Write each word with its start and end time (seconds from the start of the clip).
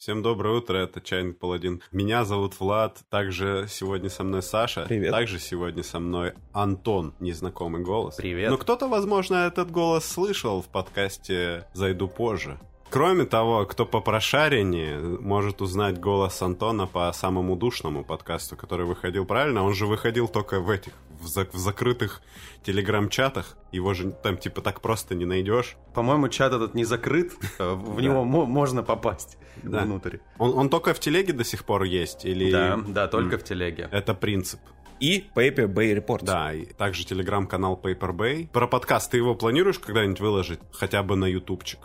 Всем 0.00 0.22
доброе 0.22 0.56
утро, 0.56 0.78
это 0.78 1.02
Чайный 1.02 1.34
Паладин. 1.34 1.82
Меня 1.92 2.24
зовут 2.24 2.58
Влад, 2.58 3.00
также 3.10 3.66
сегодня 3.68 4.08
со 4.08 4.24
мной 4.24 4.42
Саша. 4.42 4.86
Привет. 4.88 5.10
Также 5.10 5.38
сегодня 5.38 5.82
со 5.82 6.00
мной 6.00 6.32
Антон, 6.54 7.12
незнакомый 7.20 7.82
голос. 7.82 8.14
Привет. 8.14 8.50
Но 8.50 8.56
кто-то, 8.56 8.88
возможно, 8.88 9.46
этот 9.46 9.70
голос 9.70 10.06
слышал 10.06 10.62
в 10.62 10.68
подкасте 10.68 11.66
«Зайду 11.74 12.08
позже». 12.08 12.58
Кроме 12.88 13.26
того, 13.26 13.66
кто 13.66 13.84
по 13.84 14.00
прошареннее 14.00 14.98
может 14.98 15.60
узнать 15.60 16.00
голос 16.00 16.40
Антона 16.40 16.86
по 16.86 17.12
самому 17.12 17.54
душному 17.54 18.02
подкасту, 18.02 18.56
который 18.56 18.86
выходил 18.86 19.26
правильно. 19.26 19.62
Он 19.62 19.74
же 19.74 19.84
выходил 19.86 20.28
только 20.28 20.60
в 20.60 20.70
этих, 20.70 20.94
в, 21.20 21.26
за- 21.26 21.46
в 21.52 21.56
закрытых 21.56 22.22
телеграм-чатах. 22.64 23.56
Его 23.72 23.94
же 23.94 24.10
там 24.10 24.36
типа 24.36 24.60
так 24.62 24.80
просто 24.80 25.14
не 25.14 25.24
найдешь. 25.26 25.76
По-моему, 25.94 26.28
чат 26.28 26.52
этот 26.52 26.74
не 26.74 26.84
закрыт, 26.84 27.32
э, 27.58 27.74
в 27.74 28.00
него 28.00 28.24
мо- 28.24 28.46
можно 28.46 28.82
попасть 28.82 29.38
внутрь. 29.62 30.18
Он, 30.38 30.68
только 30.68 30.94
в 30.94 31.00
телеге 31.00 31.32
до 31.32 31.44
сих 31.44 31.64
пор 31.64 31.84
есть? 31.84 32.24
Или... 32.24 32.50
Да, 32.50 32.80
да, 32.88 33.08
только 33.08 33.38
в 33.38 33.44
телеге. 33.44 33.88
Это 33.92 34.14
принцип. 34.14 34.60
И 35.00 35.24
Paper 35.34 35.66
Bay 35.66 35.96
Report. 35.96 36.24
Да, 36.24 36.52
и 36.52 36.66
также 36.66 37.04
телеграм-канал 37.06 37.80
Paper 37.82 38.12
Bay. 38.12 38.48
Про 38.48 38.66
подкаст 38.66 39.10
ты 39.10 39.16
его 39.16 39.34
планируешь 39.34 39.78
когда-нибудь 39.78 40.20
выложить? 40.20 40.60
Хотя 40.72 41.02
бы 41.02 41.16
на 41.16 41.24
ютубчик. 41.24 41.80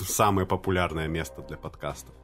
Самое 0.00 0.46
популярное 0.46 1.08
место 1.08 1.42
для 1.42 1.56
подкастов. 1.56 2.14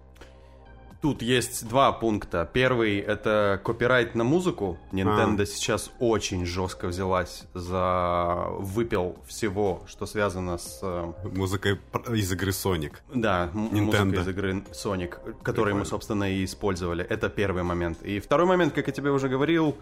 Тут 1.01 1.23
есть 1.23 1.67
два 1.67 1.93
пункта. 1.93 2.47
Первый— 2.53 2.99
это 2.99 3.59
копирайт 3.65 4.15
на 4.15 4.23
музыку. 4.23 4.79
Nintendo 4.93 5.43
А. 5.43 5.47
сейчас 5.47 5.91
очень 5.99 6.45
жестко 6.45 6.89
взялась 6.89 7.45
за 7.55 8.47
выпил 8.59 9.17
всего, 9.27 9.83
что 9.87 10.05
связано 10.05 10.59
с... 10.59 10.81
э, 10.83 11.13
Музыкой 11.35 11.81
из 12.13 12.31
игры 12.33 12.51
Sonic. 12.51 12.93
Да, 13.15 13.51
Nintendo. 13.55 13.81
музыка 13.81 14.21
из 14.21 14.29
игры 14.29 14.53
Sonic, 14.73 15.43
Прикольно. 15.71 15.79
мы, 15.79 15.85
собственно, 15.87 16.31
и 16.31 16.45
использовали. 16.45 17.03
Это 17.05 17.31
первый 17.31 17.63
момент. 17.63 18.03
И 18.03 18.21
второй 18.21 18.47
момент, 18.47 18.75
как 18.75 18.87
я 18.87 18.93
тебе 18.93 19.11
уже 19.11 19.31
говорил, 19.31 19.77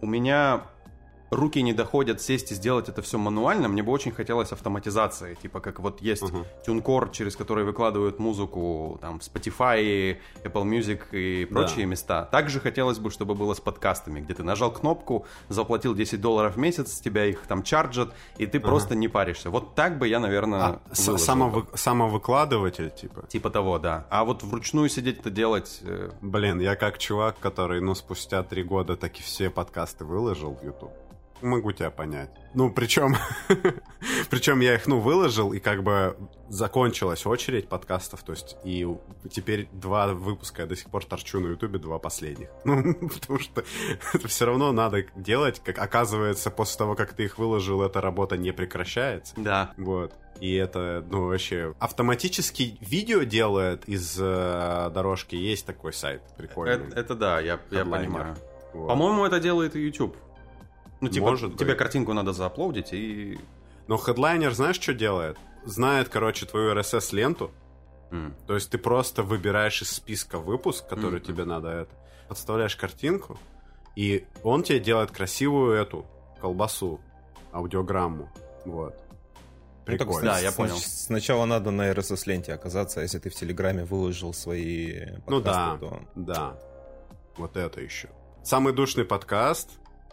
у 0.00 0.06
меня 0.06 0.62
руки 1.30 1.62
не 1.62 1.72
доходят 1.72 2.20
сесть 2.20 2.50
и 2.52 2.54
сделать 2.54 2.88
это 2.88 3.02
все 3.02 3.16
мануально. 3.18 3.68
Мне 3.68 3.82
бы 3.82 3.92
очень 3.92 4.12
хотелось 4.12 4.52
автоматизации. 4.52 5.34
Типа 5.34 5.60
как 5.60 5.78
вот 5.80 6.00
есть 6.02 6.22
Мгм. 6.22 6.44
TuneCore, 6.66 7.12
через 7.12 7.36
который 7.36 7.64
выкладывают 7.64 8.18
музыку 8.18 8.98
там 9.00 9.20
в 9.20 9.22
Spotify, 9.22 10.18
Apple 10.42 10.64
Music 10.64 11.00
и 11.12 11.44
прочие 11.44 11.86
места. 11.86 12.24
Также 12.32 12.58
хотелось 12.60 12.98
бы, 12.98 13.10
чтобы 13.10 13.34
было 13.34 13.54
с 13.54 13.60
подкастами, 13.60 14.20
где 14.20 14.34
ты 14.34 14.42
нажал 14.42 14.72
кнопку, 14.72 15.26
заплатил 15.48 15.94
10 15.94 16.20
долларов 16.20 16.54
в 16.56 16.58
месяц, 16.58 17.00
тебя 17.00 17.24
их 17.26 17.42
там 17.46 17.62
чарджат, 17.62 18.12
и 18.38 18.46
ты 18.46 18.58
просто 18.60 18.94
не 18.94 19.08
паришься. 19.08 19.50
Вот 19.50 19.74
так 19.74 19.98
бы 19.98 20.08
я, 20.08 20.18
наверное, 20.20 20.62
А, 20.62 20.80
самовы- 20.92 21.66
самовыкладыватель, 21.74 22.90
типа. 22.90 23.26
Типа 23.28 23.50
того, 23.50 23.78
да. 23.78 24.06
А 24.10 24.24
вот 24.24 24.42
вручную 24.42 24.88
сидеть 24.88 25.20
это 25.20 25.30
делать... 25.30 25.80
э, 25.82 26.10
Блин, 26.20 26.60
я 26.60 26.76
как 26.76 26.98
чувак, 26.98 27.36
который, 27.38 27.80
ну, 27.80 27.94
спустя 27.94 28.42
три 28.42 28.62
года 28.62 28.96
таки 28.96 29.22
все 29.22 29.48
подкасты 29.50 30.04
выложил 30.04 30.54
в 30.60 30.64
YouTube. 30.64 30.90
Могу 31.42 31.72
тебя 31.72 31.90
понять. 31.90 32.30
Ну, 32.54 32.70
причем... 32.70 33.16
причем 34.30 34.60
я 34.60 34.74
их, 34.74 34.86
ну, 34.86 34.98
выложил, 34.98 35.52
и 35.52 35.60
как 35.60 35.82
бы 35.82 36.16
закончилась 36.48 37.24
очередь 37.26 37.68
подкастов, 37.68 38.22
то 38.22 38.32
есть, 38.32 38.56
и 38.64 38.86
теперь 39.30 39.68
два 39.72 40.08
выпуска 40.08 40.62
я 40.62 40.68
до 40.68 40.76
сих 40.76 40.90
пор 40.90 41.04
торчу 41.04 41.40
на 41.40 41.48
Ютубе, 41.48 41.78
два 41.78 41.98
последних. 41.98 42.48
Ну, 42.64 43.08
потому 43.08 43.38
что 43.38 43.64
это 44.14 44.28
все 44.28 44.46
равно 44.46 44.72
надо 44.72 45.04
делать, 45.16 45.60
как 45.64 45.78
оказывается, 45.78 46.50
после 46.50 46.78
того, 46.78 46.94
как 46.94 47.12
ты 47.12 47.24
их 47.24 47.38
выложил, 47.38 47.82
эта 47.82 48.00
работа 48.00 48.36
не 48.36 48.52
прекращается. 48.52 49.34
Да. 49.36 49.72
Вот. 49.76 50.14
И 50.40 50.54
это, 50.54 51.04
ну, 51.10 51.26
вообще... 51.26 51.74
Автоматически 51.78 52.78
видео 52.80 53.22
делает 53.22 53.88
из 53.88 54.16
э, 54.18 54.90
дорожки. 54.92 55.34
Есть 55.34 55.66
такой 55.66 55.92
сайт 55.92 56.22
прикольный. 56.36 56.88
Это, 56.88 57.00
это 57.00 57.14
да, 57.14 57.40
я, 57.40 57.60
я 57.70 57.84
понимаю. 57.84 58.36
Вот. 58.72 58.88
По-моему, 58.88 59.24
это 59.26 59.40
делает 59.40 59.76
и 59.76 59.80
YouTube. 59.80 60.16
Ну, 61.00 61.08
типа, 61.08 61.26
Может 61.30 61.56
тебе 61.56 61.70
быть. 61.70 61.78
картинку 61.78 62.12
надо 62.12 62.32
зааплодить 62.32 62.92
и... 62.92 63.38
Но 63.86 63.96
хедлайнер 63.96 64.52
знаешь, 64.52 64.78
что 64.80 64.92
делает? 64.94 65.38
Знает, 65.64 66.08
короче, 66.08 66.46
твою 66.46 66.72
RSS-ленту. 66.74 67.50
М. 68.10 68.34
То 68.46 68.54
есть 68.54 68.70
ты 68.70 68.78
просто 68.78 69.22
выбираешь 69.22 69.82
из 69.82 69.90
списка 69.90 70.38
выпуск, 70.38 70.86
который 70.88 71.20
Мгм. 71.20 71.26
тебе 71.26 71.44
надо 71.44 71.68
это. 71.68 71.90
Подставляешь 72.28 72.76
картинку, 72.76 73.38
и 73.96 74.26
он 74.42 74.62
тебе 74.62 74.78
делает 74.80 75.10
красивую 75.10 75.74
эту 75.74 76.06
колбасу, 76.40 77.00
аудиограмму. 77.52 78.30
Вот. 78.64 78.94
Ну, 78.94 79.96
так, 79.96 80.06
Прикольно. 80.06 80.32
Да, 80.32 80.38
я 80.38 80.52
понял. 80.52 80.76
Сначала 80.76 81.46
надо 81.46 81.70
на 81.70 81.90
RSS-ленте 81.90 82.52
оказаться, 82.52 83.00
если 83.00 83.18
ты 83.18 83.30
в 83.30 83.34
Телеграме 83.34 83.84
выложил 83.84 84.32
свои 84.32 85.16
подкасты, 85.26 85.30
Ну 85.30 85.40
да, 85.40 85.76
то... 85.78 86.00
да. 86.14 86.58
Вот 87.36 87.56
это 87.56 87.80
еще. 87.80 88.08
Самый 88.44 88.72
душный 88.72 89.04
подкаст. 89.04 89.70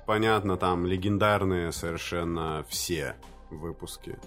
Понятно, 0.08 0.56
там 0.56 0.86
легендарные 0.86 1.74
совершенно 1.74 2.66
все 2.70 3.18
выпуски. 3.50 4.18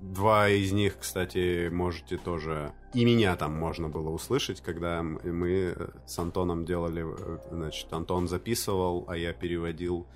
Два 0.00 0.48
из 0.48 0.70
них, 0.72 0.96
кстати, 1.00 1.68
можете 1.68 2.18
тоже... 2.18 2.72
И 2.94 3.04
меня 3.04 3.34
там 3.34 3.52
можно 3.52 3.88
было 3.88 4.10
услышать, 4.10 4.60
когда 4.60 5.02
мы 5.02 5.76
с 6.06 6.18
Антоном 6.18 6.64
делали... 6.64 7.04
Значит, 7.50 7.92
Антон 7.92 8.28
записывал, 8.28 9.04
а 9.08 9.16
я 9.16 9.32
переводил 9.32 10.06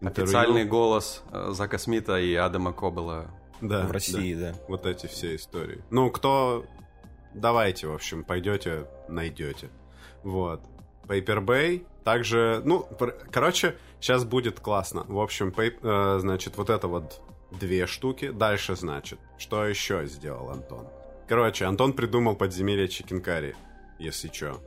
интервью. 0.00 0.24
Официальный 0.24 0.64
голос 0.64 1.24
э, 1.32 1.50
Зака 1.50 1.78
Смита 1.78 2.18
и 2.20 2.32
Адама 2.34 2.72
Кобела. 2.72 3.32
Да, 3.60 3.86
в 3.88 3.90
России, 3.90 4.34
да. 4.34 4.52
да. 4.52 4.58
Вот 4.68 4.86
эти 4.86 5.06
все 5.06 5.34
истории. 5.34 5.82
Ну, 5.90 6.10
кто... 6.10 6.64
Давайте, 7.34 7.88
в 7.88 7.92
общем, 7.92 8.22
пойдете, 8.22 8.86
найдете. 9.08 9.68
Вот. 10.22 10.62
Paper 11.08 11.44
Bay. 11.44 11.86
Также, 12.12 12.62
ну, 12.64 12.84
пр- 12.98 13.14
короче, 13.30 13.76
сейчас 14.00 14.24
будет 14.24 14.60
классно. 14.60 15.04
В 15.08 15.20
общем, 15.20 15.52
пей- 15.52 15.76
э, 15.82 16.18
значит, 16.20 16.56
вот 16.56 16.70
это 16.70 16.88
вот 16.88 17.20
две 17.50 17.86
штуки. 17.86 18.30
Дальше, 18.30 18.76
значит, 18.76 19.18
что 19.36 19.66
еще 19.66 20.06
сделал 20.06 20.48
Антон? 20.48 20.86
Короче, 21.28 21.66
Антон 21.66 21.92
придумал 21.92 22.34
подземелье 22.34 22.88
Чикенкари, 22.88 23.54
если 23.98 24.28
чё. 24.28 24.58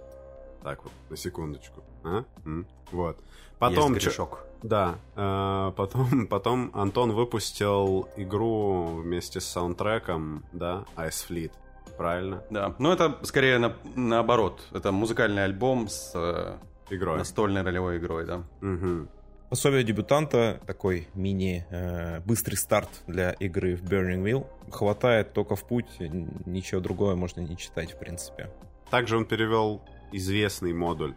Так 0.61 0.83
вот, 0.83 0.93
на 1.09 1.17
секундочку. 1.17 1.83
А? 2.03 2.25
М? 2.45 2.67
Вот. 2.91 3.17
Потом... 3.57 3.95
Есть 3.95 4.05
грешок. 4.05 4.45
да, 4.61 4.99
э, 5.15 5.71
потом, 5.75 6.27
потом 6.27 6.69
Антон 6.75 7.11
выпустил 7.13 8.07
игру 8.17 9.01
вместе 9.01 9.39
с 9.39 9.45
саундтреком, 9.47 10.45
да, 10.51 10.85
Ice 10.95 11.25
Fleet, 11.27 11.51
правильно? 11.97 12.43
Да, 12.51 12.75
но 12.77 12.93
это 12.93 13.17
скорее 13.23 13.57
на- 13.57 13.75
наоборот. 13.95 14.61
Это 14.73 14.91
музыкальный 14.91 15.43
альбом 15.43 15.87
с 15.87 16.11
э, 16.13 16.57
Игрой. 16.91 17.17
настольной 17.17 17.63
ролевой 17.63 17.97
игрой, 17.97 18.25
да. 18.25 18.43
Мгм. 18.61 19.09
Пособие 19.49 19.83
дебютанта, 19.83 20.61
такой 20.65 21.07
мини 21.13 21.65
э, 21.69 22.21
быстрый 22.21 22.55
старт 22.55 22.89
для 23.07 23.31
игры 23.31 23.75
в 23.75 23.83
Burning 23.83 24.23
Wheel. 24.23 24.45
Хватает 24.71 25.33
только 25.33 25.55
в 25.55 25.67
путь, 25.67 25.99
ничего 25.99 26.79
другое 26.79 27.15
можно 27.15 27.41
не 27.41 27.57
читать, 27.57 27.93
в 27.93 27.99
принципе. 27.99 28.49
Также 28.89 29.17
он 29.17 29.25
перевел 29.25 29.81
известный 30.13 30.73
модуль 30.73 31.15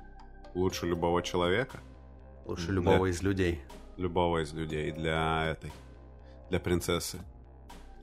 «Лучше 0.55 0.87
любого 0.87 1.23
человека», 1.23 1.79
Лучше 2.47 2.73
любого 2.73 3.07
из 3.07 3.23
людей. 3.23 3.63
любого 3.97 4.43
из 4.43 4.53
людей 4.53 4.91
для 4.93 5.47
этой, 5.47 5.73
для 6.51 6.59
принцессы. 6.61 7.19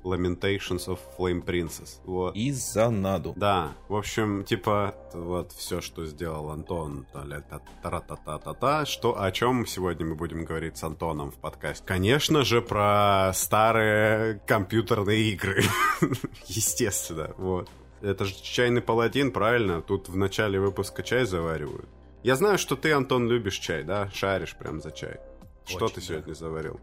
Lamentations 0.04 0.88
of 0.88 1.00
Flame 1.18 1.44
Princess. 1.44 2.00
Вот. 2.06 2.36
И 2.36 2.52
за 2.52 2.90
наду. 2.90 3.34
Да, 3.36 3.74
в 3.88 3.96
общем, 3.96 4.44
типа, 4.44 4.96
вот 5.14 5.52
все, 5.52 5.82
что 5.82 6.06
сделал 6.06 6.50
Антон, 6.50 7.06
та-та-та-та-та, 7.14 8.86
что, 8.86 9.22
о 9.22 9.32
чем 9.32 9.66
сегодня 9.66 10.06
мы 10.06 10.16
будем 10.16 10.46
говорить 10.46 10.78
с 10.78 10.84
Антоном 10.84 11.32
в 11.32 11.36
подкасте? 11.36 11.84
Конечно 11.86 12.44
же, 12.44 12.62
про 12.62 13.32
старые 13.34 14.42
компьютерные 14.48 15.32
игры. 15.32 15.64
Естественно, 16.48 17.34
вот. 17.38 17.70
Это 18.02 18.26
же 18.26 18.34
чайный 18.42 18.82
паладин, 18.82 19.32
правильно? 19.32 19.82
Тут 19.82 20.10
в 20.10 20.16
начале 20.18 20.60
выпуска 20.60 21.04
чай 21.04 21.26
заваривают. 21.26 21.88
Я 22.24 22.36
знаю, 22.36 22.58
что 22.58 22.76
ты, 22.76 22.92
Антон, 22.92 23.28
любишь 23.28 23.58
чай, 23.58 23.84
да? 23.84 24.10
Шаришь 24.14 24.56
прям 24.56 24.82
за 24.82 24.92
чай. 24.92 25.18
Что 25.66 25.86
Очень, 25.86 25.96
ты 25.96 26.02
да. 26.02 26.08
сегодня 26.08 26.34
заварил? 26.34 26.80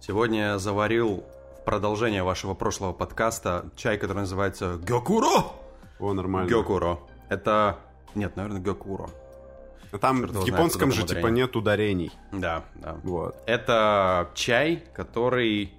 Сегодня 0.00 0.40
я 0.40 0.58
заварил 0.58 1.24
продолжение 1.64 2.22
вашего 2.22 2.54
прошлого 2.54 2.92
подкаста 2.92 3.70
чай, 3.76 3.98
который 3.98 4.18
называется 4.18 4.78
Гёкуро. 4.82 5.46
О, 5.98 6.12
нормально. 6.12 6.48
Гёкуро. 6.48 6.98
Это... 7.28 7.78
Нет, 8.14 8.36
наверное, 8.36 8.60
Гёкуро. 8.60 9.08
А 9.92 9.98
Там 9.98 10.20
Черт 10.20 10.36
в 10.36 10.46
японском 10.46 10.90
же 10.90 11.06
типа 11.06 11.26
нет 11.26 11.54
ударений. 11.54 12.10
Да, 12.32 12.64
да. 12.74 12.96
Вот. 13.02 13.36
Это 13.46 14.30
чай, 14.34 14.82
который 14.94 15.72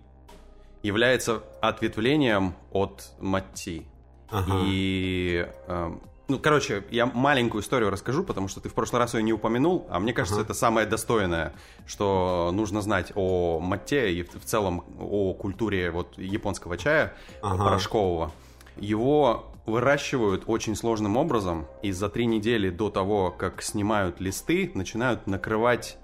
является 0.83 1.41
ответвлением 1.61 2.53
от 2.71 3.11
матти. 3.19 3.87
Ага. 4.29 4.61
И, 4.65 5.47
эм, 5.67 6.01
ну, 6.27 6.39
короче, 6.39 6.83
я 6.89 7.05
маленькую 7.05 7.61
историю 7.61 7.89
расскажу, 7.89 8.23
потому 8.23 8.47
что 8.47 8.61
ты 8.61 8.69
в 8.69 8.73
прошлый 8.73 8.99
раз 8.99 9.13
ее 9.13 9.23
не 9.23 9.33
упомянул, 9.33 9.85
а 9.89 9.99
мне 9.99 10.13
кажется, 10.13 10.35
Ага. 10.39 10.45
это 10.45 10.53
самое 10.53 10.87
достойное, 10.87 11.53
что 11.85 12.51
нужно 12.53 12.81
знать 12.81 13.11
о 13.15 13.59
матте 13.59 14.13
и 14.13 14.23
в 14.23 14.43
целом 14.45 14.85
о 14.99 15.33
культуре 15.33 15.91
вот 15.91 16.17
японского 16.17 16.77
чая 16.77 17.13
Ага. 17.41 17.63
порошкового. 17.65 18.31
Его 18.77 19.51
выращивают 19.65 20.43
очень 20.47 20.75
сложным 20.75 21.17
образом, 21.17 21.67
и 21.81 21.91
за 21.91 22.09
три 22.09 22.25
недели 22.25 22.69
до 22.69 22.89
того, 22.89 23.31
как 23.31 23.61
снимают 23.61 24.19
листы, 24.19 24.71
начинают 24.73 25.27
накрывать 25.27 25.97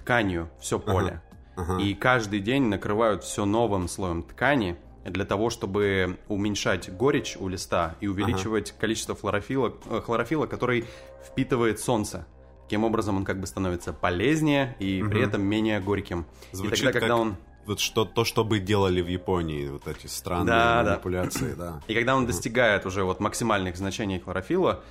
тканью 0.00 0.48
все 0.60 0.78
поле. 0.78 1.22
Ага. 1.56 1.78
И 1.80 1.94
каждый 1.94 2.40
день 2.40 2.64
накрывают 2.64 3.24
все 3.24 3.44
новым 3.44 3.88
слоем 3.88 4.22
ткани 4.22 4.76
для 5.10 5.24
того, 5.24 5.50
чтобы 5.50 6.18
уменьшать 6.28 6.90
горечь 6.96 7.36
у 7.38 7.48
листа 7.48 7.94
и 8.00 8.06
увеличивать 8.08 8.72
количество 8.78 9.14
хлорофила, 9.14 9.74
э, 9.86 10.00
хлорофила, 10.04 10.46
который 10.46 10.84
впитывает 11.26 11.80
солнце. 11.80 12.26
Таким 12.64 12.84
образом, 12.84 13.16
он 13.16 13.24
как 13.24 13.38
бы 13.40 13.46
становится 13.46 13.92
полезнее 13.92 14.74
и 14.80 15.00
при 15.02 15.18
Мгм. 15.20 15.28
этом 15.28 15.42
менее 15.42 15.80
горьким. 15.80 16.26
Звучит 16.52 16.80
и 16.80 16.84
тогда, 16.84 17.00
когда 17.00 17.14
как 17.14 17.20
он 17.22 17.36
Вот 17.66 17.80
что, 17.80 18.04
то, 18.04 18.24
что 18.24 18.44
бы 18.44 18.60
делали 18.60 19.00
в 19.00 19.08
Японии, 19.08 19.68
вот 19.68 19.88
эти 19.88 20.06
странные 20.06 20.46
Да, 20.46 20.82
да. 20.84 20.90
манипуляции, 20.92 21.54
да. 21.54 21.80
И 21.88 21.94
когда 21.94 22.14
он 22.16 22.24
достигает 22.26 22.86
уже 22.86 23.02
вот 23.02 23.18
максимальных 23.18 23.76
значений 23.76 24.20
хлорофила, 24.20 24.84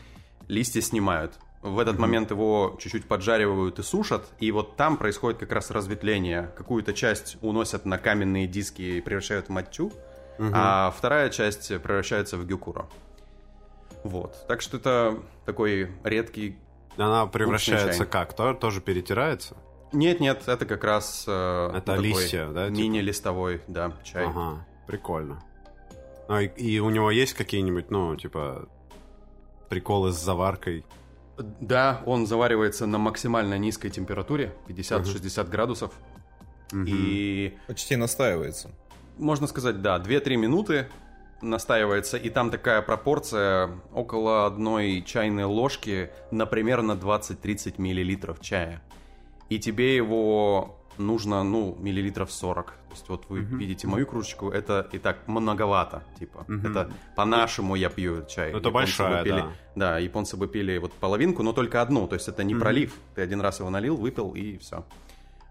листья 0.50 0.82
снимают. 0.82 1.40
В 1.66 1.80
этот 1.80 1.98
момент 1.98 2.30
его 2.30 2.78
чуть-чуть 2.80 3.08
поджаривают 3.08 3.80
и 3.80 3.84
сушат, 3.84 4.24
и 4.40 4.52
вот 4.52 4.76
там 4.76 4.98
происходит 4.98 5.40
как 5.40 5.52
раз 5.52 5.72
разветвление. 5.72 6.52
Какую-то 6.56 6.94
часть 6.94 7.38
уносят 7.42 7.86
на 7.86 7.98
каменные 7.98 8.46
диски 8.48 8.84
и 8.84 9.02
превращают 9.02 9.48
в 9.48 9.50
матчу, 9.50 9.92
а 10.40 10.94
вторая 10.96 11.30
часть 11.32 11.70
превращается 11.82 12.38
в 12.38 12.46
гюкуро. 12.46 12.88
Вот. 14.04 14.46
Так 14.48 14.62
что 14.62 14.78
это 14.78 15.18
такой 15.46 15.92
редкий... 16.04 16.58
Она 16.98 17.26
превращается 17.26 18.06
как? 18.06 18.34
То- 18.36 18.54
тоже 18.54 18.80
перетирается? 18.80 19.58
Нет-нет, 19.92 20.48
это 20.48 20.66
как 20.68 20.84
раз... 20.84 21.26
э, 21.28 21.70
Это 21.72 21.82
такой 21.82 22.04
листья, 22.04 22.48
да, 22.50 22.68
типа? 22.70 22.78
Мини-листовой, 22.80 23.62
да, 23.68 23.94
чай. 24.04 24.26
Ага, 24.28 24.66
прикольно. 24.88 25.42
А, 26.28 26.42
и, 26.42 26.48
и 26.48 26.80
у 26.80 26.90
него 26.92 27.10
есть 27.12 27.34
какие-нибудь, 27.34 27.90
ну, 27.92 28.16
типа, 28.16 28.68
приколы 29.70 30.12
с 30.12 30.16
заваркой? 30.16 30.86
Да, 31.38 32.02
он 32.06 32.26
заваривается 32.28 32.86
на 32.86 32.98
максимально 32.98 33.58
низкой 33.58 33.90
температуре, 33.90 34.54
50-60 34.68 35.50
градусов. 35.50 35.92
И 36.74 37.58
Почти 37.68 37.96
настаивается. 37.96 38.72
можно 39.18 39.48
сказать, 39.48 39.82
да, 39.82 39.98
2-3 39.98 40.36
минуты 40.36 40.88
настаивается, 41.42 42.18
и 42.18 42.30
там 42.30 42.50
такая 42.50 42.82
пропорция 42.82 43.70
около 43.94 44.46
одной 44.46 45.04
чайной 45.06 45.44
ложки 45.44 46.10
на 46.32 46.46
примерно 46.46 46.94
20-30 46.94 47.76
миллилитров 47.78 48.40
чая. 48.42 48.82
И 49.50 49.60
тебе 49.60 49.96
его 49.96 50.80
нужно, 50.98 51.44
ну, 51.44 51.76
миллилитров 51.80 52.32
40. 52.32 52.66
То 52.72 52.74
есть 52.92 53.10
вот 53.10 53.26
вы 53.30 53.40
видите 53.40 53.88
мою 53.88 54.06
кружечку, 54.06 54.50
это 54.50 54.88
и 54.92 54.98
так 55.00 55.28
многовато, 55.28 56.04
типа. 56.20 56.46
Мгм. 56.48 56.72
Это 56.72 56.92
по-нашему 57.16 57.76
я 57.76 57.90
пью 57.90 58.26
чай. 58.28 58.50
Это 58.50 58.58
Японцы 58.58 58.72
большая, 58.72 59.24
бы 59.24 59.30
пили- 59.30 59.42
да. 59.42 59.52
Да, 59.76 60.00
японцы 60.00 60.38
бы 60.38 60.48
пили 60.48 60.78
вот 60.78 60.94
половинку, 60.94 61.44
но 61.44 61.52
только 61.54 61.82
одну, 61.82 62.08
то 62.08 62.16
есть 62.16 62.28
это 62.28 62.44
не 62.44 62.56
пролив. 62.56 62.94
Ты 63.16 63.22
один 63.22 63.42
раз 63.42 63.60
его 63.60 63.70
налил, 63.70 63.98
выпил 63.98 64.32
и 64.32 64.58
все. 64.58 64.86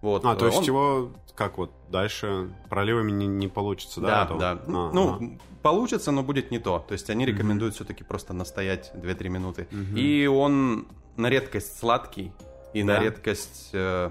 Вот. 0.01 0.25
А, 0.27 0.35
то 0.37 0.47
есть 0.47 0.59
Он- 0.59 0.65
его, 0.65 1.13
как 1.35 1.57
вот, 1.59 1.71
дальше 1.91 2.51
проливами 2.69 3.11
не, 3.13 3.27
не 3.27 3.49
получится, 3.49 4.01
да? 4.01 4.09
Да, 4.09 4.25
этого? 4.25 4.39
да. 4.41 4.51
А, 4.53 4.91
ну, 4.93 5.15
ага. 5.15 5.27
получится, 5.63 6.11
но 6.13 6.23
будет 6.23 6.51
не 6.51 6.59
то. 6.59 6.79
То 6.87 6.93
есть 6.93 7.09
они 7.11 7.25
рекомендуют 7.25 7.75
все-таки 7.75 8.05
просто 8.05 8.33
настоять 8.35 8.91
2-3 8.95 9.29
минуты. 9.31 9.67
И 9.97 10.27
он 10.27 10.87
на 11.17 11.29
редкость 11.31 11.79
сладкий 11.79 12.33
и 12.75 12.83
на 12.83 12.95
Да. 12.97 13.03
редкость 13.05 13.71
э, 13.73 14.11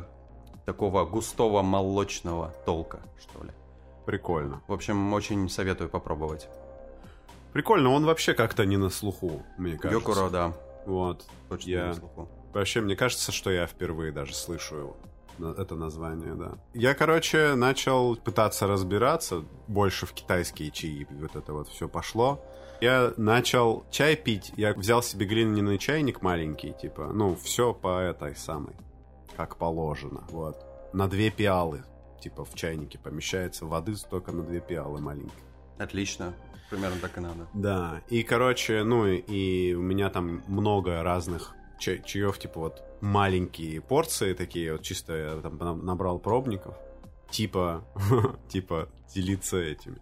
такого 0.65 1.05
густого 1.05 1.61
молочного 1.61 2.53
толка, 2.65 2.99
что 3.19 3.43
ли. 3.43 3.51
Прикольно. 4.05 4.61
В 4.67 4.73
общем, 4.73 5.13
очень 5.13 5.49
советую 5.49 5.89
попробовать. 5.89 6.47
Прикольно, 7.53 7.89
он 7.91 8.05
вообще 8.05 8.33
как-то 8.33 8.65
не 8.65 8.77
на 8.77 8.89
слуху, 8.89 9.43
мне 9.57 9.77
кажется. 9.77 9.99
Гёкуро, 10.09 10.29
да, 10.29 10.53
Вот. 10.85 11.25
точно 11.49 11.69
Я- 11.69 11.85
на 11.87 11.93
слуху. 11.93 12.27
Вообще, 12.53 12.81
мне 12.81 12.95
кажется, 12.95 13.31
что 13.31 13.49
я 13.51 13.65
впервые 13.67 14.11
даже 14.11 14.33
слышу 14.35 14.75
его. 14.75 14.97
Это 15.57 15.75
название, 15.75 16.35
да. 16.35 16.51
Я, 16.75 16.93
короче, 16.93 17.55
начал 17.55 18.15
пытаться 18.15 18.67
разбираться 18.67 19.43
больше 19.67 20.05
в 20.05 20.13
китайские 20.13 20.69
чаи. 20.69 21.07
Вот 21.09 21.35
это 21.35 21.53
вот 21.53 21.67
все 21.69 21.87
пошло. 21.89 22.39
Я 22.81 23.13
начал 23.17 23.83
чай 23.89 24.15
пить. 24.15 24.51
Я 24.57 24.73
взял 24.73 25.01
себе 25.01 25.25
глиняный 25.25 25.79
чайник 25.79 26.21
маленький, 26.21 26.73
типа, 26.73 27.07
ну, 27.13 27.35
все 27.35 27.73
по 27.73 27.99
этой 28.01 28.35
самой, 28.35 28.75
как 29.35 29.57
положено. 29.57 30.23
Вот. 30.29 30.57
На 30.93 31.07
две 31.07 31.29
пиалы, 31.31 31.83
типа, 32.21 32.45
в 32.45 32.53
чайнике 32.55 32.97
помещается 32.99 33.65
воды 33.65 33.93
только 34.09 34.31
на 34.31 34.43
две 34.43 34.59
пиалы 34.61 34.99
маленькие. 35.01 35.39
Отлично. 35.77 36.33
Примерно 36.69 36.97
так 37.01 37.17
и 37.17 37.21
надо. 37.21 37.47
Да, 37.53 38.01
и, 38.09 38.23
короче, 38.23 38.83
ну, 38.83 39.05
и 39.05 39.73
у 39.73 39.81
меня 39.81 40.09
там 40.09 40.41
много 40.47 41.03
разных 41.03 41.53
ча- 41.79 41.97
чаев, 41.99 42.39
типа 42.39 42.59
вот 42.59 42.83
маленькие 43.01 43.81
порции 43.81 44.33
такие, 44.33 44.71
вот 44.73 44.81
чисто 44.81 45.13
я 45.15 45.41
там 45.41 45.57
на- 45.57 45.75
набрал 45.75 46.17
пробников, 46.19 46.75
типа, 47.29 47.83
типа 48.49 48.87
делиться 49.13 49.57
этими. 49.57 49.97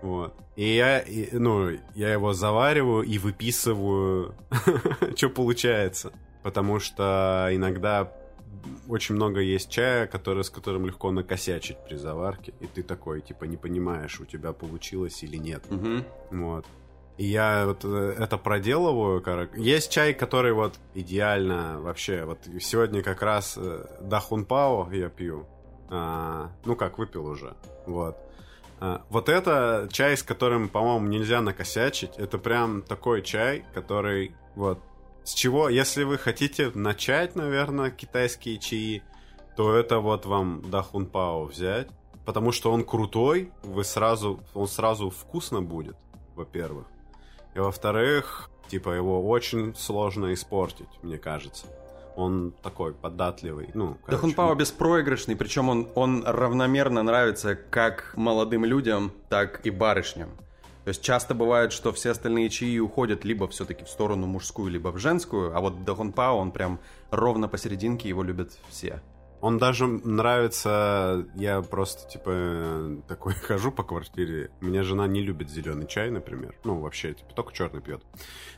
Вот. 0.00 0.34
И 0.56 0.76
я, 0.76 1.00
и, 1.00 1.28
ну, 1.36 1.70
я 1.94 2.12
его 2.12 2.32
завариваю 2.32 3.02
и 3.02 3.18
выписываю, 3.18 4.34
что 5.16 5.28
получается. 5.28 6.12
Потому 6.44 6.78
что 6.78 7.48
иногда 7.50 8.10
очень 8.88 9.14
много 9.14 9.40
есть 9.40 9.70
чая, 9.70 10.06
который, 10.06 10.44
с 10.44 10.50
которым 10.50 10.86
легко 10.86 11.10
накосячить 11.10 11.76
при 11.88 11.96
заварке. 11.96 12.54
И 12.60 12.66
ты 12.66 12.82
такой, 12.82 13.20
типа, 13.20 13.44
не 13.44 13.56
понимаешь, 13.56 14.20
у 14.20 14.24
тебя 14.24 14.52
получилось 14.52 15.22
или 15.22 15.36
нет. 15.36 15.64
Мгм. 15.70 16.04
Вот. 16.30 16.66
И 17.18 17.26
я 17.26 17.66
вот 17.66 17.84
э, 17.84 18.14
это 18.18 18.38
проделываю. 18.38 19.22
Есть 19.56 19.90
чай, 19.90 20.14
который 20.14 20.52
вот 20.52 20.74
идеально 20.94 21.80
вообще. 21.80 22.24
Вот 22.24 22.38
сегодня 22.60 23.02
как 23.02 23.22
раз 23.22 23.54
э, 23.56 23.86
Дахунпао 24.02 24.88
я 24.92 25.08
пью. 25.08 25.46
А, 25.90 26.52
ну 26.64 26.76
как, 26.76 26.98
выпил 26.98 27.26
уже. 27.26 27.54
Вот. 27.86 28.16
А, 28.80 29.04
вот 29.10 29.28
это 29.28 29.88
чай, 29.90 30.16
с 30.16 30.22
которым, 30.22 30.68
по-моему, 30.68 31.08
нельзя 31.08 31.40
накосячить. 31.40 32.12
Это 32.18 32.38
прям 32.38 32.82
такой 32.82 33.22
чай, 33.22 33.64
который 33.74 34.36
вот 34.54 34.78
с 35.28 35.34
чего, 35.34 35.68
если 35.68 36.04
вы 36.04 36.16
хотите 36.16 36.70
начать, 36.74 37.36
наверное, 37.36 37.90
китайские 37.90 38.56
чаи, 38.56 39.02
то 39.56 39.74
это 39.74 39.98
вот 39.98 40.24
вам 40.24 40.62
Дахунпао 40.70 41.44
взять, 41.44 41.88
потому 42.24 42.50
что 42.50 42.72
он 42.72 42.82
крутой, 42.82 43.52
вы 43.62 43.84
сразу, 43.84 44.40
он 44.54 44.66
сразу 44.68 45.10
вкусно 45.10 45.60
будет, 45.60 45.96
во-первых. 46.34 46.86
И 47.54 47.58
во-вторых, 47.58 48.48
типа 48.68 48.88
его 48.88 49.28
очень 49.28 49.74
сложно 49.76 50.32
испортить, 50.32 50.88
мне 51.02 51.18
кажется. 51.18 51.66
Он 52.16 52.54
такой 52.62 52.94
податливый, 52.94 53.68
ну, 53.74 53.88
Да 53.88 53.96
короче, 54.06 54.20
Хунпао 54.22 54.54
беспроигрышный, 54.54 55.36
причем 55.36 55.68
он, 55.68 55.88
он 55.94 56.24
равномерно 56.24 57.02
нравится 57.02 57.54
как 57.54 58.14
молодым 58.16 58.64
людям, 58.64 59.12
так 59.28 59.66
и 59.66 59.70
барышням. 59.70 60.30
То 60.88 60.90
есть 60.90 61.02
часто 61.02 61.34
бывает, 61.34 61.74
что 61.74 61.92
все 61.92 62.12
остальные 62.12 62.48
чаи 62.48 62.78
уходят 62.78 63.22
либо 63.22 63.46
все-таки 63.46 63.84
в 63.84 63.90
сторону 63.90 64.26
мужскую, 64.26 64.70
либо 64.70 64.88
в 64.88 64.96
женскую, 64.96 65.54
а 65.54 65.60
вот 65.60 65.84
Дахунпао, 65.84 66.38
он 66.38 66.50
прям 66.50 66.80
ровно 67.10 67.46
посерединке, 67.46 68.08
его 68.08 68.22
любят 68.22 68.52
все. 68.70 69.02
Он 69.42 69.58
даже 69.58 69.86
нравится, 69.86 71.26
я 71.34 71.60
просто, 71.60 72.08
типа, 72.08 72.30
э, 72.32 72.96
такой 73.06 73.34
хожу 73.46 73.70
по 73.70 73.82
квартире. 73.82 74.50
У 74.62 74.64
меня 74.64 74.82
жена 74.82 75.06
не 75.06 75.20
любит 75.20 75.50
зеленый 75.50 75.86
чай, 75.86 76.10
например. 76.10 76.54
Ну, 76.64 76.80
вообще, 76.80 77.12
типа, 77.12 77.34
только 77.34 77.52
черный 77.52 77.82
пьет. 77.82 78.02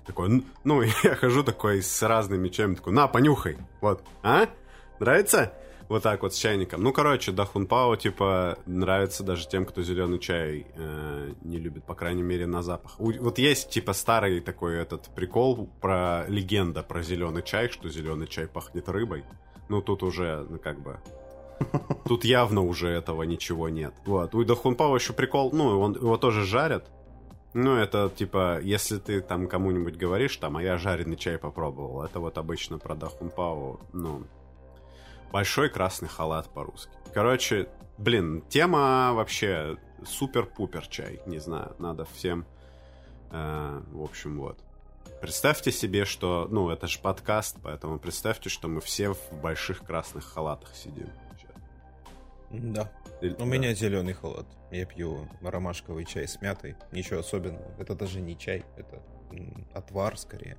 Такой, 0.07 0.29
«Н- 0.29 0.45
ну, 0.63 0.83
я 1.03 1.17
хожу 1.17 1.43
такой 1.43 1.83
с 1.83 2.01
разными 2.01 2.49
чаями, 2.49 2.77
такой, 2.77 2.93
на, 2.93 3.09
понюхай. 3.09 3.59
Вот, 3.81 4.05
а? 4.23 4.47
Нравится? 5.01 5.53
Вот 5.91 6.05
так 6.05 6.23
вот 6.23 6.33
с 6.33 6.37
чайником. 6.39 6.85
Ну, 6.85 6.93
короче, 6.93 7.33
Дахунпао, 7.33 7.97
типа, 7.97 8.59
нравится 8.65 9.25
даже 9.25 9.49
тем, 9.49 9.67
кто 9.67 9.83
зеленый 9.83 10.21
чай 10.21 10.69
э, 10.77 11.33
не 11.43 11.59
любит, 11.59 11.83
по 11.83 11.97
крайней 11.97 12.23
мере, 12.23 12.47
на 12.47 12.63
запах. 12.63 12.95
У- 13.01 13.13
вот 13.21 13.39
есть, 13.39 13.71
типа, 13.71 13.93
старый 13.93 14.41
такой 14.41 14.79
этот 14.79 15.13
прикол 15.17 15.69
про 15.81 16.27
легенда 16.29 16.85
про 16.85 17.03
зеленый 17.03 17.43
чай, 17.43 17.71
что 17.71 17.89
зеленый 17.89 18.29
чай 18.29 18.47
пахнет 18.47 18.89
рыбой. 18.89 19.25
Ну, 19.69 19.83
тут 19.83 20.05
уже, 20.05 20.47
ну, 20.49 20.61
как 20.61 20.81
бы... 20.81 21.01
Тут 22.05 22.25
явно 22.25 22.63
уже 22.63 22.89
этого 22.89 23.25
ничего 23.25 23.69
нет. 23.69 23.93
Вот. 24.07 24.33
У 24.37 24.45
Дахунпао 24.45 24.95
еще 24.95 25.13
прикол, 25.13 25.51
ну, 25.53 25.81
он, 25.81 25.97
его 25.97 26.17
тоже 26.19 26.45
жарят. 26.45 26.89
Ну, 27.53 27.75
это, 27.75 28.13
типа, 28.15 28.61
если 28.63 28.99
ты 28.99 29.21
там 29.21 29.49
кому-нибудь 29.49 29.97
говоришь, 29.97 30.37
там, 30.37 30.57
а 30.57 30.63
я 30.63 30.79
жареный 30.79 31.17
чай 31.17 31.37
попробовал, 31.37 32.05
это 32.05 32.21
вот 32.21 32.39
обычно 32.39 32.79
про 32.79 32.95
Дахунпао, 32.95 33.81
ну, 33.93 34.23
большой 35.31 35.69
красный 35.69 36.09
халат 36.09 36.53
по-русски. 36.53 36.93
Короче, 37.15 37.69
блин, 37.99 38.43
тема 38.49 39.13
вообще 39.15 39.77
супер-пупер 40.05 40.87
чай, 40.87 41.21
не 41.27 41.39
знаю, 41.39 41.75
надо 41.79 42.05
всем, 42.05 42.47
э, 43.31 43.83
в 43.93 44.03
общем, 44.03 44.39
вот. 44.39 44.59
Представьте 45.21 45.71
себе, 45.71 46.05
что, 46.05 46.47
ну, 46.51 46.71
это 46.71 46.87
же 46.87 46.99
подкаст, 47.01 47.59
поэтому 47.63 47.99
представьте, 47.99 48.49
что 48.49 48.69
мы 48.69 48.81
все 48.81 49.13
в 49.13 49.33
больших 49.43 49.85
красных 49.85 50.25
халатах 50.25 50.75
сидим. 50.75 51.09
Да. 52.51 52.91
Или- 53.21 53.35
У 53.35 53.39
да. 53.39 53.45
меня 53.45 53.75
зеленый 53.75 54.13
халат. 54.15 54.47
Я 54.71 54.85
пью 54.87 55.29
ромашковый 55.41 56.05
чай 56.05 56.27
с 56.27 56.41
мятой. 56.41 56.77
Ничего 56.91 57.21
особенного. 57.21 57.71
Это 57.79 57.95
даже 57.95 58.21
не 58.21 58.37
чай, 58.37 58.65
это 58.77 59.03
отвар 59.75 60.17
скорее. 60.19 60.59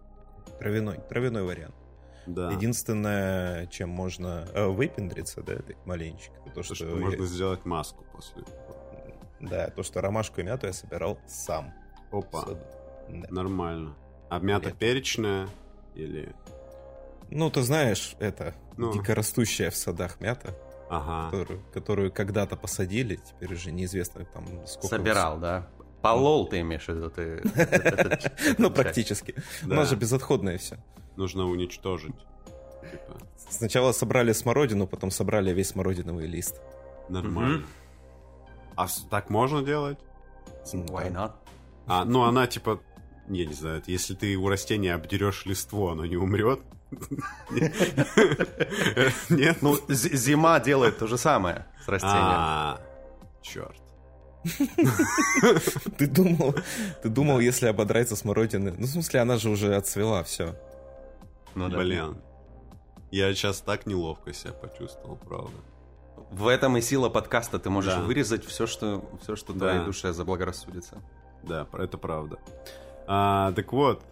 Травяной, 0.60 1.00
травяной 1.10 1.44
вариант. 1.44 1.76
Да. 2.28 2.52
Единственное, 2.52 3.66
чем 3.68 3.90
можно 3.90 4.48
э, 4.54 4.68
выпендриться, 4.68 5.42
да, 5.42 5.56
так 5.58 5.76
маленечко, 5.86 6.34
то, 6.46 6.52
То, 6.52 6.64
что, 6.64 6.76
что 6.76 6.86
я- 6.88 6.96
можно 6.96 7.26
сделать 7.26 7.66
маску 7.66 8.06
после. 8.14 8.44
да, 9.40 9.70
то, 9.70 9.82
что 9.84 10.02
ромашку 10.02 10.42
и 10.42 10.44
мяту 10.44 10.68
я 10.68 10.74
собирал 10.74 11.18
сам. 11.28 11.74
Опа. 12.12 12.46
Да. 12.46 13.28
нормально. 13.30 13.96
А 14.30 14.40
мята 14.40 14.68
Нет. 14.70 14.78
перечная 14.78 15.48
или... 15.96 16.34
Ну, 17.30 17.50
ты 17.50 17.62
знаешь, 17.64 18.16
это 18.20 18.54
Ну. 18.78 18.94
дикорастущая 18.94 19.70
в 19.70 19.76
садах 19.76 20.20
мята, 20.22 20.56
Ага. 20.90 21.32
которую, 21.32 21.62
которую 21.74 22.12
когда-то 22.12 22.56
посадили, 22.58 23.16
теперь 23.16 23.54
уже 23.54 23.72
неизвестно 23.72 24.26
там 24.26 24.46
сколько. 24.68 24.88
Собирал, 24.96 25.40
да? 25.40 25.68
Полол 26.02 26.48
ты 26.48 26.60
имеешь 26.62 26.86
в 26.86 26.90
виду? 26.90 27.10
Ты, 27.10 27.22
это- 27.56 28.32
Ну, 28.58 28.68
это- 28.68 28.76
практически. 28.76 29.36
У 29.64 29.68
нас 29.70 29.90
же 29.90 29.96
безотходное 29.96 30.58
все. 30.58 30.78
Нужно 31.22 31.46
уничтожить. 31.46 32.16
Типа, 32.82 33.18
Сначала 33.48 33.92
собрали 33.92 34.34
смородину, 34.34 34.88
потом 34.88 35.12
собрали 35.12 35.54
весь 35.54 35.68
смородиновый 35.68 36.26
лист. 36.26 36.60
нормально. 37.10 37.58
Мгм. 37.58 37.66
А 38.76 38.88
так 39.12 39.30
можно 39.30 39.62
делать? 39.62 40.00
Why 40.74 41.12
not? 41.12 41.34
А, 41.86 42.06
ну 42.06 42.24
она 42.24 42.48
типа, 42.48 42.80
я 43.28 43.46
не 43.46 43.54
знаю, 43.54 43.84
если 43.86 44.16
ты 44.16 44.36
у 44.36 44.50
растения 44.50 44.96
обдерешь 44.96 45.46
листву, 45.46 45.90
оно 45.90 46.08
не 46.08 46.18
умрет. 46.18 46.60
Нет? 49.30 49.62
Ну, 49.62 49.78
зима 49.90 50.60
делает 50.60 50.98
то 50.98 51.06
же 51.06 51.20
самое 51.20 51.68
с 51.86 51.88
растением. 51.88 52.18
А, 52.20 52.82
черт. 53.44 53.78
Ты 56.00 56.08
думал, 56.08 56.56
ты 57.04 57.10
думал, 57.10 57.40
если 57.40 57.68
ободрать 57.68 58.10
со 58.10 58.16
смородины... 58.16 58.74
Ну, 58.76 58.88
в 58.88 58.90
смысле, 58.90 59.20
она 59.20 59.38
же 59.38 59.52
уже 59.52 59.76
отцвела, 59.76 60.24
все. 60.24 60.56
Ну 61.56 61.70
да. 61.70 61.78
Блин. 61.78 62.18
Я 63.12 63.34
сейчас 63.34 63.60
так 63.62 63.86
неловко 63.86 64.34
себя 64.34 64.54
почувствовал, 64.54 65.18
правда. 65.18 65.58
В 66.32 66.48
этом 66.48 66.78
и 66.78 66.82
сила 66.82 67.10
подкаста. 67.10 67.60
Ты 67.60 67.70
можешь 67.70 67.94
Да. 67.94 68.02
вырезать 68.02 68.46
все, 68.46 68.68
что, 68.68 69.04
все, 69.22 69.36
что 69.36 69.54
Да. 69.54 69.60
твоей 69.72 69.86
душе 69.86 70.14
заблагорассудится. 70.14 71.02
Да, 71.44 71.68
это 71.74 71.98
правда. 71.98 72.38
А, 73.08 73.52
так 73.54 73.74
вот, 73.74 74.04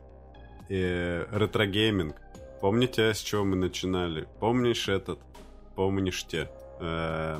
э, 0.69 1.25
ретрогейминг. 1.31 2.15
Помните, 2.59 3.13
с 3.13 3.19
чего 3.19 3.45
мы 3.45 3.55
начинали? 3.55 4.27
Помнишь 4.39 4.89
этот? 4.89 5.19
Помнишь 5.75 6.25
те? 6.25 6.49
Э, 6.81 7.39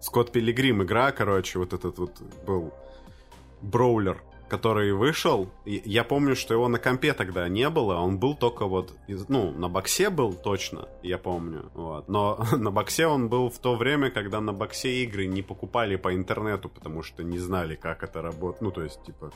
Скотт 0.00 0.32
Пилигрим 0.32 0.82
игра, 0.82 1.10
короче, 1.12 1.58
вот 1.58 1.72
этот 1.74 1.98
вот 1.98 2.12
был 2.46 2.72
броулер, 3.60 4.22
который 4.48 4.92
вышел. 4.92 5.48
Я 5.64 6.04
помню, 6.04 6.36
что 6.36 6.54
его 6.54 6.68
на 6.68 6.78
компе 6.78 7.12
тогда 7.12 7.48
не 7.48 7.68
было, 7.68 7.96
он 7.96 8.18
был 8.18 8.36
только 8.36 8.66
вот, 8.66 8.92
ну, 9.28 9.50
на 9.50 9.68
боксе 9.68 10.10
был 10.10 10.34
точно, 10.34 10.88
я 11.02 11.18
помню, 11.18 11.70
вот. 11.74 12.08
Но 12.08 12.38
на 12.56 12.70
боксе 12.70 13.06
он 13.06 13.28
был 13.28 13.50
в 13.50 13.58
то 13.58 13.74
время, 13.76 14.10
когда 14.10 14.40
на 14.40 14.52
боксе 14.52 15.02
игры 15.02 15.26
не 15.26 15.42
покупали 15.42 15.96
по 15.96 16.14
интернету, 16.14 16.68
потому 16.68 17.02
что 17.02 17.22
не 17.24 17.38
знали, 17.38 17.74
как 17.74 18.02
это 18.02 18.22
работает. 18.22 18.62
Ну, 18.62 18.70
то 18.70 18.82
есть, 18.82 19.02
типа, 19.04 19.32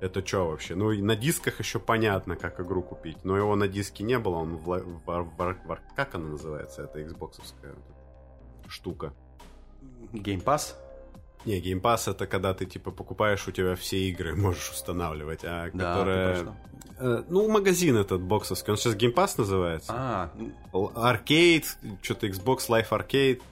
это 0.00 0.26
что 0.26 0.48
вообще? 0.48 0.74
Ну, 0.74 0.92
и 0.92 1.02
на 1.02 1.16
дисках 1.16 1.58
еще 1.58 1.78
понятно, 1.78 2.36
как 2.36 2.60
игру 2.60 2.82
купить, 2.82 3.24
но 3.24 3.36
его 3.36 3.56
на 3.56 3.68
диске 3.68 4.04
не 4.04 4.18
было, 4.18 4.36
он 4.36 4.56
в, 4.56 4.66
в 4.66 5.00
в 5.06 5.36
в 5.36 5.78
как 5.96 6.14
она 6.14 6.28
называется, 6.28 6.82
это 6.82 7.00
xboxовская 7.00 7.74
штука. 8.68 9.12
Game 10.12 10.42
Pass? 10.42 10.74
Не, 11.44 11.60
Game 11.60 11.80
Pass 11.80 12.10
это 12.10 12.26
когда 12.26 12.54
ты 12.54 12.64
типа 12.66 12.90
покупаешь, 12.90 13.46
у 13.46 13.52
тебя 13.52 13.74
все 13.76 13.98
игры 14.08 14.34
можешь 14.36 14.70
устанавливать, 14.70 15.40
а 15.44 15.70
Да, 15.72 16.02
про 16.02 16.54
Э, 16.96 17.24
ну, 17.28 17.48
магазин 17.50 17.96
этот 17.96 18.22
боксовский, 18.22 18.70
он 18.70 18.76
сейчас 18.76 18.94
Game 18.94 19.12
Pass 19.12 19.34
называется. 19.36 19.92
А, 19.94 20.30
Л- 20.72 20.92
Arcade, 20.94 21.64
что-то 22.02 22.28
Xbox 22.28 22.68
Live 22.68 22.88
Arcade, 22.90 23.42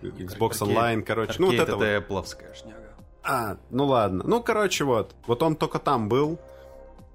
Xbox 0.00 0.50
Arcade- 0.52 0.68
Online, 0.68 1.02
короче. 1.02 1.34
ну, 1.38 1.46
вот 1.46 1.56
Arcade 1.56 1.62
это 1.62 1.76
вот. 1.76 1.84
это 1.84 2.06
Apple-овская 2.06 2.54
шняга. 2.54 2.94
А, 3.24 3.58
ну 3.70 3.84
ладно. 3.86 4.22
Ну, 4.26 4.42
короче, 4.42 4.84
вот. 4.84 5.14
Вот 5.26 5.42
он 5.42 5.56
только 5.56 5.80
там 5.80 6.08
был, 6.08 6.38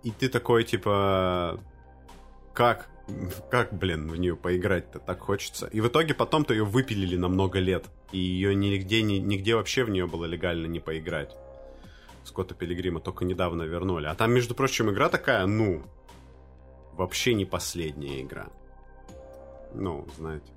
и 0.04 0.12
ты 0.12 0.28
такой, 0.28 0.64
типа... 0.66 1.60
Как? 2.54 2.90
Как, 3.52 3.74
блин, 3.74 4.10
в 4.10 4.16
нее 4.18 4.36
поиграть-то 4.36 5.00
так 5.00 5.20
хочется? 5.20 5.68
И 5.68 5.82
в 5.82 5.88
итоге 5.88 6.14
потом-то 6.14 6.54
ее 6.54 6.64
выпилили 6.64 7.16
на 7.18 7.28
много 7.28 7.60
лет. 7.60 7.86
И 8.12 8.18
ее 8.18 8.56
нигде, 8.56 9.02
ни- 9.02 9.18
нигде 9.18 9.56
вообще 9.56 9.84
в 9.84 9.90
нее 9.90 10.08
было 10.08 10.26
легально 10.26 10.68
не 10.68 10.80
поиграть. 10.80 11.36
Скотта 12.24 12.56
Пилигрима 12.56 13.00
только 13.00 13.26
недавно 13.26 13.64
вернули. 13.64 14.06
А 14.06 14.16
там, 14.16 14.32
между 14.32 14.56
прочим, 14.56 14.90
игра 14.90 15.10
такая, 15.10 15.46
ну, 15.46 15.84
вообще 16.94 17.34
не 17.34 17.46
последняя 17.46 18.22
игра. 18.22 18.48
Ну, 19.74 20.08
знаете. 20.18 20.52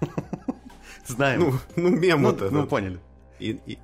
Знаем. 1.06 1.40
Ну, 1.40 1.52
ну 1.76 1.88
мем 1.90 2.22
ну, 2.22 2.28
вот 2.28 2.36
этот. 2.36 2.52
ну, 2.52 2.66
поняли. 2.66 2.98
И, 3.38 3.58
и, 3.66 3.78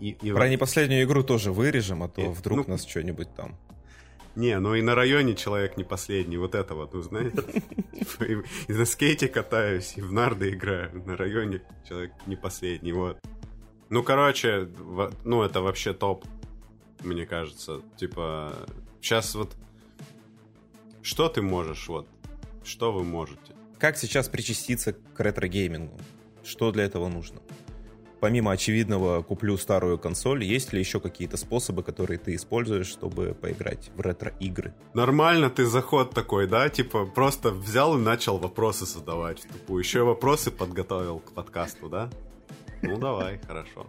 и, 0.00 0.10
и 0.10 0.32
Про 0.32 0.48
непоследнюю 0.48 1.04
игру 1.04 1.22
тоже 1.22 1.52
вырежем, 1.52 2.02
а 2.02 2.08
то 2.08 2.22
Э, 2.22 2.28
вдруг 2.30 2.66
ну- 2.66 2.72
нас 2.74 2.84
что-нибудь 2.84 3.34
там. 3.34 3.56
Не, 4.36 4.58
ну 4.58 4.74
и 4.74 4.82
на 4.82 4.94
районе 4.94 5.34
человек 5.34 5.76
не 5.76 5.84
последний, 5.84 6.36
вот 6.38 6.54
это 6.54 6.74
вот, 6.74 6.92
ну. 6.92 7.30
Типа, 7.30 8.24
И 8.68 8.72
на 8.72 8.84
скейте 8.84 9.28
катаюсь, 9.28 9.94
и 9.96 10.02
в 10.02 10.12
нарды 10.12 10.50
играю. 10.50 11.02
На 11.06 11.16
районе 11.16 11.62
человек 11.88 12.12
не 12.26 12.36
последний, 12.36 12.92
вот. 12.92 13.18
Ну, 13.90 14.02
короче, 14.02 14.68
ну 15.24 15.42
это 15.42 15.60
вообще 15.60 15.92
топ, 15.92 16.24
мне 17.02 17.26
кажется. 17.26 17.80
Типа, 17.96 18.52
сейчас 19.00 19.34
вот... 19.34 19.54
Что 21.02 21.28
ты 21.28 21.42
можешь, 21.42 21.86
вот? 21.88 22.08
Что 22.64 22.92
вы 22.92 23.04
можете? 23.04 23.54
Как 23.78 23.98
сейчас 23.98 24.28
причаститься 24.28 24.94
к 24.94 25.20
ретро-геймингу? 25.20 26.00
Что 26.42 26.72
для 26.72 26.84
этого 26.84 27.08
нужно? 27.08 27.40
Помимо 28.24 28.52
очевидного 28.52 29.22
«куплю 29.22 29.58
старую 29.58 29.98
консоль», 29.98 30.44
есть 30.44 30.72
ли 30.72 30.78
еще 30.78 30.98
какие-то 30.98 31.36
способы, 31.36 31.82
которые 31.82 32.16
ты 32.16 32.34
используешь, 32.34 32.86
чтобы 32.86 33.36
поиграть 33.38 33.90
в 33.94 34.00
ретро-игры? 34.00 34.72
Нормально 34.94 35.50
ты 35.50 35.66
заход 35.66 36.12
такой, 36.14 36.46
да? 36.46 36.70
Типа, 36.70 37.04
просто 37.04 37.50
взял 37.50 37.98
и 37.98 38.00
начал 38.00 38.38
вопросы 38.38 38.86
задавать 38.86 39.40
в 39.40 39.52
тупую. 39.52 39.80
Еще 39.84 39.98
и 39.98 40.02
вопросы 40.02 40.50
подготовил 40.50 41.18
к 41.18 41.32
подкасту, 41.32 41.90
да? 41.90 42.08
Ну, 42.80 42.96
давай, 42.96 43.40
хорошо. 43.46 43.88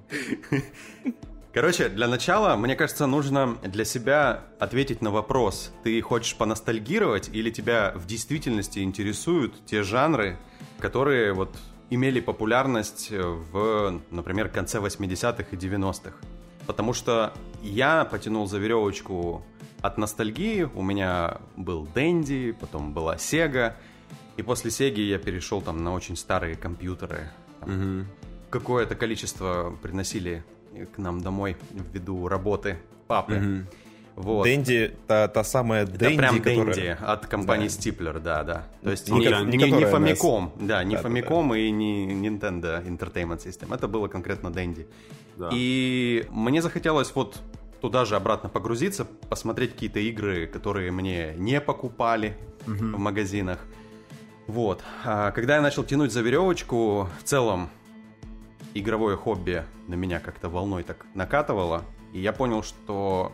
Короче, 1.54 1.88
для 1.88 2.10
начала, 2.10 2.58
мне 2.58 2.76
кажется, 2.76 3.08
нужно 3.08 3.58
для 3.64 3.86
себя 3.86 4.44
ответить 4.60 5.02
на 5.02 5.12
вопрос. 5.12 5.72
Ты 5.86 6.02
хочешь 6.02 6.36
поностальгировать 6.36 7.30
или 7.32 7.50
тебя 7.52 7.94
в 7.96 8.06
действительности 8.06 8.80
интересуют 8.80 9.66
те 9.66 9.82
жанры, 9.82 10.38
которые 10.82 11.32
вот 11.32 11.56
имели 11.90 12.20
популярность 12.20 13.12
в, 13.12 14.02
например, 14.12 14.50
конце 14.50 14.80
80-х 14.80 15.46
и 15.52 15.56
90-х? 15.56 16.16
Потому 16.66 16.94
что 16.94 17.34
я 17.62 18.06
потянул 18.06 18.48
за 18.48 18.58
веревочку 18.58 19.44
от 19.82 19.98
ностальгии. 19.98 20.64
У 20.64 20.82
меня 20.82 21.38
был 21.56 21.88
Дэнди, 21.94 22.56
потом 22.60 22.94
была 22.94 23.18
Сега. 23.18 23.76
И 24.38 24.42
после 24.42 24.72
Сеги 24.72 25.02
я 25.02 25.18
перешел 25.20 25.62
там 25.62 25.84
на 25.84 25.94
очень 25.94 26.18
старые 26.18 26.56
компьютеры. 26.56 27.30
Там 27.60 27.70
Мгм. 27.72 28.08
какое-то 28.50 28.96
количество 28.96 29.78
приносили 29.82 30.44
к 30.96 30.98
нам 30.98 31.22
домой 31.22 31.56
ввиду 31.94 32.28
работы 32.28 32.78
папы. 33.08 33.36
Мгм. 33.36 33.68
Вот. 34.16 34.46
Дэнди, 34.46 34.94
та, 35.08 35.28
та 35.28 35.44
самая 35.44 35.84
Это 35.84 35.98
Дэнди, 35.98 36.18
прям 36.18 36.42
которая... 36.42 36.74
Дэнди 36.74 36.98
от 37.02 37.26
компании 37.26 37.68
Да. 37.68 37.74
Stipler, 37.74 38.20
да, 38.20 38.44
да. 38.44 38.68
То 38.82 38.92
есть 38.92 39.10
не, 39.10 39.20
не- 39.20 39.58
не, 39.58 39.72
не 39.72 39.84
Famicom, 39.84 40.52
да, 40.60 40.84
не 40.84 40.96
Да, 40.96 41.04
да, 41.04 41.10
Famicom 41.10 41.60
и 41.60 41.70
не 41.72 42.08
Nintendo 42.08 42.82
Entertainment 42.86 43.46
System. 43.46 43.76
Это 43.76 43.88
было 43.88 44.08
конкретно 44.08 44.52
Дэнди. 44.52 44.88
Да. 45.36 45.50
И 45.52 46.26
мне 46.32 46.62
захотелось 46.62 47.14
вот 47.14 47.40
туда 47.82 48.06
же 48.06 48.16
обратно 48.16 48.48
погрузиться, 48.48 49.06
посмотреть 49.30 49.74
какие-то 49.74 50.00
игры, 50.00 50.48
которые 50.48 50.92
мне 50.92 51.34
не 51.38 51.60
покупали 51.60 52.38
в 52.66 52.98
магазинах. 52.98 53.60
Вот. 54.48 54.82
А 55.04 55.32
когда 55.32 55.56
я 55.56 55.62
начал 55.62 55.84
тянуть 55.84 56.14
за 56.14 56.22
веревочку, 56.22 57.10
в 57.20 57.24
целом 57.24 57.70
игровое 58.74 59.18
хобби 59.18 59.64
на 59.88 59.96
меня 59.96 60.20
как-то 60.20 60.50
волной 60.50 60.84
так 60.84 61.06
накатывало. 61.14 61.84
И 62.14 62.20
я 62.20 62.32
понял, 62.32 62.64
что 62.64 63.34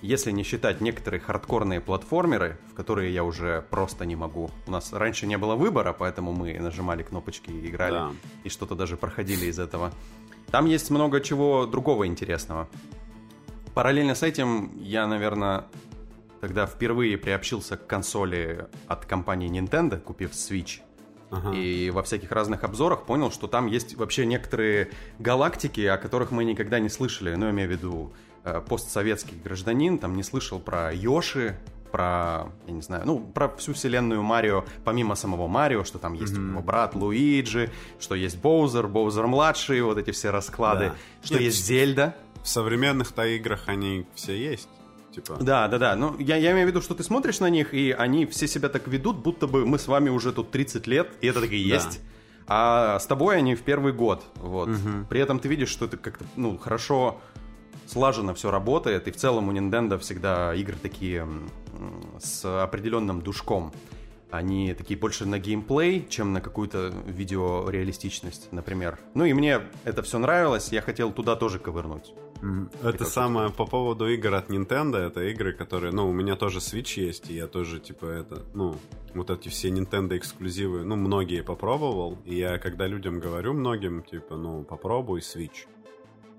если 0.00 0.30
не 0.30 0.42
считать 0.42 0.80
некоторые 0.80 1.20
хардкорные 1.20 1.80
платформеры, 1.80 2.58
в 2.70 2.74
которые 2.74 3.12
я 3.12 3.24
уже 3.24 3.64
просто 3.70 4.06
не 4.06 4.16
могу. 4.16 4.50
У 4.66 4.70
нас 4.70 4.92
раньше 4.92 5.26
не 5.26 5.36
было 5.38 5.56
выбора, 5.56 5.92
поэтому 5.92 6.32
мы 6.32 6.58
нажимали 6.58 7.02
кнопочки 7.02 7.50
и 7.50 7.68
играли. 7.68 7.94
Да. 7.94 8.12
И 8.44 8.48
что-то 8.48 8.74
даже 8.74 8.96
проходили 8.96 9.46
из 9.46 9.58
этого. 9.58 9.92
Там 10.50 10.66
есть 10.66 10.90
много 10.90 11.20
чего 11.20 11.66
другого 11.66 12.06
интересного. 12.06 12.68
Параллельно 13.74 14.14
с 14.14 14.22
этим 14.22 14.72
я, 14.80 15.06
наверное, 15.06 15.66
тогда 16.40 16.66
впервые 16.66 17.18
приобщился 17.18 17.76
к 17.76 17.86
консоли 17.86 18.66
от 18.86 19.04
компании 19.04 19.50
Nintendo, 19.50 20.00
купив 20.00 20.32
Switch. 20.32 20.80
Ага. 21.30 21.52
И 21.54 21.90
во 21.90 22.02
всяких 22.02 22.32
разных 22.32 22.64
обзорах 22.64 23.04
понял, 23.04 23.30
что 23.30 23.48
там 23.48 23.66
есть 23.66 23.96
вообще 23.96 24.24
некоторые 24.24 24.90
галактики, 25.18 25.82
о 25.82 25.98
которых 25.98 26.30
мы 26.30 26.44
никогда 26.44 26.78
не 26.78 26.88
слышали. 26.88 27.34
Ну, 27.34 27.46
я 27.46 27.52
имею 27.52 27.68
в 27.68 27.72
виду 27.72 28.12
постсоветский 28.68 29.36
гражданин, 29.42 29.98
там 29.98 30.16
не 30.16 30.22
слышал 30.22 30.58
про 30.58 30.92
Йоши, 30.92 31.58
про, 31.88 32.52
я 32.66 32.72
не 32.72 32.82
знаю, 32.82 33.04
ну, 33.06 33.18
про 33.18 33.48
всю 33.56 33.72
вселенную 33.72 34.22
Марио, 34.22 34.64
помимо 34.84 35.14
самого 35.14 35.48
Марио, 35.48 35.84
что 35.84 35.98
там 35.98 36.14
есть 36.14 36.34
mm-hmm. 36.34 36.50
его 36.50 36.62
брат 36.62 36.94
Луиджи, 36.94 37.70
что 37.98 38.14
есть 38.14 38.38
Боузер, 38.38 38.86
Боузер-младший, 38.86 39.80
вот 39.82 39.98
эти 39.98 40.10
все 40.10 40.30
расклады, 40.30 40.86
да. 40.86 40.94
что 41.22 41.34
Нет, 41.34 41.44
есть 41.44 41.64
Зельда. 41.64 42.14
В 42.42 42.48
современных-то 42.48 43.26
играх 43.26 43.64
они 43.66 44.06
все 44.14 44.36
есть. 44.36 44.68
Типа. 45.12 45.36
Да, 45.40 45.68
да, 45.68 45.78
да. 45.78 45.96
Ну, 45.96 46.16
я, 46.18 46.36
я 46.36 46.52
имею 46.52 46.66
в 46.66 46.70
виду, 46.70 46.80
что 46.80 46.94
ты 46.94 47.02
смотришь 47.02 47.40
на 47.40 47.50
них, 47.50 47.74
и 47.74 47.90
они 47.90 48.26
все 48.26 48.46
себя 48.46 48.68
так 48.68 48.86
ведут, 48.86 49.16
будто 49.16 49.46
бы 49.46 49.66
мы 49.66 49.78
с 49.78 49.88
вами 49.88 50.10
уже 50.10 50.32
тут 50.32 50.50
30 50.50 50.86
лет, 50.86 51.08
и 51.20 51.26
это 51.26 51.40
так 51.40 51.50
и 51.50 51.56
есть. 51.56 51.98
Да. 51.98 52.04
А 52.50 52.98
с 52.98 53.06
тобой 53.06 53.36
они 53.36 53.54
в 53.54 53.62
первый 53.62 53.92
год. 53.92 54.24
Вот. 54.36 54.68
Угу. 54.68 55.06
При 55.10 55.20
этом 55.20 55.38
ты 55.38 55.48
видишь, 55.48 55.68
что 55.68 55.86
это 55.86 55.96
как-то 55.96 56.24
ну, 56.36 56.56
хорошо 56.56 57.20
слаженно 57.88 58.34
все 58.34 58.50
работает, 58.50 59.08
и 59.08 59.10
в 59.10 59.16
целом 59.16 59.48
у 59.48 59.52
Nintendo 59.52 59.98
всегда 59.98 60.54
игры 60.54 60.76
такие 60.80 61.26
с 62.20 62.62
определенным 62.62 63.22
душком. 63.22 63.72
Они 64.30 64.74
такие 64.74 65.00
больше 65.00 65.24
на 65.24 65.38
геймплей, 65.38 66.06
чем 66.08 66.34
на 66.34 66.42
какую-то 66.42 66.92
видеореалистичность, 67.06 68.52
например. 68.52 68.98
Ну 69.14 69.24
и 69.24 69.32
мне 69.32 69.62
это 69.84 70.02
все 70.02 70.18
нравилось, 70.18 70.70
я 70.70 70.82
хотел 70.82 71.12
туда 71.12 71.34
тоже 71.34 71.58
ковырнуть. 71.58 72.12
Это 72.82 73.04
самое 73.04 73.50
по 73.50 73.66
поводу 73.66 74.06
игр 74.06 74.34
от 74.34 74.50
Nintendo, 74.50 74.98
это 74.98 75.22
игры, 75.22 75.52
которые, 75.52 75.92
ну, 75.92 76.08
у 76.08 76.12
меня 76.12 76.36
тоже 76.36 76.58
Switch 76.58 77.00
есть, 77.00 77.30
и 77.30 77.34
я 77.34 77.46
тоже, 77.48 77.80
типа, 77.80 78.04
это, 78.04 78.42
ну, 78.54 78.76
вот 79.14 79.30
эти 79.30 79.48
все 79.48 79.70
Nintendo 79.70 80.16
эксклюзивы, 80.16 80.84
ну, 80.84 80.94
многие 80.94 81.42
попробовал, 81.42 82.18
и 82.24 82.36
я, 82.36 82.58
когда 82.58 82.86
людям 82.86 83.18
говорю 83.18 83.54
многим, 83.54 84.02
типа, 84.02 84.36
ну, 84.36 84.62
попробуй 84.62 85.20
Switch, 85.20 85.66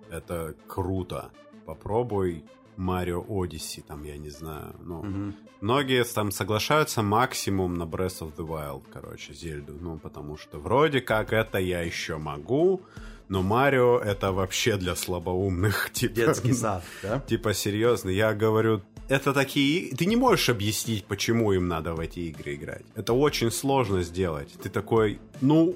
это 0.09 0.55
круто, 0.67 1.31
попробуй 1.65 2.43
Mario 2.77 3.25
Odyssey, 3.27 3.83
там, 3.85 4.03
я 4.03 4.17
не 4.17 4.29
знаю, 4.29 4.75
ну, 4.83 4.99
угу. 4.99 5.33
многие 5.61 6.03
там 6.05 6.31
соглашаются 6.31 7.01
максимум 7.01 7.75
на 7.75 7.83
Breath 7.83 8.21
of 8.21 8.35
the 8.37 8.47
Wild, 8.47 8.83
короче, 8.91 9.33
Зельду, 9.33 9.73
ну, 9.79 9.97
потому 9.97 10.37
что 10.37 10.59
вроде 10.59 11.01
как 11.01 11.33
это 11.33 11.57
я 11.57 11.81
еще 11.81 12.17
могу, 12.17 12.81
но 13.27 13.43
Марио 13.43 13.99
это 13.99 14.31
вообще 14.31 14.77
для 14.77 14.95
слабоумных. 14.95 15.89
Типа, 15.93 16.15
Детский 16.15 16.53
сад, 16.53 16.83
да? 17.03 17.19
Типа, 17.19 17.53
серьезно, 17.53 18.09
я 18.09 18.33
говорю, 18.33 18.81
это 19.07 19.33
такие... 19.33 19.95
Ты 19.95 20.05
не 20.05 20.15
можешь 20.15 20.49
объяснить, 20.49 21.05
почему 21.05 21.51
им 21.51 21.67
надо 21.67 21.93
в 21.93 21.99
эти 21.99 22.19
игры 22.19 22.55
играть. 22.55 22.85
Это 22.95 23.13
очень 23.13 23.51
сложно 23.51 24.03
сделать. 24.03 24.51
Ты 24.61 24.69
такой, 24.69 25.19
ну... 25.41 25.75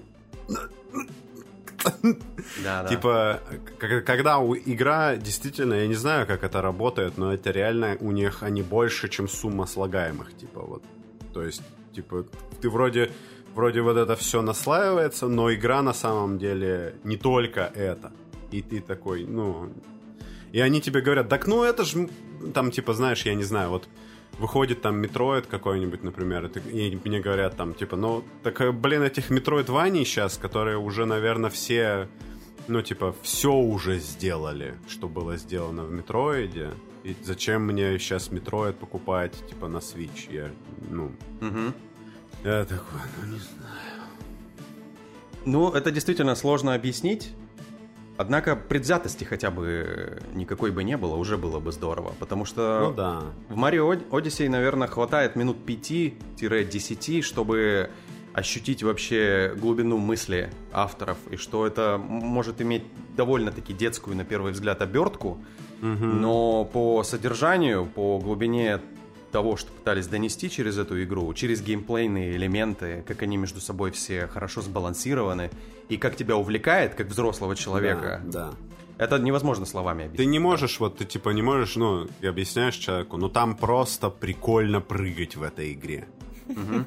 Да, 2.64 2.84
да. 2.84 2.88
Типа, 2.88 3.42
когда 3.78 4.38
игра 4.66 5.16
действительно, 5.16 5.74
я 5.76 5.88
не 5.88 5.96
знаю, 5.96 6.28
как 6.28 6.44
это 6.44 6.62
работает, 6.62 7.18
но 7.18 7.34
это 7.34 7.52
реально 7.52 7.98
у 8.00 8.12
них 8.12 8.44
они 8.44 8.62
больше, 8.62 9.10
чем 9.10 9.28
сумма 9.28 9.66
слагаемых, 9.66 10.36
типа 10.38 10.62
вот. 10.62 10.84
То 11.34 11.44
есть, 11.44 11.62
типа, 11.94 12.26
ты 12.62 12.70
вроде 12.70 13.10
вроде 13.56 13.82
вот 13.82 13.98
это 13.98 14.16
все 14.16 14.42
наслаивается, 14.42 15.28
но 15.28 15.54
игра 15.54 15.82
на 15.82 15.94
самом 15.94 16.38
деле 16.38 16.96
не 17.04 17.18
только 17.18 17.72
это. 17.76 18.12
И 18.52 18.62
ты 18.62 18.82
такой, 18.82 19.26
ну... 19.26 19.70
И 20.52 20.60
они 20.60 20.82
тебе 20.82 21.02
говорят, 21.02 21.30
так 21.30 21.48
ну 21.48 21.64
это 21.64 21.84
же, 21.84 22.10
там, 22.54 22.70
типа, 22.70 22.94
знаешь, 22.94 23.26
я 23.26 23.34
не 23.34 23.44
знаю, 23.44 23.70
вот 23.70 23.88
выходит 24.40 24.82
там 24.82 24.98
Metroid 24.98 25.48
какой-нибудь, 25.48 26.04
например, 26.04 26.46
и, 26.46 27.00
мне 27.04 27.20
говорят 27.20 27.56
там, 27.56 27.74
типа, 27.74 27.96
ну, 27.96 28.24
так, 28.44 28.62
э, 28.62 28.72
блин, 28.72 29.04
этих 29.04 29.30
метроидваний 29.30 30.04
сейчас, 30.06 30.38
которые 30.38 30.78
уже, 30.78 31.06
наверное, 31.06 31.50
все, 31.50 32.08
ну, 32.68 32.82
типа, 32.82 33.16
все 33.22 33.54
уже 33.54 34.00
сделали, 34.00 34.76
что 34.88 35.08
было 35.08 35.38
сделано 35.38 35.84
в 35.84 35.92
Metroid 35.92 36.54
е. 36.54 36.72
И 37.04 37.16
зачем 37.22 37.64
мне 37.64 38.00
сейчас 38.00 38.32
Metroid 38.32 38.78
покупать, 38.78 39.34
типа, 39.50 39.68
на 39.68 39.78
Switch? 39.78 40.32
Я, 40.32 40.50
ну... 40.90 41.12
Угу. 41.42 41.74
Я 42.44 42.66
такой, 42.66 43.02
ну 43.22 43.34
не 43.34 43.40
знаю. 43.40 43.84
Ну, 45.46 45.72
это 45.72 45.92
действительно 45.92 46.36
сложно 46.36 46.74
объяснить. 46.74 47.34
Однако 48.18 48.56
предвзятости 48.56 49.24
хотя 49.24 49.50
бы 49.50 50.22
никакой 50.34 50.72
бы 50.72 50.84
не 50.84 50.98
было, 50.98 51.16
уже 51.16 51.38
было 51.38 51.60
бы 51.60 51.72
здорово. 51.72 52.14
Потому 52.20 52.46
что 52.46 52.90
ну, 52.90 52.94
да. 52.94 53.22
в 53.50 53.58
Mario 53.58 54.00
Odyssey, 54.10 54.50
наверное, 54.50 54.88
хватает 54.88 55.36
минут 55.36 55.58
5-10, 55.66 57.22
чтобы 57.22 57.90
ощутить 58.34 58.84
вообще 58.84 59.54
глубину 59.56 59.98
мысли 59.98 60.52
авторов, 60.72 61.18
и 61.30 61.38
что 61.38 61.68
это 61.68 62.00
может 62.00 62.62
иметь 62.62 62.84
довольно-таки 63.16 63.74
детскую, 63.74 64.18
на 64.18 64.26
первый 64.26 64.54
взгляд, 64.54 64.82
обертку, 64.82 65.38
угу. 65.82 66.06
но 66.06 66.66
по 66.66 67.04
содержанию, 67.04 67.86
по 67.86 68.20
глубине 68.20 68.80
того, 69.34 69.58
что 69.58 69.72
пытались 69.72 70.08
донести 70.08 70.50
через 70.50 70.78
эту 70.78 71.04
игру, 71.04 71.34
через 71.34 71.62
геймплейные 71.62 72.38
элементы, 72.38 73.04
как 73.08 73.24
они 73.24 73.36
между 73.36 73.60
собой 73.60 73.92
все 73.92 74.28
хорошо 74.28 74.62
сбалансированы, 74.62 75.50
и 75.90 75.98
как 75.98 76.16
тебя 76.16 76.38
увлекает, 76.38 76.94
как 76.94 77.08
взрослого 77.08 77.56
человека. 77.56 78.22
Да, 78.26 78.52
да. 78.52 79.06
Это 79.06 79.18
невозможно 79.18 79.66
словами 79.66 80.06
объяснить. 80.06 80.26
Ты 80.28 80.32
не 80.32 80.40
можешь, 80.40 80.80
вот 80.80 81.00
ты 81.00 81.06
типа 81.06 81.32
не 81.32 81.42
можешь, 81.42 81.76
ну, 81.76 82.08
и 82.22 82.28
объясняешь 82.28 82.76
человеку, 82.76 83.18
ну 83.18 83.28
там 83.28 83.58
просто 83.58 84.10
прикольно 84.12 84.82
прыгать 84.82 85.36
в 85.36 85.42
этой 85.42 85.74
игре. 85.74 86.08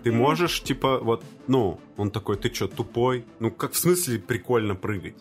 Ты 0.04 0.12
можешь, 0.12 0.62
типа, 0.62 0.98
вот, 0.98 1.24
ну, 1.48 1.80
он 1.96 2.10
такой, 2.10 2.36
ты 2.36 2.54
что, 2.54 2.68
тупой? 2.68 3.24
Ну, 3.40 3.50
как 3.50 3.72
в 3.72 3.76
смысле 3.76 4.18
прикольно 4.18 4.76
прыгать? 4.76 5.16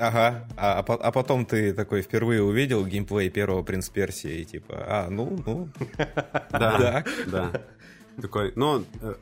Ага, 0.00 0.48
а, 0.56 0.78
а, 0.78 0.94
а 0.94 1.12
потом 1.12 1.44
ты 1.44 1.74
такой 1.74 2.00
впервые 2.00 2.42
увидел 2.42 2.86
геймплей 2.86 3.28
первого 3.28 3.62
Принц 3.62 3.90
Персии, 3.90 4.40
и 4.40 4.44
типа, 4.46 4.74
а, 4.78 5.10
ну, 5.10 5.38
ну. 5.44 5.68
Да, 6.50 7.04
да. 7.26 7.52
Такой, 8.20 8.52
ну, 8.56 8.86
э, 9.02 9.14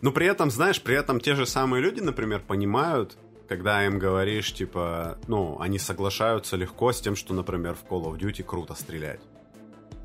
но 0.00 0.10
при 0.10 0.26
этом, 0.26 0.50
знаешь, 0.50 0.82
при 0.82 0.96
этом 0.96 1.20
те 1.20 1.36
же 1.36 1.46
самые 1.46 1.82
люди, 1.82 2.00
например, 2.00 2.40
понимают, 2.40 3.16
когда 3.48 3.86
им 3.86 4.00
говоришь, 4.00 4.52
типа, 4.52 5.18
ну, 5.28 5.60
они 5.60 5.78
соглашаются 5.78 6.56
легко 6.56 6.92
с 6.92 7.00
тем, 7.00 7.14
что, 7.14 7.32
например, 7.32 7.76
в 7.76 7.84
Call 7.88 8.06
of 8.06 8.18
Duty 8.18 8.42
круто 8.42 8.74
стрелять. 8.74 9.20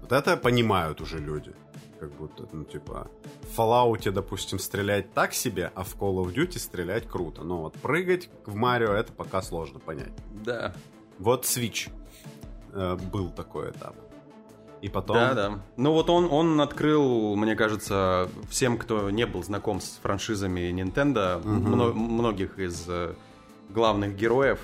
Вот 0.02 0.12
это 0.12 0.38
понимают 0.38 1.02
уже 1.02 1.18
люди 1.18 1.54
как 2.00 2.12
будто, 2.12 2.48
ну, 2.52 2.64
типа, 2.64 3.08
в 3.42 3.60
Fallout, 3.60 4.10
допустим, 4.12 4.60
стрелять 4.60 5.14
так 5.14 5.34
себе, 5.34 5.72
а 5.76 5.84
в 5.84 5.96
Call 5.96 6.24
of 6.24 6.34
Duty 6.34 6.58
стрелять 6.58 7.08
круто. 7.08 7.44
Но 7.44 7.62
вот 7.62 7.74
прыгать 7.74 8.30
в 8.46 8.56
Марио 8.56 8.94
это 8.94 9.12
пока 9.12 9.42
сложно 9.42 9.80
понять. 9.80 10.14
Да. 10.44 10.74
Вот 11.18 11.44
Switch 11.44 11.90
э, 12.74 12.98
был 13.12 13.30
такой 13.30 13.72
этап. 13.72 13.96
И 14.82 14.88
потом... 14.88 15.18
Да, 15.18 15.34
да. 15.34 15.60
Ну 15.76 15.92
вот 15.92 16.10
он, 16.10 16.30
он 16.32 16.62
открыл, 16.62 17.36
мне 17.36 17.56
кажется, 17.56 18.30
всем, 18.50 18.78
кто 18.78 19.10
не 19.10 19.26
был 19.26 19.44
знаком 19.44 19.82
с 19.82 20.00
франшизами 20.02 20.72
Nintendo, 20.72 21.40
угу. 21.40 21.50
мно- 21.50 21.94
многих 21.94 22.60
из 22.60 22.86
э, 22.88 23.14
главных 23.70 24.16
героев. 24.16 24.60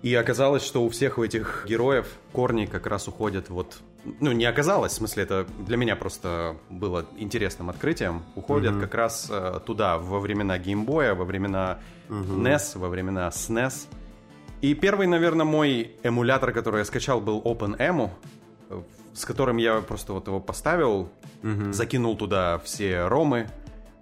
И 0.00 0.14
оказалось, 0.14 0.62
что 0.62 0.84
у 0.84 0.88
всех 0.88 1.18
у 1.18 1.24
этих 1.24 1.66
героев 1.68 2.06
корни 2.32 2.66
как 2.66 2.86
раз 2.86 3.08
уходят 3.08 3.50
вот 3.50 3.78
ну, 4.20 4.32
не 4.32 4.44
оказалось, 4.44 4.92
в 4.92 4.96
смысле, 4.96 5.24
это 5.24 5.46
для 5.58 5.76
меня 5.76 5.96
просто 5.96 6.56
было 6.70 7.06
интересным 7.16 7.70
открытием, 7.70 8.22
уходят 8.34 8.74
mm-hmm. 8.74 8.80
как 8.80 8.94
раз 8.94 9.28
э, 9.30 9.60
туда, 9.64 9.98
во 9.98 10.20
времена 10.20 10.58
геймбоя, 10.58 11.14
во 11.14 11.24
времена 11.24 11.78
mm-hmm. 12.08 12.38
NES, 12.38 12.78
во 12.78 12.88
времена 12.88 13.28
SNES. 13.28 13.88
И 14.60 14.74
первый, 14.74 15.06
наверное, 15.06 15.46
мой 15.46 15.92
эмулятор, 16.02 16.52
который 16.52 16.78
я 16.78 16.84
скачал, 16.84 17.20
был 17.20 17.40
OpenEMU, 17.42 18.10
с 19.14 19.24
которым 19.24 19.56
я 19.56 19.80
просто 19.80 20.12
вот 20.12 20.26
его 20.26 20.40
поставил, 20.40 21.10
mm-hmm. 21.42 21.72
закинул 21.72 22.16
туда 22.16 22.58
все 22.58 23.06
ромы 23.06 23.48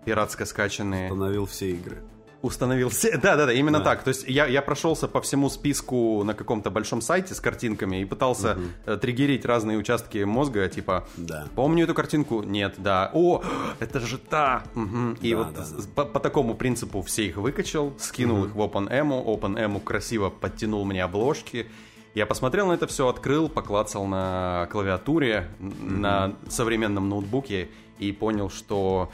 пиратско 0.05 0.45
скачанные. 0.45 1.11
Установил 1.11 1.47
все 1.47 1.71
игры 1.71 2.03
установил 2.43 2.89
все. 2.89 3.19
Да, 3.27 3.37
да, 3.37 3.47
да, 3.47 3.53
именно 3.53 3.79
да. 3.79 3.85
так. 3.85 4.03
То 4.03 4.09
есть 4.09 4.29
я, 4.29 4.47
я 4.47 4.63
прошелся 4.63 5.09
по 5.09 5.21
всему 5.21 5.49
списку 5.51 6.23
на 6.23 6.35
каком-то 6.35 6.71
большом 6.71 7.01
сайте 7.01 7.35
с 7.35 7.41
картинками 7.41 8.03
и 8.03 8.05
пытался 8.05 8.57
угу. 8.87 8.97
триггерить 8.99 9.45
разные 9.45 9.79
участки 9.79 10.19
мозга, 10.25 10.69
типа, 10.69 11.07
да. 11.17 11.49
помню 11.55 11.85
эту 11.85 11.95
картинку? 11.95 12.43
Нет, 12.43 12.75
да. 12.79 13.11
О, 13.15 13.43
это 13.81 14.01
же 14.01 14.19
та. 14.19 14.65
Угу. 14.75 15.17
И 15.23 15.33
да, 15.33 15.37
вот 15.39 15.55
да, 15.55 15.61
да. 15.63 15.85
По, 15.95 16.05
по 16.05 16.21
такому 16.21 16.55
принципу 16.55 17.03
все 17.03 17.27
их 17.27 17.37
выкачал, 17.37 17.93
скинул 17.99 18.39
угу. 18.39 18.47
их 18.47 18.55
в 18.55 18.61
OpenEMU, 18.61 19.25
OpenEMU 19.25 19.81
красиво 19.81 20.31
подтянул 20.31 20.85
мне 20.85 21.03
обложки. 21.03 21.67
Я 22.15 22.25
посмотрел 22.25 22.69
на 22.69 22.73
это 22.73 22.87
все, 22.87 23.09
открыл, 23.09 23.51
поклацал 23.51 24.07
на 24.07 24.69
клавиатуре, 24.73 25.49
mm 25.61 25.97
на 25.97 26.35
современном 26.49 27.09
ноутбуке 27.09 27.69
и 27.99 28.13
понял, 28.13 28.51
что 28.51 29.11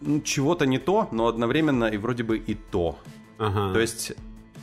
ну, 0.00 0.20
чего-то 0.20 0.66
не 0.66 0.78
то, 0.78 1.08
но 1.12 1.26
одновременно 1.26 1.84
и 1.84 1.96
вроде 1.96 2.22
бы 2.22 2.38
и 2.38 2.54
то. 2.54 2.98
Ага. 3.38 3.72
То 3.72 3.80
есть 3.80 4.12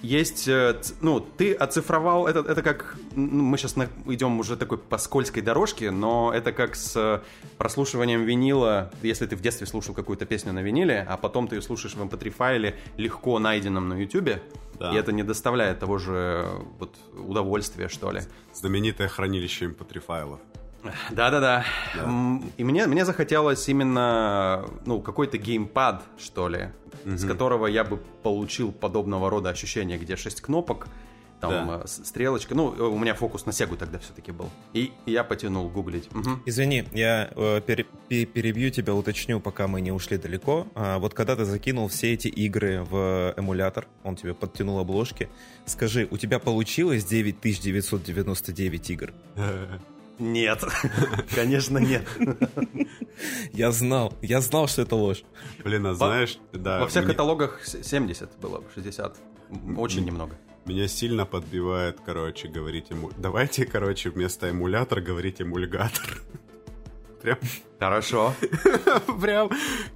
есть, 0.03 0.47
э, 0.47 0.79
ну, 1.01 1.19
ты 1.19 1.53
оцифровал, 1.53 2.27
это, 2.27 2.39
это 2.39 2.61
как, 2.61 2.95
ну, 3.15 3.43
мы 3.43 3.57
сейчас 3.57 3.75
на, 3.75 3.87
идем 4.05 4.39
уже 4.39 4.55
такой 4.55 4.77
по 4.77 4.97
скользкой 4.97 5.41
дорожке, 5.41 5.91
но 5.91 6.31
это 6.33 6.51
как 6.51 6.75
с 6.75 7.23
прослушиванием 7.57 8.23
винила, 8.23 8.91
если 9.01 9.25
ты 9.25 9.35
в 9.35 9.41
детстве 9.41 9.65
слушал 9.65 9.95
какую-то 9.95 10.25
песню 10.25 10.53
на 10.53 10.61
виниле, 10.61 11.05
а 11.09 11.17
потом 11.17 11.47
ты 11.47 11.55
ее 11.55 11.61
слушаешь 11.61 11.95
в 11.95 12.01
mp3 12.01 12.27
эм 12.27 12.33
файле, 12.33 12.75
легко 12.97 13.39
найденном 13.39 13.89
на 13.89 13.95
ютубе, 13.95 14.41
Да. 14.79 14.93
И 14.93 14.95
это 14.95 15.11
не 15.11 15.23
доставляет 15.23 15.79
того 15.79 15.97
же 15.97 16.45
вот 16.77 16.95
удовольствия, 17.13 17.89
что 17.89 18.11
ли. 18.11 18.21
Знаменитое 18.53 19.07
хранилище 19.07 19.65
mp3 19.65 19.99
файлов. 19.99 20.39
Да-да-да. 21.11 21.63
И 22.57 22.63
мне, 22.63 22.87
мне 22.87 23.05
захотелось 23.05 23.67
именно, 23.69 24.65
ну, 24.85 25.01
какой-то 25.01 25.37
геймпад, 25.37 26.03
что 26.17 26.47
ли, 26.49 26.69
с 27.05 27.25
которого 27.25 27.67
я 27.67 27.83
бы 27.83 27.97
получил 28.23 28.71
подобного 28.71 29.29
рода 29.29 29.49
ощущения, 29.49 29.97
где 29.97 30.15
шесть 30.15 30.41
кнопок, 30.41 30.87
там 31.39 31.51
Да. 31.51 31.81
э, 31.83 31.87
стрелочка. 31.87 32.55
Ну, 32.55 32.73
э, 32.75 32.81
у 32.81 32.97
меня 32.97 33.13
фокус 33.13 33.45
на 33.45 33.51
Сегу 33.51 33.75
тогда 33.77 33.99
все-таки 33.99 34.31
был. 34.31 34.49
И 34.73 34.91
я 35.05 35.23
потянул 35.23 35.69
гуглить. 35.69 36.11
Мгм. 36.11 36.41
Извини, 36.47 36.85
я 36.93 37.29
э, 37.35 37.61
пере- 37.63 37.85
пе- 38.09 38.25
перебью 38.25 38.71
тебя, 38.71 38.95
уточню, 38.95 39.39
пока 39.39 39.67
мы 39.67 39.79
не 39.81 39.91
ушли 39.91 40.17
далеко. 40.17 40.65
А, 40.73 40.97
вот 40.97 41.13
когда 41.13 41.35
ты 41.35 41.45
закинул 41.45 41.89
все 41.89 42.13
эти 42.13 42.27
игры 42.27 42.83
в 42.89 43.35
эмулятор, 43.37 43.85
он 44.03 44.15
тебе 44.15 44.33
подтянул 44.33 44.79
обложки, 44.79 45.29
скажи, 45.65 46.07
у 46.09 46.17
тебя 46.17 46.39
получилось 46.39 47.05
9999 47.05 48.89
игр? 48.89 49.13
Нет, 50.19 50.63
конечно 51.35 51.77
нет. 51.77 52.07
Я 53.53 53.71
знал, 53.71 54.13
я 54.21 54.41
знал, 54.41 54.67
что 54.67 54.81
это 54.83 54.95
ложь. 54.95 55.23
Блин, 55.63 55.85
а 55.87 55.93
знаешь, 55.93 56.37
да, 56.53 56.79
Во 56.79 56.87
всех 56.87 57.05
каталогах 57.07 57.61
с- 57.65 57.83
70 57.83 58.37
было, 58.39 58.63
60. 58.75 59.17
М, 59.49 59.77
Очень 59.79 60.05
немного. 60.05 60.35
меня 60.65 60.87
сильно 60.87 61.25
подбивает, 61.25 61.99
короче, 62.05 62.47
говорить 62.47 62.89
ему... 62.89 63.11
Давайте, 63.17 63.65
короче, 63.65 64.09
вместо 64.09 64.49
эмулятор 64.49 65.01
говорить 65.01 65.41
эмульгатор. 65.41 66.21
Прям, 67.21 67.37
Хорошо. 67.79 68.33
прям, 69.21 69.49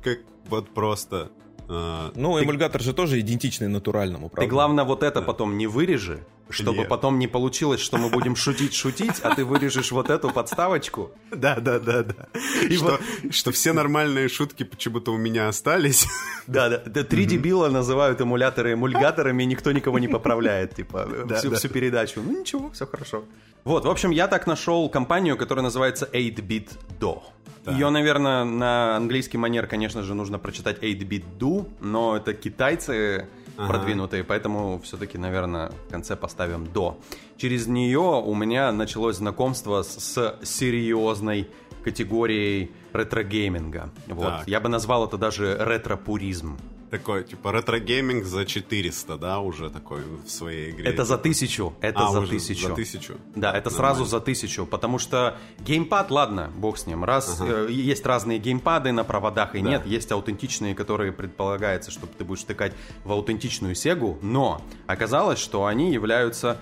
как 0.03 0.19
вот 0.49 0.69
просто... 0.73 1.31
а, 1.69 2.11
Ну, 2.15 2.41
эмульгатор 2.43 2.81
же 2.81 2.93
тоже 2.93 3.19
идентичный 3.19 3.67
натуральному, 3.67 4.29
Ты 4.29 4.35
правда? 4.35 4.49
главное 4.49 4.83
вот 4.83 5.03
это 5.03 5.21
потом 5.21 5.57
не 5.57 5.67
вырежи, 5.67 6.25
чтобы 6.51 6.79
Нет. 6.79 6.89
потом 6.89 7.19
не 7.19 7.27
получилось, 7.27 7.79
что 7.81 7.97
мы 7.97 8.09
будем 8.09 8.35
шутить-шутить, 8.35 9.19
а 9.23 9.35
ты 9.35 9.43
вырежешь 9.45 9.91
вот 9.91 10.09
эту 10.09 10.29
подставочку. 10.29 11.11
Да, 11.31 11.55
да, 11.59 11.79
да, 11.79 12.03
да. 12.03 12.27
И 12.69 12.75
Что, 12.75 12.99
вот- 13.23 13.33
что 13.33 13.51
все 13.51 13.73
нормальные 13.73 14.29
шутки 14.29 14.63
почему-то 14.63 15.13
у 15.13 15.17
меня 15.17 15.47
остались. 15.47 16.07
Да, 16.47 16.69
да. 16.69 16.81
да 16.85 17.03
три 17.03 17.25
дебила 17.25 17.69
называют 17.69 18.19
эмуляторы 18.21 18.73
эмульгаторами, 18.73 19.43
и 19.43 19.45
никто 19.45 19.71
никого 19.71 19.99
не 19.99 20.07
поправляет, 20.07 20.75
типа, 20.75 21.07
Да, 21.25 21.35
всю, 21.37 21.49
да. 21.51 21.55
всю 21.57 21.69
передачу. 21.69 22.21
Ну 22.25 22.39
ничего, 22.39 22.69
все 22.71 22.85
хорошо. 22.85 23.23
Вот, 23.63 23.85
в 23.85 23.89
общем, 23.89 24.09
я 24.09 24.27
так 24.27 24.47
нашел 24.47 24.89
компанию, 24.89 25.37
которая 25.37 25.63
называется 25.63 26.09
8-Bit 26.11 26.69
Do. 26.99 27.21
Так. 27.63 27.75
Ее, 27.75 27.91
наверное, 27.91 28.43
на 28.43 28.95
английский 28.97 29.37
манер, 29.37 29.67
конечно 29.67 30.01
же, 30.01 30.15
нужно 30.15 30.39
прочитать 30.39 30.79
8-Bit 30.81 31.23
Do, 31.39 31.69
но 31.79 32.17
это 32.17 32.33
китайцы 32.33 33.27
Ага. 33.57 33.67
продвинутые, 33.67 34.23
поэтому 34.23 34.79
все-таки, 34.83 35.17
наверное, 35.17 35.71
в 35.87 35.91
конце 35.91 36.15
поставим 36.15 36.65
до. 36.65 36.99
Через 37.37 37.67
нее 37.67 37.99
у 37.99 38.33
меня 38.33 38.71
началось 38.71 39.17
знакомство 39.17 39.83
с, 39.83 39.97
с 39.97 40.39
серьезной 40.43 41.49
категорией 41.83 42.71
ретро-гейминга. 42.93 43.89
Вот. 44.07 44.25
Так. 44.25 44.47
Я 44.47 44.59
бы 44.59 44.69
назвал 44.69 45.05
это 45.05 45.17
даже 45.17 45.57
ретро-пуризм. 45.59 46.57
Такой, 46.91 47.23
типа, 47.23 47.53
ретро-гейминг 47.53 48.25
за 48.25 48.45
400, 48.45 49.17
да, 49.17 49.39
уже 49.39 49.69
такой 49.69 50.01
в 50.25 50.29
своей 50.29 50.71
игре. 50.71 50.89
Это 50.89 51.05
за 51.05 51.17
тысячу. 51.17 51.73
Это 51.79 52.07
А, 52.07 52.11
за 52.11 52.27
тысячу. 52.27 52.67
За 52.67 52.75
тысячу. 52.75 53.13
Да, 53.33 53.53
это 53.55 53.69
Нормально. 53.69 53.95
сразу 53.95 54.05
за 54.05 54.19
тысячу, 54.19 54.65
потому 54.65 54.99
что 54.99 55.37
геймпад, 55.59 56.11
ладно, 56.11 56.51
бог 56.53 56.77
с 56.77 56.85
ним. 56.87 57.05
Раз 57.05 57.39
э, 57.39 57.67
есть 57.71 58.05
разные 58.05 58.39
геймпады 58.39 58.91
на 58.91 59.05
проводах 59.05 59.55
и 59.55 59.61
Да. 59.61 59.69
нет, 59.69 59.85
есть 59.85 60.11
аутентичные, 60.11 60.75
которые 60.75 61.13
предполагается, 61.13 61.91
что 61.91 62.07
ты 62.07 62.25
будешь 62.25 62.43
тыкать 62.43 62.73
в 63.05 63.11
аутентичную 63.13 63.73
сегу, 63.73 64.19
но 64.21 64.61
оказалось, 64.85 65.39
что 65.39 65.67
они 65.67 65.93
являются, 65.93 66.57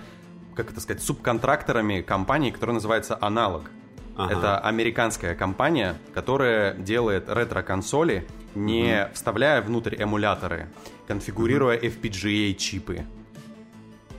как 0.54 0.70
это 0.70 0.80
сказать, 0.80 1.02
субконтракторами 1.02 2.02
компании, 2.02 2.52
которая 2.52 2.74
называется 2.74 3.18
Analog. 3.20 3.64
Ага. 4.16 4.32
Это 4.32 4.58
американская 4.58 5.34
компания, 5.34 5.96
которая 6.14 6.74
делает 6.74 7.28
ретро-консоли, 7.28 8.26
не 8.54 9.08
вставляя 9.14 9.62
внутрь 9.62 9.96
эмуляторы, 10.02 10.68
конфигурируя 11.06 11.76
FPGA-чипы. 11.78 13.04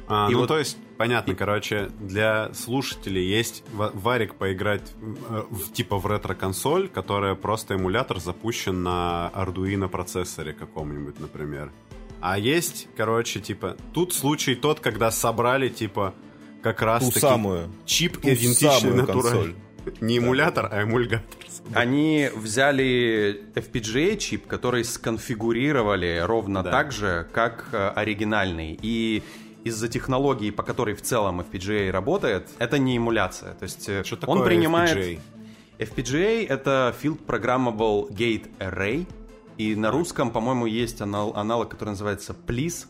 А, 0.07 0.27
И 0.29 0.33
ну, 0.33 0.39
вот- 0.39 0.47
то 0.47 0.57
есть, 0.59 0.77
понятно, 0.97 1.35
короче, 1.35 1.89
для 1.99 2.53
слушателей 2.53 3.25
есть 3.25 3.63
ва- 3.71 3.91
варик 3.93 4.35
поиграть 4.35 4.93
э, 5.01 5.43
в, 5.49 5.71
типа 5.71 5.97
в 5.97 6.05
ретро-консоль, 6.05 6.89
которая 6.89 7.35
просто 7.35 7.75
эмулятор 7.75 8.19
запущен 8.19 8.83
на 8.83 9.31
Arduino 9.33 9.87
процессоре 9.87 10.51
каком-нибудь, 10.53 11.19
например. 11.19 11.71
А 12.19 12.37
есть, 12.37 12.87
короче, 12.97 13.39
типа, 13.39 13.77
тут 13.93 14.13
случай 14.13 14.53
тот, 14.55 14.79
когда 14.81 15.11
собрали, 15.11 15.69
типа, 15.69 16.13
как 16.61 16.81
раз 16.81 17.03
Ту 17.05 17.09
таки 17.09 17.19
самую. 17.21 17.69
чип 17.85 18.17
ту 18.21 18.27
идентичный 18.27 18.69
самую 18.79 18.95
натуральный. 18.97 19.31
консоль. 19.31 19.55
Не 19.99 20.17
эмулятор, 20.17 20.69
а 20.71 20.83
эмульгатор. 20.83 21.21
Они 21.73 22.29
взяли 22.35 23.43
FPGA-чип, 23.55 24.45
который 24.47 24.83
сконфигурировали 24.83 26.21
ровно 26.25 26.63
Да. 26.63 26.71
так 26.71 26.91
же, 26.91 27.27
как 27.31 27.69
э, 27.71 27.89
оригинальный. 27.95 28.77
И 28.81 29.23
из-за 29.63 29.87
технологии, 29.87 30.49
по 30.51 30.63
которой 30.63 30.95
в 30.95 31.01
целом 31.01 31.41
FPGA 31.41 31.91
работает, 31.91 32.47
это 32.59 32.77
не 32.79 32.97
эмуляция. 32.97 33.53
То 33.53 33.63
есть 33.63 33.87
э, 33.89 34.03
Что 34.03 34.15
он 34.27 34.39
такое 34.39 34.45
принимает... 34.45 34.97
FPGA? 34.97 35.19
FPGA— 35.79 36.47
это 36.49 36.95
Field 37.01 37.25
Programmable 37.25 38.09
Gate 38.11 38.49
Array. 38.59 39.07
И 39.57 39.75
на 39.75 39.91
русском, 39.91 40.31
по-моему, 40.31 40.65
есть 40.65 41.01
анал- 41.01 41.33
аналог, 41.35 41.69
который 41.69 41.89
называется 41.89 42.35
PLIS. 42.47 42.87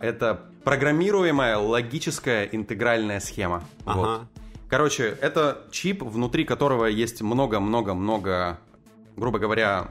Это 0.00 0.40
программируемая 0.64 1.56
логическая 1.58 2.44
интегральная 2.52 3.20
схема. 3.20 3.64
Вот. 3.84 4.22
Короче, 4.68 5.16
это 5.20 5.64
чип, 5.70 6.02
внутри 6.02 6.44
которого 6.44 6.86
есть 6.86 7.22
много-много-много, 7.22 8.58
грубо 9.16 9.38
говоря, 9.38 9.88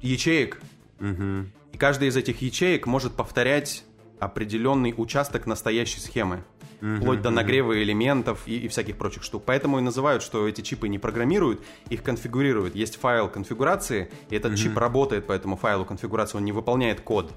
ячеек. 0.00 0.60
Мгм. 1.00 1.52
И 1.72 1.78
каждая 1.78 2.08
из 2.08 2.16
этих 2.16 2.40
ячеек 2.40 2.86
может 2.86 3.12
повторять 3.12 3.84
определенный 4.18 4.94
участок 4.96 5.46
настоящей 5.46 6.00
схемы. 6.00 6.42
Вплоть 6.80 7.22
до 7.22 7.30
нагрева 7.30 7.82
элементов 7.82 8.46
и, 8.46 8.58
и 8.58 8.68
всяких 8.68 8.96
прочих 8.96 9.22
штук. 9.22 9.44
Поэтому 9.46 9.78
и 9.78 9.82
называют, 9.82 10.22
что 10.22 10.46
эти 10.46 10.60
чипы 10.60 10.88
не 10.88 10.98
программируют, 10.98 11.62
их 11.88 12.02
конфигурируют. 12.02 12.74
Есть 12.74 12.96
файл 13.00 13.28
конфигурации, 13.28 14.10
и 14.28 14.36
этот 14.36 14.56
чип 14.56 14.76
работает 14.76 15.26
по 15.26 15.32
этому 15.32 15.56
файлу 15.56 15.84
конфигурации, 15.84 16.36
он 16.36 16.44
не 16.44 16.52
выполняет 16.52 17.00
код. 17.00 17.32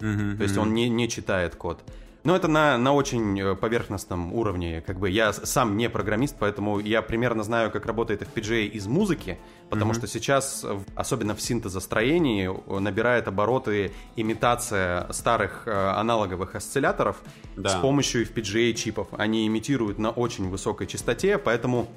Мгм. 0.00 0.36
То 0.38 0.42
есть 0.42 0.56
он 0.56 0.74
не, 0.74 0.88
не 0.88 1.08
читает 1.08 1.54
код. 1.54 1.80
Но 2.22 2.36
это 2.36 2.48
на, 2.48 2.76
на 2.76 2.92
очень 2.92 3.40
э, 3.40 3.54
поверхностном 3.54 4.32
уровне. 4.34 4.82
Как 4.86 4.98
бы 4.98 5.08
я 5.08 5.32
сам 5.32 5.76
не 5.76 5.88
программист, 5.88 6.36
поэтому 6.38 6.78
я 6.78 7.00
примерно 7.00 7.42
знаю, 7.44 7.70
как 7.70 7.86
работает 7.86 8.22
FPGA 8.22 8.66
из 8.66 8.86
музыки, 8.86 9.38
потому 9.70 9.94
что 9.94 10.06
сейчас, 10.06 10.66
особенно 10.94 11.34
в 11.34 11.40
синтезостроении, 11.40 12.50
набирает 12.80 13.26
обороты 13.28 13.92
имитация 14.16 15.10
старых 15.12 15.62
э, 15.66 15.70
аналоговых 15.72 16.54
осцилляторов 16.54 17.22
Да. 17.56 17.70
с 17.70 17.74
помощью 17.80 18.26
FPGA 18.26 18.74
чипов. 18.74 19.08
Они 19.16 19.46
имитируют 19.46 19.98
на 19.98 20.10
очень 20.10 20.48
высокой 20.50 20.86
частоте, 20.86 21.38
поэтому 21.38 21.88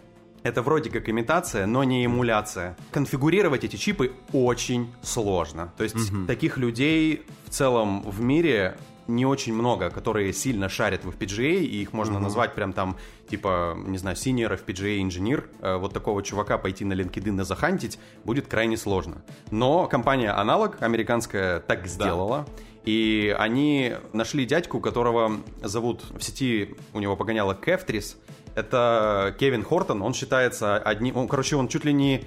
это 0.44 0.62
вроде 0.62 0.90
как 0.90 1.08
имитация, 1.10 1.66
но 1.66 1.84
не 1.84 2.06
эмуляция. 2.06 2.76
Конфигурировать 2.92 3.64
эти 3.64 3.76
чипы 3.78 4.12
очень 4.34 4.92
сложно. 5.02 5.72
То 5.78 5.84
есть 5.84 5.96
таких 6.28 6.58
людей 6.58 7.26
в 7.46 7.50
целом 7.50 8.02
в 8.04 8.22
мире 8.22 8.76
не 9.08 9.26
очень 9.26 9.54
много, 9.54 9.90
которые 9.90 10.34
сильно 10.34 10.70
шарят 10.70 11.04
в 11.04 11.10
FPGA, 11.10 11.60
и 11.62 11.82
их 11.82 11.94
можно 11.94 12.20
назвать 12.20 12.54
прям 12.56 12.74
там, 12.74 12.98
типа, 13.30 13.76
не 13.86 13.98
знаю, 13.98 14.16
senior 14.16 14.60
FPGA 14.64 15.02
инженер. 15.02 15.50
Э, 15.62 15.78
Вот 15.78 15.94
такого 15.94 16.24
чувака 16.24 16.58
пойти 16.58 16.86
на 16.86 16.94
LinkedIn 16.94 17.42
и 17.42 17.44
захантить 17.44 18.00
будет 18.24 18.48
крайне 18.48 18.78
сложно. 18.78 19.24
Но 19.52 19.88
компания 19.88 20.34
Analog, 20.38 20.76
американская, 20.80 21.60
так 21.60 21.88
сделала. 21.88 22.46
И 22.86 23.34
они 23.40 23.94
нашли 24.12 24.46
дядьку, 24.46 24.80
которого 24.82 25.40
зовут 25.62 26.04
в 26.12 26.22
сети, 26.22 26.76
у 26.94 27.00
него 27.00 27.16
погоняло 27.16 27.56
Кефтрис. 27.56 28.18
Это 28.56 29.36
Кевин 29.40 29.64
Хортон, 29.64 30.02
он 30.02 30.14
считается 30.14 30.78
одним... 30.78 31.18
Он, 31.18 31.28
короче, 31.28 31.56
он 31.56 31.68
чуть 31.70 31.86
ли 31.86 31.94
не 31.94 32.24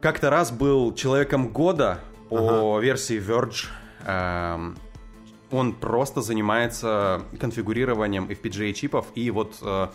как-то 0.00 0.30
раз 0.30 0.52
был 0.52 0.94
человеком 0.94 1.48
года 1.48 2.00
по 2.28 2.78
версии 2.80 3.18
Verge. 3.18 3.66
Эм, 4.04 4.76
он 5.50 5.72
просто 5.72 6.20
занимается 6.22 7.22
конфигурированием 7.40 8.24
FPGA-чипов 8.26 9.06
и 9.14 9.30
вот... 9.30 9.56
э, 9.62 9.88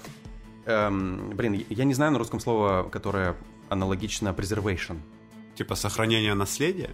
эм, 0.66 1.32
блин, 1.36 1.66
я 1.70 1.84
не 1.84 1.94
знаю 1.94 2.12
на 2.12 2.20
русском 2.20 2.40
слово, 2.40 2.84
которое 2.92 3.36
аналогично 3.70 4.30
preservation. 4.30 4.98
Типа 5.56 5.76
сохранение 5.76 6.34
наследия? 6.34 6.92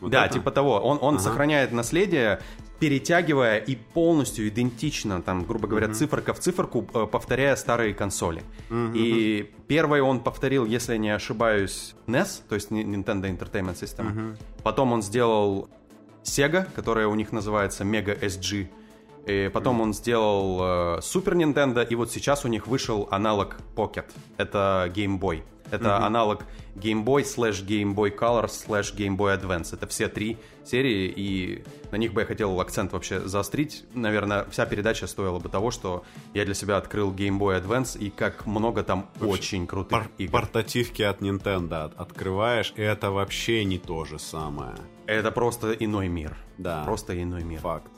Вот 0.00 0.10
да, 0.10 0.24
это? 0.24 0.34
типа 0.34 0.50
того. 0.50 0.80
Он, 0.80 0.98
он 1.00 1.14
Ага. 1.16 1.22
сохраняет 1.24 1.72
наследие, 1.72 2.40
перетягивая 2.78 3.58
и 3.58 3.76
полностью 3.76 4.48
идентично, 4.48 5.20
там, 5.20 5.44
грубо 5.44 5.68
говоря, 5.68 5.92
циферка 5.92 6.32
в 6.32 6.40
циферку, 6.40 6.86
э, 6.94 7.06
повторяя 7.06 7.54
старые 7.56 7.92
консоли. 7.94 8.42
И 8.94 9.50
первый 9.68 10.00
он 10.00 10.20
повторил, 10.20 10.64
если 10.64 10.92
я 10.92 10.98
не 10.98 11.10
ошибаюсь, 11.10 11.94
NES, 12.06 12.42
то 12.48 12.54
есть 12.54 12.70
Ni- 12.70 12.84
Nintendo 12.84 13.24
Entertainment 13.30 13.78
System. 13.78 14.36
Потом 14.62 14.92
он 14.92 15.02
сделал 15.02 15.68
Sega, 16.22 16.66
которая 16.74 17.06
у 17.08 17.14
них 17.14 17.32
называется 17.32 17.84
Mega 17.84 18.18
SG. 18.18 18.68
И 19.26 19.50
потом 19.52 19.80
он 19.80 19.92
сделал 19.92 20.60
э, 20.60 20.98
Super 21.00 21.34
Nintendo, 21.34 21.86
и 21.86 21.94
вот 21.94 22.10
сейчас 22.10 22.44
у 22.44 22.48
них 22.48 22.66
вышел 22.66 23.06
аналог 23.10 23.58
Pocket. 23.76 24.06
Это 24.38 24.90
Game 24.94 25.18
Boy. 25.18 25.42
Это 25.70 25.84
mm-hmm. 25.84 26.06
аналог 26.06 26.44
Game 26.74 27.04
Boy 27.04 27.22
slash 27.22 27.64
Game 27.64 27.94
Boy 27.94 28.16
Color 28.16 28.46
slash 28.46 28.94
Game 28.96 29.16
Boy 29.16 29.40
Advance. 29.40 29.74
Это 29.74 29.86
все 29.86 30.08
три 30.08 30.36
серии, 30.64 31.12
и 31.14 31.64
на 31.90 31.96
них 31.96 32.12
бы 32.12 32.22
я 32.22 32.26
хотел 32.26 32.60
акцент 32.60 32.92
вообще 32.92 33.20
заострить. 33.20 33.84
Наверное, 33.94 34.46
вся 34.50 34.66
передача 34.66 35.06
стоила 35.06 35.38
бы 35.38 35.48
того, 35.48 35.70
что 35.70 36.04
я 36.34 36.44
для 36.44 36.54
себя 36.54 36.76
открыл 36.76 37.12
Game 37.12 37.38
Boy 37.38 37.62
Advance, 37.62 37.98
и 37.98 38.10
как 38.10 38.46
много 38.46 38.82
там 38.82 39.08
вообще, 39.16 39.32
очень 39.32 39.66
крутых 39.66 39.90
пор- 39.90 40.10
игр. 40.18 40.32
Портативки 40.32 41.02
от 41.02 41.20
Nintendo 41.20 41.92
открываешь, 41.96 42.72
и 42.76 42.82
это 42.82 43.10
вообще 43.10 43.64
не 43.64 43.78
то 43.78 44.04
же 44.04 44.18
самое. 44.18 44.74
Это 45.10 45.32
просто 45.32 45.72
иной 45.72 46.08
мир. 46.08 46.36
Да. 46.58 46.84
Просто 46.84 47.20
иной 47.20 47.42
мир. 47.42 47.60
Факт. 47.60 47.90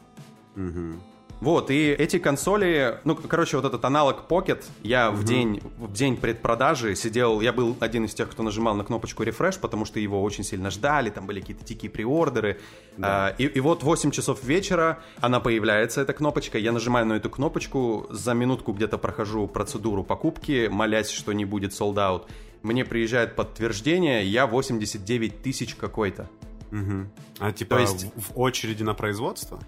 Угу. 0.57 1.01
Вот, 1.43 1.73
и 1.73 1.91
эти 1.91 2.21
консоли, 2.21 3.01
ну, 3.03 3.17
короче, 3.17 3.57
вот 3.57 3.67
этот 3.67 3.85
аналог 3.85 4.29
Pocket, 4.29 4.65
я 4.85 5.09
mm-hmm. 5.09 5.13
в, 5.13 5.25
день, 5.25 5.61
в 5.77 5.93
день 5.93 6.17
предпродажи 6.17 6.95
сидел, 6.95 7.41
я 7.41 7.53
был 7.53 7.77
один 7.81 8.05
из 8.05 8.15
тех, 8.15 8.31
кто 8.31 8.45
нажимал 8.45 8.77
на 8.77 8.85
кнопочку 8.85 9.25
Refresh, 9.25 9.59
потому 9.59 9.85
что 9.85 9.99
его 9.99 10.23
очень 10.23 10.45
сильно 10.45 10.71
ждали, 10.71 11.11
там 11.11 11.27
были 11.27 11.41
какие-то 11.41 11.65
дикие 11.65 11.91
приордеры. 11.91 12.61
Да. 12.97 13.27
А, 13.27 13.35
и, 13.39 13.47
и 13.47 13.59
вот 13.59 13.83
8 13.83 14.13
часов 14.13 14.45
вечера 14.45 15.01
она 15.21 15.41
появляется, 15.41 16.01
эта 16.01 16.13
кнопочка, 16.13 16.59
я 16.59 16.71
нажимаю 16.71 17.07
на 17.07 17.15
эту 17.15 17.29
кнопочку, 17.29 18.07
за 18.11 18.35
минутку 18.35 18.73
где-то 18.73 18.97
прохожу 18.97 19.49
процедуру 19.49 20.05
покупки, 20.05 20.69
молясь, 20.71 21.11
что 21.11 21.33
не 21.33 21.45
будет 21.45 21.73
sold 21.73 21.97
out. 21.97 22.27
Мне 22.63 22.85
приезжает 22.85 23.35
подтверждение, 23.35 24.25
я 24.25 24.47
89 24.47 25.43
тысяч 25.43 25.75
какой-то. 25.75 26.31
Угу. 26.73 27.07
А 27.39 27.53
типа 27.53 27.77
То 27.77 27.81
есть... 27.81 28.07
в 28.17 28.33
очереди 28.35 28.83
на 28.83 28.95
производство? 28.95 29.61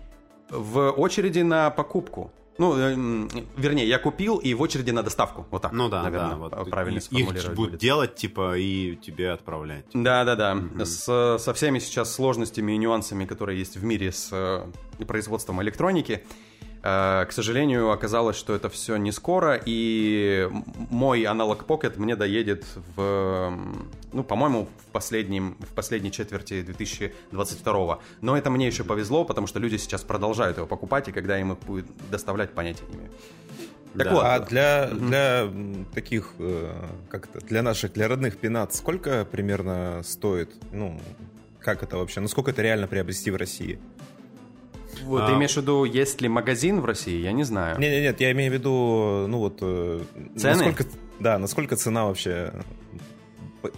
в 0.50 0.90
очереди 0.90 1.40
на 1.40 1.70
покупку. 1.70 2.30
Ну, 2.56 2.76
э, 2.76 2.94
вернее, 3.56 3.88
я 3.88 3.98
купил 3.98 4.36
и 4.38 4.54
в 4.54 4.62
очереди 4.62 4.92
на 4.92 5.02
доставку. 5.02 5.44
Вот 5.50 5.62
так, 5.62 5.72
ну, 5.72 5.88
да, 5.88 6.04
наверное, 6.04 6.48
да, 6.48 6.58
вот 6.58 6.70
правильно 6.70 6.98
Их 6.98 7.26
будут 7.26 7.54
будет. 7.54 7.80
делать, 7.80 8.14
типа, 8.14 8.56
и 8.56 8.94
тебе 8.96 9.32
отправлять. 9.32 9.86
Да-да-да. 9.92 10.54
Угу. 10.54 10.84
С, 10.84 11.38
со 11.40 11.52
всеми 11.54 11.80
сейчас 11.80 12.14
сложностями 12.14 12.72
и 12.72 12.76
нюансами, 12.76 13.24
которые 13.24 13.58
есть 13.58 13.76
в 13.76 13.82
мире 13.82 14.12
с 14.12 14.28
э, 14.30 15.04
производством 15.04 15.60
электроники, 15.62 16.22
Э, 16.22 16.53
к 16.84 17.28
сожалению, 17.30 17.92
оказалось, 17.92 18.36
что 18.36 18.54
это 18.54 18.68
все 18.68 18.96
не 18.96 19.10
скоро, 19.10 19.58
и 19.64 20.50
мой 20.90 21.22
аналог 21.22 21.64
Pocket 21.66 21.94
мне 21.96 22.14
доедет 22.14 22.66
в, 22.94 23.58
ну, 24.12 24.22
по-моему, 24.22 24.68
в, 24.86 24.92
последнем, 24.92 25.56
в 25.60 25.72
последней 25.74 26.12
четверти 26.12 26.60
2022. 26.60 28.00
Но 28.20 28.36
это 28.36 28.50
мне 28.50 28.66
еще 28.66 28.84
повезло, 28.84 29.24
потому 29.24 29.46
что 29.46 29.60
люди 29.60 29.78
сейчас 29.78 30.02
продолжают 30.02 30.58
его 30.58 30.66
покупать, 30.66 31.08
и 31.08 31.12
когда 31.12 31.40
им 31.40 31.52
их 31.52 31.58
будет 31.60 31.86
доставлять, 32.10 32.50
понятия 32.50 32.84
не 32.90 32.96
имею. 32.96 33.10
Так 33.96 34.06
да. 34.08 34.12
вот. 34.12 34.24
А 34.24 34.40
для, 34.40 34.90
угу. 34.92 35.06
для 35.06 35.50
таких, 35.94 36.34
э, 36.38 36.70
как 37.08 37.28
то 37.28 37.40
для 37.40 37.62
наших, 37.62 37.94
для 37.94 38.08
родных 38.08 38.36
пинат, 38.36 38.74
сколько 38.74 39.24
примерно 39.24 40.02
стоит? 40.04 40.50
Ну, 40.70 41.00
как 41.60 41.82
это 41.82 41.96
вообще? 41.96 42.20
Насколько 42.20 42.50
это 42.50 42.60
реально 42.60 42.88
приобрести 42.88 43.30
в 43.30 43.36
России? 43.36 43.78
Вот, 45.04 45.22
а... 45.22 45.26
Ты 45.26 45.34
имеешь 45.34 45.54
в 45.54 45.58
виду, 45.58 45.84
есть 45.84 46.20
ли 46.20 46.28
магазин 46.28 46.80
в 46.80 46.84
России? 46.84 47.20
Я 47.20 47.32
не 47.32 47.44
знаю. 47.44 47.78
Нет, 47.78 47.90
нет, 47.90 48.02
нет, 48.02 48.20
я 48.20 48.32
имею 48.32 48.50
в 48.50 48.54
виду, 48.54 49.26
ну 49.28 49.38
вот... 49.38 49.58
Э, 49.60 50.00
Цены? 50.36 50.56
Насколько, 50.56 50.84
да, 51.20 51.38
насколько 51.38 51.76
цена 51.76 52.06
вообще 52.06 52.52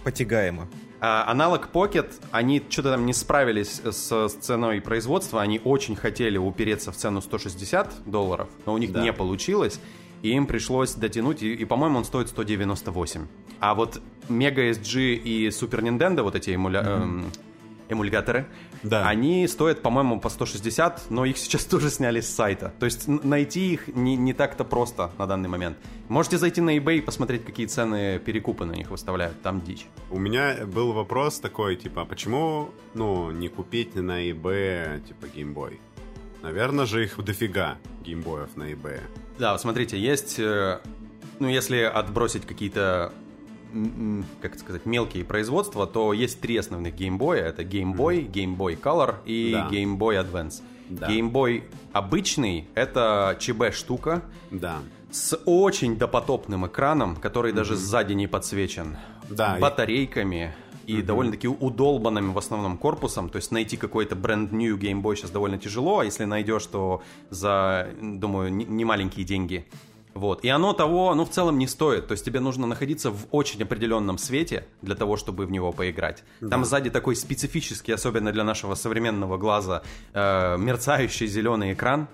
потягаема. 0.03 0.67
А, 0.99 1.29
аналог 1.29 1.69
Pocket, 1.71 2.11
они 2.31 2.63
что-то 2.69 2.91
там 2.91 3.05
не 3.05 3.13
справились 3.13 3.81
с, 3.83 4.29
ценой 4.41 4.81
производства, 4.81 5.41
они 5.41 5.61
очень 5.63 5.95
хотели 5.95 6.37
упереться 6.37 6.91
в 6.91 6.95
цену 6.95 7.21
160 7.21 8.09
долларов, 8.09 8.49
но 8.65 8.73
у 8.73 8.77
них 8.77 8.91
да. 8.91 9.03
не 9.03 9.13
получилось, 9.13 9.79
и 10.23 10.31
им 10.31 10.47
пришлось 10.47 10.95
дотянуть, 10.95 11.43
и, 11.43 11.53
и 11.53 11.65
по-моему, 11.65 11.99
он 11.99 12.05
стоит 12.05 12.29
198. 12.29 13.27
А 13.59 13.75
вот 13.75 14.01
Mega 14.27 14.71
SG 14.71 15.15
и 15.15 15.47
Super 15.49 15.81
Nintendo, 15.81 16.23
вот 16.23 16.35
эти 16.35 16.55
эмуля... 16.55 16.81
Mm-hmm. 16.81 17.01
эм, 17.01 17.31
эмульгаторы. 17.89 18.47
Да. 18.83 19.07
Они 19.07 19.47
стоят, 19.47 19.81
по-моему, 19.81 20.19
по 20.19 20.29
160, 20.29 21.09
но 21.09 21.25
их 21.25 21.37
сейчас 21.37 21.65
тоже 21.65 21.89
сняли 21.89 22.21
с 22.21 22.33
сайта. 22.33 22.73
То 22.79 22.85
есть 22.85 23.07
найти 23.07 23.73
их 23.73 23.87
не, 23.87 24.15
не 24.15 24.33
так-то 24.33 24.63
просто 24.63 25.11
на 25.17 25.27
данный 25.27 25.49
момент. 25.49 25.77
Можете 26.09 26.37
зайти 26.37 26.61
на 26.61 26.77
eBay 26.77 26.97
и 26.97 27.01
посмотреть, 27.01 27.45
какие 27.45 27.65
цены 27.65 28.19
перекупы 28.19 28.65
на 28.65 28.73
них 28.73 28.89
выставляют. 28.89 29.41
Там 29.41 29.61
дичь. 29.61 29.87
У 30.09 30.19
меня 30.19 30.65
был 30.65 30.93
вопрос 30.93 31.39
такой, 31.39 31.75
типа, 31.75 32.03
а 32.03 32.05
почему, 32.05 32.69
ну, 32.93 33.31
не 33.31 33.49
купить 33.49 33.95
на 33.95 34.29
eBay, 34.29 35.05
типа, 35.07 35.25
Game 35.25 35.53
Boy? 35.53 35.79
Наверное 36.41 36.85
же 36.85 37.03
их 37.03 37.21
дофига 37.23 37.77
геймбоев 38.03 38.55
на 38.55 38.71
eBay. 38.71 39.01
Да, 39.37 39.57
смотрите, 39.57 39.99
есть... 39.99 40.39
Э, 40.39 40.79
ну, 41.39 41.47
если 41.47 41.81
отбросить 41.81 42.45
какие-то 42.45 43.11
как 44.41 44.51
это 44.53 44.59
сказать, 44.59 44.85
мелкие 44.85 45.23
производства, 45.23 45.87
то 45.87 46.13
есть 46.13 46.39
три 46.39 46.57
основных 46.57 46.95
Boy. 46.95 47.35
Это 47.35 47.63
Game 47.63 47.95
Boy, 47.95 48.29
Game 48.29 48.57
Boy 48.57 48.79
Color 48.79 49.15
и 49.25 49.51
да. 49.53 49.69
Game 49.69 49.97
Boy 49.97 50.23
Advance. 50.23 50.61
Да. 50.89 51.07
Game 51.09 51.31
Boy 51.31 51.63
обычный— 51.91 52.67
это 52.75 53.35
ЧБ-штука. 53.39 54.23
Да. 54.51 54.79
С 55.11 55.37
очень 55.45 55.97
допотопным 55.97 56.67
экраном, 56.67 57.15
который 57.15 57.51
mm-hmm. 57.51 57.55
даже 57.55 57.75
сзади 57.75 58.13
не 58.13 58.27
подсвечен. 58.27 58.97
Да. 59.29 59.57
Батарейками 59.59 60.53
и 60.85 60.97
mm-hmm. 60.97 61.01
довольно-таки 61.03 61.47
удолбанным 61.47 62.33
в 62.33 62.37
основном 62.37 62.77
корпусом. 62.77 63.29
То 63.29 63.37
есть 63.37 63.51
найти 63.51 63.75
какой-то 63.77 64.15
бренд 64.15 64.51
new 64.51 64.77
Game 64.77 65.01
Boy 65.01 65.15
сейчас 65.15 65.31
довольно 65.31 65.57
тяжело, 65.57 65.99
а 65.99 66.05
если 66.05 66.25
найдешь, 66.25 66.65
то 66.65 67.01
за, 67.29 67.89
думаю, 68.01 68.53
не 68.53 68.85
маленькие 68.85 69.25
деньги. 69.25 69.67
Вот. 70.17 70.43
И 70.43 70.49
оно 70.49 70.73
того, 70.73 71.13
ну, 71.15 71.23
в 71.25 71.29
целом 71.29 71.57
не 71.57 71.67
стоит. 71.67 72.07
То 72.07 72.13
есть 72.13 72.25
тебе 72.25 72.39
нужно 72.39 72.67
находиться 72.67 73.11
в 73.11 73.27
очень 73.31 73.61
определенном 73.63 74.17
свете 74.17 74.65
для 74.81 74.95
того, 74.95 75.15
чтобы 75.15 75.45
в 75.45 75.51
него 75.51 75.71
поиграть. 75.71 76.23
Да. 76.41 76.49
Там 76.49 76.65
сзади 76.65 76.89
такой 76.89 77.15
специфический, 77.15 77.91
особенно 77.93 78.31
для 78.31 78.43
нашего 78.43 78.75
современного 78.75 79.37
глаза, 79.37 79.83
э, 80.13 80.57
мерцающий 80.57 81.27
зеленый 81.27 81.73
экран. 81.73 82.07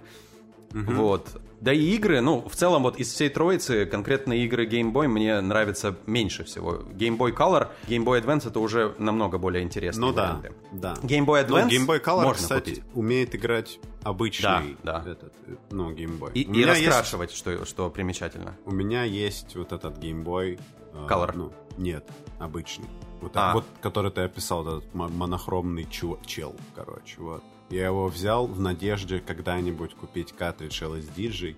Угу. 0.74 0.92
Вот. 0.94 1.42
Да 1.64 1.72
и 1.72 1.96
игры, 1.96 2.20
ну, 2.20 2.46
в 2.46 2.58
целом 2.58 2.84
вот 2.84 2.98
из 2.98 3.14
всей 3.14 3.30
троицы 3.30 3.86
конкретно 3.86 4.34
игры 4.34 4.68
Game 4.68 4.92
Boy 4.92 5.08
мне 5.08 5.40
нравятся 5.40 5.96
меньше 6.08 6.44
всего. 6.44 6.80
Game 6.92 7.18
Boy 7.18 7.34
Color, 7.34 7.70
Game 7.88 8.04
Boy 8.04 8.22
Advance 8.22 8.50
это 8.50 8.60
уже 8.60 8.94
намного 8.98 9.38
более 9.38 9.64
интересные 9.64 10.10
ну, 10.10 10.14
варианты. 10.14 10.52
да, 10.74 10.96
да. 10.96 11.08
Game 11.08 11.26
Boy 11.26 11.46
ну, 11.48 11.56
Advance 11.56 11.70
ну, 11.70 11.70
Game 11.70 11.88
Boy 11.88 12.04
Color, 12.04 12.24
можно 12.24 12.44
кстати, 12.44 12.70
купить. 12.72 12.84
умеет 12.94 13.34
играть 13.36 13.80
обычный 14.04 14.76
да, 14.84 15.02
да. 15.04 15.12
Этот, 15.12 15.34
ну, 15.72 15.94
Game 15.94 16.20
Boy. 16.20 16.34
И, 16.34 16.42
и 16.42 16.66
раскрашивать, 16.66 17.30
есть... 17.30 17.40
что, 17.40 17.64
что 17.64 17.90
примечательно. 17.90 18.58
У 18.66 18.72
меня 18.72 19.06
есть 19.06 19.56
вот 19.56 19.72
этот 19.72 19.98
Game 20.00 20.26
Boy... 20.26 20.60
Э, 20.94 21.08
Color? 21.10 21.30
Э, 21.30 21.38
ну, 21.38 21.54
нет, 21.78 22.06
обычный. 22.40 22.90
Вот, 23.22 23.32
а. 23.36 23.54
вот, 23.54 23.64
который 23.80 24.12
ты 24.12 24.20
описал, 24.20 24.68
этот 24.68 24.94
монохромный 24.94 25.88
чел, 25.90 26.58
короче, 26.76 27.16
вот. 27.20 27.42
Я 27.74 27.88
его 27.88 28.08
взял 28.08 28.46
в 28.46 28.60
надежде 28.60 29.20
когда-нибудь 29.20 29.96
купить 29.96 30.32
картридж 30.32 30.84
LSD, 30.84 31.56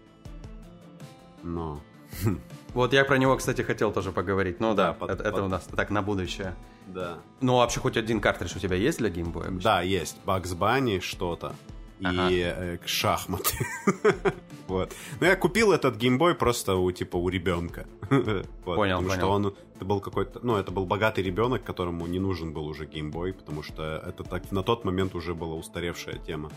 но... 1.43 1.82
Вот 2.73 2.93
я 2.93 3.04
про 3.04 3.17
него, 3.17 3.36
кстати, 3.36 3.62
хотел 3.63 3.91
тоже 3.91 4.13
поговорить. 4.13 4.62
Ну 4.62 4.73
да, 4.73 4.88
да 4.88 4.93
под, 4.93 5.10
это, 5.10 5.23
под... 5.23 5.34
это 5.34 5.43
у 5.43 5.47
нас 5.49 5.63
так 5.63 5.89
на 5.89 6.01
будущее. 6.01 6.56
Да. 6.88 7.17
Ну, 7.41 7.58
вообще 7.58 7.82
хоть 7.82 7.97
один 7.97 8.21
картридж 8.21 8.56
у 8.56 8.60
тебя 8.60 8.78
есть 8.78 8.99
для 8.99 9.10
геймбоя? 9.10 9.51
Да, 9.51 9.82
есть. 9.82 10.17
Бакс 10.25 10.54
Банни 10.54 10.99
что-то. 10.99 11.54
Ага. 12.03 12.29
И 12.29 12.41
э, 12.41 12.77
шахматы. 12.86 13.55
вот. 14.67 14.93
Ну, 15.19 15.27
я 15.27 15.36
купил 15.36 15.71
этот 15.71 15.95
геймбой 15.95 16.36
просто 16.36 16.75
у, 16.75 16.91
типа, 16.91 17.17
у 17.17 17.29
ребенка. 17.29 17.86
вот, 18.10 18.45
понял, 18.65 18.97
потому 18.97 19.08
понял. 19.08 19.13
что 19.13 19.27
он, 19.27 19.55
это 19.75 19.86
был 19.86 20.01
какой-то, 20.01 20.39
ну, 20.43 20.58
это 20.58 20.71
был 20.71 20.86
богатый 20.86 21.23
ребенок, 21.23 21.63
которому 21.63 22.05
не 22.08 22.19
нужен 22.19 22.53
был 22.53 22.67
уже 22.67 22.86
геймбой, 22.86 23.34
потому 23.34 23.63
что 23.63 24.03
это 24.05 24.23
так 24.23 24.51
на 24.51 24.63
тот 24.63 24.84
момент 24.84 25.15
уже 25.15 25.34
была 25.34 25.55
устаревшая 25.55 26.17
тема. 26.17 26.51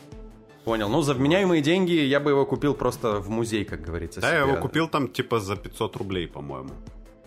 Понял. 0.64 0.88
Ну, 0.88 1.02
за 1.02 1.14
вменяемые 1.14 1.62
деньги 1.62 1.92
я 1.92 2.20
бы 2.20 2.30
его 2.30 2.44
купил 2.44 2.74
просто 2.74 3.20
в 3.20 3.30
музей, 3.30 3.64
как 3.64 3.80
говорится. 3.80 4.20
Да, 4.20 4.28
себе. 4.28 4.38
я 4.38 4.44
его 4.44 4.56
купил 4.56 4.88
там 4.88 5.08
типа 5.08 5.40
за 5.40 5.56
500 5.56 5.96
рублей, 5.96 6.26
по-моему. 6.26 6.70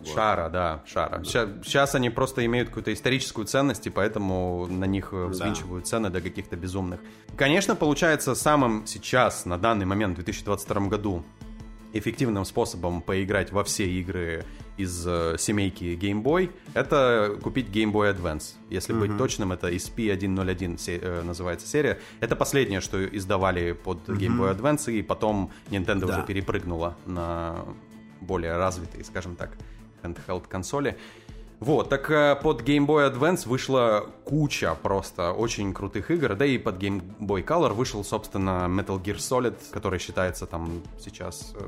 Вот. 0.06 0.16
Шара, 0.16 0.50
да, 0.50 0.84
шара. 0.86 1.24
Сейчас, 1.24 1.50
сейчас 1.64 1.96
они 1.96 2.10
просто 2.10 2.46
имеют 2.46 2.70
какую-то 2.70 2.92
историческую 2.94 3.46
ценность, 3.46 3.86
и 3.88 3.90
поэтому 3.90 4.68
на 4.68 4.86
них 4.86 5.10
э, 5.12 5.26
взвинчивают 5.26 5.84
да. 5.84 5.90
цены 5.90 6.10
до 6.10 6.22
каких-то 6.22 6.56
безумных. 6.56 7.00
Конечно, 7.36 7.76
получается 7.76 8.36
самым 8.36 8.86
сейчас, 8.88 9.46
на 9.46 9.58
данный 9.58 9.86
момент, 9.86 10.14
в 10.14 10.16
2022 10.24 10.88
году, 10.88 11.24
эффективным 11.94 12.46
способом 12.46 13.02
поиграть 13.02 13.52
во 13.52 13.64
все 13.64 13.86
игры 13.86 14.46
из 14.78 15.06
э, 15.06 15.36
семейки 15.38 15.84
Game 16.02 16.24
Boy, 16.24 16.50
это 16.74 17.38
купить 17.42 17.68
Game 17.68 17.92
Boy 17.92 18.16
Advance. 18.16 18.56
Если 18.70 18.96
mm-hmm. 18.96 19.00
быть 19.00 19.18
точным, 19.18 19.52
это 19.52 19.70
SP101 19.70 20.78
се- 20.78 21.00
э, 21.02 21.22
называется 21.24 21.68
серия. 21.68 22.00
Это 22.20 22.36
последнее, 22.36 22.82
что 22.82 23.06
издавали 23.06 23.74
под 23.74 24.08
mm-hmm. 24.08 24.18
Game 24.18 24.38
Boy 24.40 24.58
Advance, 24.58 24.92
и 24.92 25.02
потом 25.02 25.52
Nintendo 25.70 26.08
да. 26.08 26.18
уже 26.18 26.26
перепрыгнула 26.26 26.96
на 27.06 27.66
более 28.22 28.56
развитые, 28.58 29.04
скажем 29.04 29.36
так, 29.36 29.52
handheld 30.02 30.48
консоли. 30.48 30.98
Вот, 31.62 31.90
так 31.90 32.10
э, 32.10 32.36
под 32.42 32.64
Game 32.64 32.88
Boy 32.88 33.14
Advance 33.14 33.48
вышла 33.48 34.10
куча 34.26 34.76
просто 34.82 35.32
очень 35.32 35.74
крутых 35.76 36.10
игр, 36.10 36.34
да 36.36 36.44
и 36.44 36.58
под 36.58 36.78
Game 36.82 37.04
Boy 37.20 37.46
Color 37.46 37.74
вышел, 37.74 38.04
собственно, 38.04 38.66
Metal 38.68 39.00
Gear 39.00 39.18
Solid, 39.18 39.56
который 39.72 40.00
считается 40.00 40.48
там 40.48 40.82
сейчас, 41.00 41.54
э, 41.56 41.68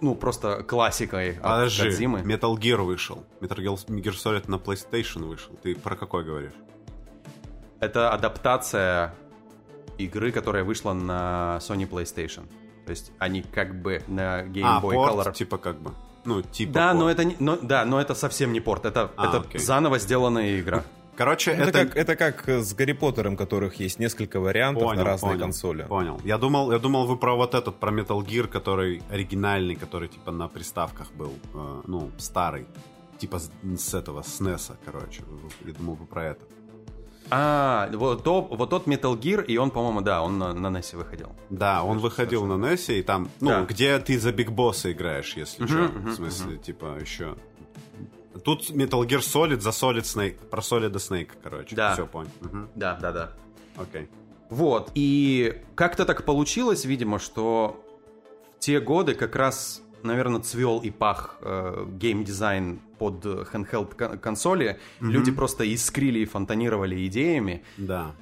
ну, 0.00 0.14
просто 0.14 0.62
классикой 0.62 1.32
от 1.32 1.42
Подожди, 1.42 1.82
Кодзимы. 1.82 2.20
Metal 2.20 2.54
Gear 2.54 2.82
вышел. 2.82 3.22
Metal 3.40 3.58
Gear 3.58 4.14
Solid 4.14 4.50
на 4.50 4.54
PlayStation 4.54 5.26
вышел. 5.26 5.52
Ты 5.62 5.74
про 5.74 5.96
какой 5.96 6.24
говоришь? 6.24 6.54
Это 7.78 8.10
адаптация 8.10 9.14
игры, 9.98 10.32
которая 10.32 10.64
вышла 10.64 10.94
на 10.94 11.58
Sony 11.60 11.86
PlayStation. 11.86 12.48
То 12.86 12.90
есть 12.90 13.12
они 13.18 13.42
как 13.42 13.80
бы 13.80 14.02
на 14.08 14.44
Game 14.44 14.62
а, 14.64 14.80
Boy 14.80 14.94
порт, 14.94 15.26
Color... 15.26 15.32
типа 15.34 15.58
как 15.58 15.78
бы. 15.78 15.92
Ну, 16.24 16.42
типа 16.42 16.72
Да, 16.72 16.88
порт. 16.88 16.98
но 17.00 17.10
это, 17.10 17.24
не, 17.24 17.36
но, 17.38 17.56
да, 17.56 17.84
но 17.84 18.00
это 18.00 18.14
совсем 18.14 18.52
не 18.52 18.60
порт. 18.60 18.84
Это, 18.84 19.10
А, 19.16 19.28
это 19.28 19.38
окей. 19.38 19.60
заново 19.60 19.98
сделанная 19.98 20.60
игра. 20.60 20.84
Короче, 21.16 21.50
Это, 21.50 21.68
это... 21.68 21.86
как, 21.86 21.96
это 21.96 22.16
как 22.16 22.48
с 22.48 22.72
Гарри 22.72 22.92
Поттером, 22.92 23.36
которых 23.36 23.74
есть 23.74 23.98
несколько 23.98 24.40
вариантов 24.40 24.84
Понял, 24.84 25.00
на 25.00 25.04
разные 25.04 25.32
понял, 25.32 25.42
консоли. 25.42 25.82
Понял. 25.82 26.20
Я 26.24 26.38
думал, 26.38 26.72
я 26.72 26.78
думал, 26.78 27.06
вы 27.06 27.18
про 27.18 27.34
вот 27.36 27.54
этот, 27.54 27.76
про 27.78 27.90
Metal 27.92 28.18
Gear, 28.24 28.46
который 28.46 29.02
оригинальный, 29.10 29.76
который 29.76 30.08
типа 30.08 30.30
на 30.30 30.48
приставках 30.48 31.12
был, 31.12 31.34
э, 31.52 31.82
ну, 31.86 32.10
старый. 32.16 32.66
Типа 33.18 33.38
с, 33.38 33.50
с 33.76 33.92
этого, 33.92 34.22
с 34.22 34.40
NES, 34.40 34.72
короче. 34.82 35.22
Я 35.66 35.74
думал, 35.74 35.96
вы 35.96 36.06
про 36.06 36.24
это. 36.28 36.40
А, 37.30 37.88
вот, 37.92 38.24
то- 38.24 38.42
вот 38.42 38.70
тот 38.70 38.86
Metal 38.86 39.18
Gear, 39.18 39.44
и 39.44 39.56
он, 39.56 39.70
по-моему, 39.70 40.00
да, 40.00 40.22
он 40.22 40.38
на, 40.38 40.52
на 40.52 40.66
NES 40.76 40.96
выходил. 40.96 41.32
Да, 41.48 41.82
он 41.84 41.98
выходил 41.98 42.44
на 42.46 42.54
NES, 42.54 42.98
и 42.98 43.02
там, 43.02 43.28
ну, 43.40 43.50
Да. 43.50 43.64
где 43.64 43.98
ты 43.98 44.18
за 44.18 44.32
Биг 44.32 44.50
Босса 44.50 44.90
играешь, 44.92 45.34
если 45.36 45.62
Мгм, 45.62 45.68
что. 45.72 45.98
мгм, 45.98 46.10
В 46.10 46.14
смысле, 46.14 46.56
типа, 46.58 46.98
еще... 47.00 47.36
Тут 48.44 48.70
Metal 48.70 49.02
Gear 49.06 49.18
Solid 49.20 49.60
за 49.60 49.70
Solid 49.70 50.02
Snake, 50.02 50.36
про 50.48 50.60
Solid 50.60 50.92
Snake, 50.94 51.30
короче. 51.42 51.74
Да. 51.76 51.92
Все 51.94 52.06
понял. 52.06 52.30
Мгм, 52.40 52.68
Да, 52.74 52.94
да, 53.00 53.12
да. 53.12 53.32
Окей. 53.76 54.08
Вот, 54.48 54.90
и 54.94 55.62
как-то 55.76 56.04
так 56.04 56.24
получилось, 56.24 56.84
видимо, 56.84 57.18
что 57.18 57.84
в 58.56 58.58
те 58.60 58.80
годы 58.80 59.14
как 59.14 59.36
раз, 59.36 59.82
наверное, 60.04 60.40
цвел 60.40 60.80
и 60.80 60.90
пах 60.90 61.36
э, 61.42 61.86
геймдизайн 61.98 62.80
под 62.98 63.24
handheld 63.24 63.94
кон- 63.96 64.18
консоли. 64.18 64.78
Люди 65.00 65.30
просто 65.32 65.64
искрили 65.74 66.20
и 66.20 66.24
фонтанировали 66.24 67.06
идеями. 67.06 67.62
Да. 67.76 68.12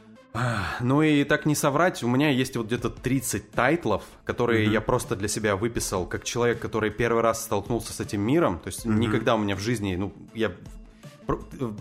Ну 0.81 1.03
и 1.03 1.25
так 1.25 1.47
не 1.47 1.55
соврать, 1.57 2.03
у 2.05 2.09
меня 2.09 2.31
есть 2.31 2.57
вот 2.57 2.67
где-то 2.67 2.91
30 2.91 3.51
тайтлов, 3.51 4.05
которые 4.25 4.71
я 4.71 4.81
просто 4.81 5.17
для 5.17 5.27
себя 5.27 5.57
выписал, 5.57 6.07
как 6.07 6.23
человек, 6.23 6.61
который 6.61 6.91
первый 6.91 7.23
раз 7.23 7.43
столкнулся 7.43 7.93
с 7.93 7.99
этим 8.01 8.21
миром. 8.21 8.59
То 8.61 8.69
есть 8.69 8.85
никогда 8.85 9.35
у 9.35 9.39
меня 9.39 9.57
в 9.57 9.61
жизни, 9.61 9.97
ну, 9.97 10.13
я 10.35 10.53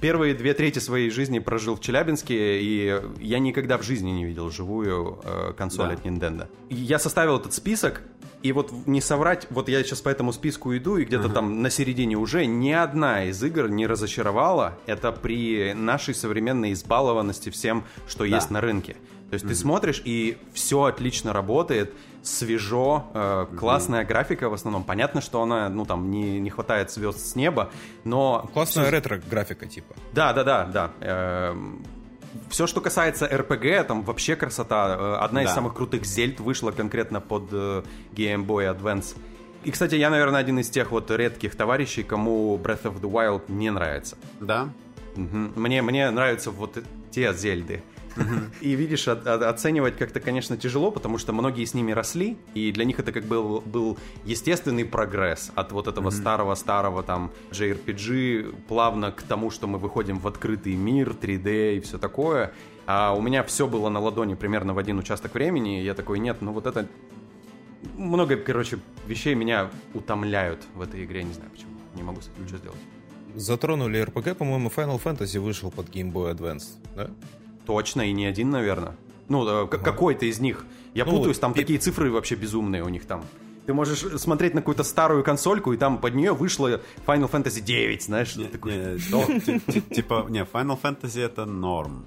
первые 0.01 0.33
две 0.33 0.53
трети 0.53 0.79
своей 0.79 1.09
жизни 1.09 1.39
прожил 1.39 1.75
в 1.75 1.81
Челябинске, 1.81 2.59
и 2.61 3.01
я 3.19 3.39
никогда 3.39 3.77
в 3.77 3.83
жизни 3.83 4.09
не 4.09 4.25
видел 4.25 4.49
живую 4.49 5.19
э, 5.23 5.53
консоль 5.57 5.87
Да. 5.89 5.93
от 5.93 6.05
Nintendo. 6.05 6.47
Я 6.69 6.99
составил 6.99 7.37
этот 7.37 7.53
список, 7.53 8.01
и 8.43 8.51
вот 8.51 8.71
не 8.85 9.01
соврать, 9.01 9.47
вот 9.49 9.69
я 9.69 9.83
сейчас 9.83 10.01
по 10.01 10.09
этому 10.09 10.31
списку 10.31 10.75
иду, 10.75 10.97
и 10.97 11.05
где-то 11.05 11.29
там 11.29 11.61
на 11.61 11.69
середине 11.69 12.15
уже 12.17 12.45
ни 12.45 12.71
одна 12.71 13.25
из 13.25 13.41
игр 13.43 13.67
не 13.67 13.87
разочаровала. 13.87 14.77
Это 14.85 15.11
при 15.11 15.73
нашей 15.73 16.13
современной 16.13 16.73
избалованности 16.73 17.49
всем, 17.49 17.83
что 18.07 18.23
есть 18.25 18.51
на 18.51 18.61
рынке. 18.61 18.95
То 19.29 19.33
есть 19.33 19.47
ты 19.47 19.55
смотришь, 19.55 20.01
и 20.05 20.37
все 20.53 20.83
отлично 20.83 21.33
работает, 21.33 21.93
свежо, 22.23 23.07
э, 23.13 23.47
классная 23.57 24.05
графика 24.05 24.49
в 24.49 24.53
основном. 24.53 24.83
Понятно, 24.83 25.19
что 25.21 25.41
она, 25.41 25.67
ну 25.69 25.85
там, 25.85 26.09
не, 26.11 26.39
не 26.39 26.49
хватает 26.49 26.91
звезд 26.91 27.19
с 27.19 27.35
неба, 27.35 27.69
но... 28.03 28.49
Классная 28.53 28.85
всё- 28.85 28.91
ретро-графика, 28.91 29.65
типа. 29.65 29.95
да, 30.13 30.33
да, 30.33 30.43
да, 30.43 30.65
да. 31.01 31.55
Все, 32.49 32.67
что 32.67 32.81
касается 32.81 33.25
RPG, 33.25 33.83
там 33.85 34.03
вообще 34.03 34.35
красота. 34.35 34.97
Э, 34.99 35.15
Одна 35.25 35.43
из 35.43 35.47
Да. 35.49 35.55
самых 35.55 35.73
крутых 35.75 36.05
зельд 36.05 36.39
вышла 36.39 36.71
конкретно 36.71 37.19
под 37.21 37.43
э, 37.51 37.83
Game 38.13 38.45
Boy 38.45 38.73
Advance. 38.75 39.15
И, 39.63 39.71
кстати, 39.71 39.95
я, 39.95 40.09
наверное, 40.09 40.39
один 40.39 40.59
из 40.59 40.69
тех 40.69 40.91
вот 40.91 41.11
редких 41.11 41.55
товарищей, 41.55 42.03
кому 42.03 42.57
Breath 42.57 42.83
of 42.83 43.01
the 43.01 43.11
Wild 43.11 43.43
не 43.49 43.69
нравится. 43.71 44.17
Да? 44.39 44.69
Мгм. 45.15 45.53
Мне, 45.55 45.81
мне 45.81 46.09
нравятся 46.11 46.51
вот 46.51 46.77
те 47.11 47.33
зельды. 47.33 47.81
И 48.61 48.75
видишь, 48.75 49.07
оценивать 49.07 49.97
как-то, 49.97 50.19
конечно, 50.19 50.57
тяжело, 50.57 50.91
потому 50.91 51.17
что 51.17 51.33
многие 51.33 51.65
с 51.65 51.73
ними 51.73 51.91
росли, 51.91 52.37
и 52.53 52.71
для 52.71 52.85
них 52.85 52.99
это 52.99 53.11
как 53.11 53.25
был, 53.25 53.61
был 53.61 53.97
естественный 54.25 54.85
прогресс 54.85 55.51
от 55.55 55.71
вот 55.71 55.87
этого 55.87 56.09
старого-старого 56.09 57.03
там 57.03 57.31
JRPG 57.51 58.55
плавно 58.67 59.11
к 59.11 59.21
тому, 59.23 59.51
что 59.51 59.67
мы 59.67 59.77
выходим 59.77 60.19
в 60.19 60.27
открытый 60.27 60.75
мир, 60.75 61.09
3D 61.09 61.77
и 61.77 61.79
все 61.79 61.97
такое. 61.97 62.51
А 62.85 63.13
у 63.13 63.21
меня 63.21 63.43
все 63.43 63.67
было 63.67 63.89
на 63.89 63.99
ладони 63.99 64.35
примерно 64.35 64.73
в 64.73 64.77
один 64.77 64.97
участок 64.97 65.33
времени, 65.33 65.81
и 65.81 65.85
я 65.85 65.93
такой, 65.93 66.19
нет, 66.19 66.37
ну 66.41 66.53
вот 66.53 66.65
это... 66.65 66.87
Много, 67.95 68.37
короче, 68.37 68.79
вещей 69.05 69.35
меня 69.35 69.69
утомляют 69.93 70.63
в 70.73 70.81
этой 70.81 71.05
игре, 71.05 71.23
не 71.23 71.33
знаю 71.33 71.51
почему. 71.51 71.71
Не 71.95 72.03
могу 72.03 72.21
с 72.21 72.29
этим 72.29 72.43
ничего 72.43 72.57
сделать. 72.57 72.79
Затронули 73.35 74.03
RPG, 74.03 74.35
по-моему, 74.35 74.71
Final 74.75 75.01
Fantasy 75.01 75.39
вышел 75.39 75.69
под 75.69 75.89
Game 75.89 76.11
Boy 76.11 76.35
Advance, 76.35 76.63
да? 76.95 77.09
Точно, 77.67 78.01
и 78.01 78.13
не 78.13 78.25
один, 78.25 78.49
наверное. 78.49 78.95
Ну, 79.29 79.45
э, 79.47 79.67
к- 79.67 79.77
какой-то 79.83 80.25
из 80.25 80.39
них. 80.39 80.65
Я 80.93 81.05
Ну, 81.05 81.11
путаюсь, 81.11 81.37
там 81.39 81.53
пи- 81.53 81.61
такие 81.61 81.79
цифры 81.79 82.09
вообще 82.11 82.35
безумные 82.35 82.83
у 82.83 82.89
них 82.89 83.05
там. 83.05 83.23
Ты 83.65 83.73
можешь 83.73 83.99
смотреть 84.21 84.53
на 84.53 84.61
какую-то 84.61 84.83
старую 84.83 85.23
консольку, 85.23 85.73
и 85.73 85.77
там 85.77 85.97
под 85.97 86.15
нее 86.15 86.31
вышло 86.33 86.79
Final 87.05 87.29
Fantasy 87.29 87.59
9, 87.61 88.01
знаешь? 88.03 88.33
такой, 88.51 88.71
Не, 88.73 89.59
ти- 89.59 89.81
Типа, 89.95 90.25
не, 90.29 90.43
Final 90.43 90.79
Fantasy 90.81 91.19
это 91.21 91.45
норм. 91.45 92.05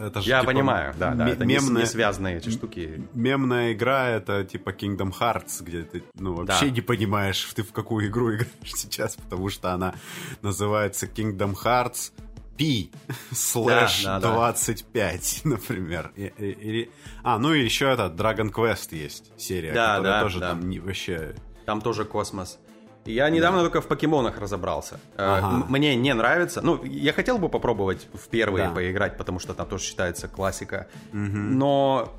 Это 0.00 0.20
же, 0.22 0.30
Я 0.30 0.40
типа, 0.40 0.52
понимаю, 0.52 0.94
да, 0.96 1.12
да, 1.14 1.28
это 1.28 1.44
не, 1.44 1.58
с- 1.58 1.62
не 1.62 1.66
мемная, 1.68 1.84
связанные 1.86 2.36
эти 2.38 2.50
штуки. 2.50 3.02
мемная 3.14 3.72
игра 3.72 4.08
это 4.08 4.44
типа 4.44 4.70
Kingdom 4.70 5.12
Hearts, 5.12 5.60
где 5.60 5.82
ты 5.82 6.04
ну, 6.14 6.34
вообще 6.34 6.66
Да. 6.66 6.70
не 6.70 6.80
понимаешь, 6.82 7.50
ты 7.56 7.64
в 7.64 7.72
какую 7.72 8.06
игру 8.06 8.28
играешь 8.34 8.74
сейчас, 8.76 9.16
потому 9.16 9.48
что 9.50 9.72
она 9.72 9.94
называется 10.40 11.06
Kingdom 11.06 11.54
Hearts 11.64 12.12
P 12.58 12.90
слэш 13.32 14.02
да, 14.04 14.20
да. 14.20 14.32
25, 14.34 15.40
например. 15.44 16.12
И- 16.16 16.32
и- 16.36 16.50
или- 16.50 16.90
а, 17.22 17.38
ну 17.38 17.54
и 17.54 17.62
еще 17.64 17.86
этот 17.90 18.14
Dragon 18.14 18.50
Quest 18.52 18.94
есть 18.96 19.32
серия, 19.40 19.72
Да, 19.72 19.96
которая 19.96 20.12
да, 20.14 20.22
тоже 20.22 20.40
да. 20.40 20.48
там 20.50 20.68
не, 20.68 20.80
вообще... 20.80 21.34
Там 21.64 21.80
тоже 21.80 22.04
космос. 22.04 22.58
Я 23.12 23.30
недавно 23.30 23.60
только 23.62 23.80
в 23.80 23.86
покемонах 23.86 24.38
разобрался. 24.38 25.00
Э, 25.16 25.38
Ага. 25.38 25.66
Мне 25.68 25.96
не 25.96 26.14
нравится. 26.14 26.60
Ну, 26.62 26.82
я 26.84 27.12
хотел 27.12 27.38
бы 27.38 27.48
попробовать 27.48 28.06
в 28.12 28.28
первые 28.28 28.68
Да. 28.68 28.74
поиграть, 28.74 29.16
потому 29.16 29.38
что 29.40 29.54
там 29.54 29.66
тоже 29.66 29.84
считается 29.84 30.28
классика. 30.28 30.86
Но 31.12 32.12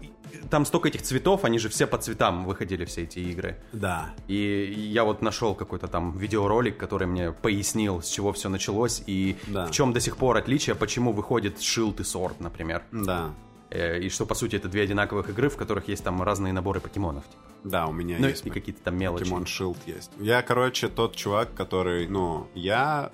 там 0.49 0.65
столько 0.65 0.87
этих 0.89 1.01
цветов, 1.01 1.43
они 1.45 1.59
же 1.59 1.69
все 1.69 1.87
по 1.87 1.97
цветам 1.97 2.45
выходили, 2.45 2.85
все 2.85 3.03
эти 3.03 3.19
игры. 3.19 3.55
Да. 3.73 4.09
И 4.27 4.89
я 4.93 5.03
вот 5.03 5.21
нашел 5.21 5.55
какой-то 5.55 5.87
там 5.87 6.17
видеоролик, 6.17 6.77
который 6.77 7.07
мне 7.07 7.31
пояснил, 7.31 8.01
с 8.01 8.07
чего 8.07 8.31
все 8.31 8.49
началось 8.49 9.03
и 9.07 9.37
Да. 9.47 9.65
в 9.65 9.71
чем 9.71 9.93
до 9.93 9.99
сих 9.99 10.17
пор 10.17 10.37
отличие, 10.37 10.75
почему 10.75 11.11
выходит 11.13 11.61
Шилд 11.61 11.99
и 11.99 12.03
Сорд, 12.03 12.39
например. 12.39 12.83
Да. 12.91 13.29
Э, 13.71 13.99
И 13.99 14.09
что, 14.09 14.25
по 14.25 14.35
сути, 14.35 14.55
это 14.55 14.67
две 14.67 14.83
одинаковых 14.83 15.29
игры, 15.29 15.49
в 15.49 15.57
которых 15.57 15.87
есть 15.87 16.03
там 16.03 16.21
разные 16.23 16.53
наборы 16.53 16.79
покемонов. 16.79 17.23
типа. 17.25 17.43
Да, 17.63 17.87
у 17.87 17.91
меня 17.91 18.17
Ну 18.19 18.27
есть. 18.27 18.45
и 18.45 18.49
какие-то 18.49 18.81
там 18.81 18.97
мелочи. 18.97 19.23
Покемон 19.25 19.43
Shield 19.43 19.77
есть. 19.85 20.11
Я, 20.19 20.41
короче, 20.41 20.87
тот 20.87 21.15
чувак, 21.15 21.53
который, 21.53 22.07
ну, 22.07 22.47
я 22.55 23.11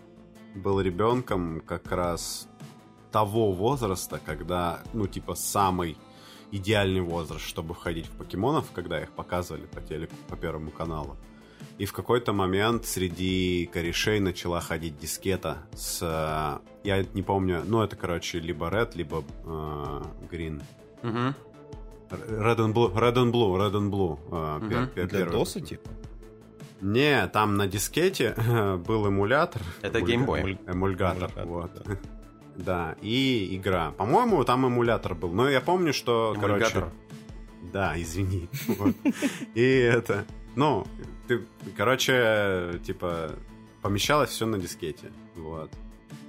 был 0.54 0.80
ребенком 0.82 1.62
как 1.62 1.92
раз 1.92 2.48
того 3.12 3.52
возраста, 3.52 4.20
когда, 4.26 4.82
ну, 4.94 5.08
типа, 5.08 5.36
самый 5.36 5.98
идеальный 6.52 7.02
возраст, 7.02 7.44
чтобы 7.44 7.74
входить 7.74 8.06
в 8.08 8.12
покемонов, 8.12 8.66
когда 8.74 9.02
их 9.02 9.12
показывали 9.12 9.66
по 9.66 9.82
телеку, 9.82 10.14
по 10.30 10.38
Первому 10.38 10.72
каналу. 10.72 11.18
И 11.78 11.86
в 11.86 11.92
какой-то 11.94 12.32
момент 12.34 12.86
среди 12.86 13.70
корешей 13.74 14.20
начала 14.20 14.62
ходить 14.62 14.98
дискета 14.98 15.58
с... 15.76 16.00
э, 16.02 16.60
Я 16.84 17.04
не 17.14 17.22
помню, 17.22 17.64
ну, 17.66 17.82
это, 17.82 17.96
короче, 17.98 18.40
либо 18.40 18.68
Red, 18.70 18.96
либо 18.96 19.24
э, 19.46 20.02
Green. 20.32 20.62
Мгм. 21.04 21.36
Red 22.10 22.58
and 22.60 22.74
Blue, 22.74 22.94
Red 22.94 23.16
and 23.16 23.32
Blue, 23.32 23.58
Red 23.58 23.74
and 23.74 23.90
Blue. 23.90 24.18
э, 24.32 24.70
пер- 24.70 24.94
пер- 24.94 25.08
Для. 25.08 25.26
DOS, 25.26 25.60
типа? 25.62 25.90
Не, 26.82 27.28
там 27.28 27.58
на 27.58 27.68
дискете 27.68 28.36
был 28.88 29.08
эмулятор. 29.08 29.62
Это 29.82 30.00
эмуль- 30.00 30.58
Эмульгатор, 30.68 31.30
Эмульгатор, 31.36 31.46
вот. 31.46 31.72
Да, 32.56 32.96
и 33.02 33.54
игра. 33.58 33.92
По-моему, 33.92 34.42
там 34.46 34.66
эмулятор 34.66 35.14
был. 35.14 35.34
Но 35.34 35.50
я 35.50 35.60
помню, 35.60 35.92
что, 35.92 36.34
Эмульгатор. 36.38 36.72
короче... 36.74 36.92
Да, 37.74 37.94
извини. 38.02 38.48
И 39.56 39.62
это... 39.62 40.24
Ну, 40.56 40.86
ты, 41.28 41.46
короче, 41.76 42.80
типа, 42.86 43.32
помещалось 43.82 44.30
все 44.30 44.46
на 44.46 44.58
дискете. 44.58 45.12
Вот. 45.36 45.72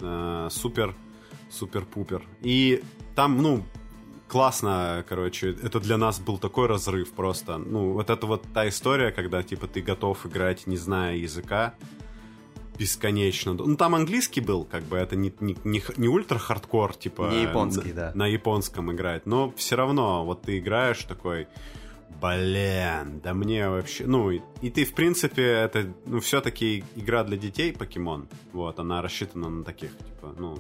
Э, 0.01 0.49
Супер, 0.51 0.95
супер-пупер. 1.51 2.23
И 2.43 2.83
там, 3.15 3.41
ну, 3.41 3.65
классно, 4.29 5.05
короче, 5.09 5.51
это 5.51 5.81
для 5.81 5.97
нас 5.97 6.19
был 6.21 6.39
такой 6.39 6.67
разрыв 6.67 7.13
просто. 7.13 7.59
Ну, 7.59 7.93
вот 7.93 8.11
это 8.11 8.27
вот 8.27 8.45
та 8.53 8.69
история, 8.69 9.11
когда, 9.13 9.43
типа, 9.43 9.67
ты 9.67 9.81
готов 9.81 10.27
играть, 10.27 10.67
не 10.67 10.77
зная 10.77 11.17
языка, 11.17 11.75
бесконечно. 12.79 13.55
Ну, 13.55 13.77
там 13.77 13.95
английский 13.95 14.41
был, 14.41 14.65
как 14.65 14.83
бы 14.83 14.97
это 14.97 15.17
не, 15.17 15.33
не, 15.41 15.57
не, 15.65 15.83
не 15.97 16.09
ультра-хардкор, 16.09 16.95
типа... 16.95 17.31
Не 17.31 17.43
японский, 17.43 17.89
на, 17.91 17.95
да. 17.95 18.13
На 18.15 18.27
японском 18.27 18.93
играть. 18.93 19.27
Но 19.27 19.53
все 19.57 19.77
равно, 19.77 20.25
вот 20.25 20.43
ты 20.43 20.59
играешь 20.59 21.03
такой... 21.05 21.49
Блин, 22.21 23.21
да 23.23 23.35
мне 23.35 23.69
вообще... 23.69 24.07
Ну, 24.07 24.31
и, 24.31 24.41
и 24.63 24.71
ты, 24.71 24.85
в 24.85 24.95
принципе, 24.95 25.43
это, 25.43 25.93
ну, 26.07 26.21
все-таки 26.21 26.85
игра 26.95 27.25
для 27.25 27.37
детей, 27.37 27.73
покемон. 27.73 28.29
Вот, 28.53 28.79
она 28.79 29.03
рассчитана 29.03 29.49
на 29.49 29.65
таких, 29.65 29.91
типа, 29.99 30.35
ну, 30.39 30.59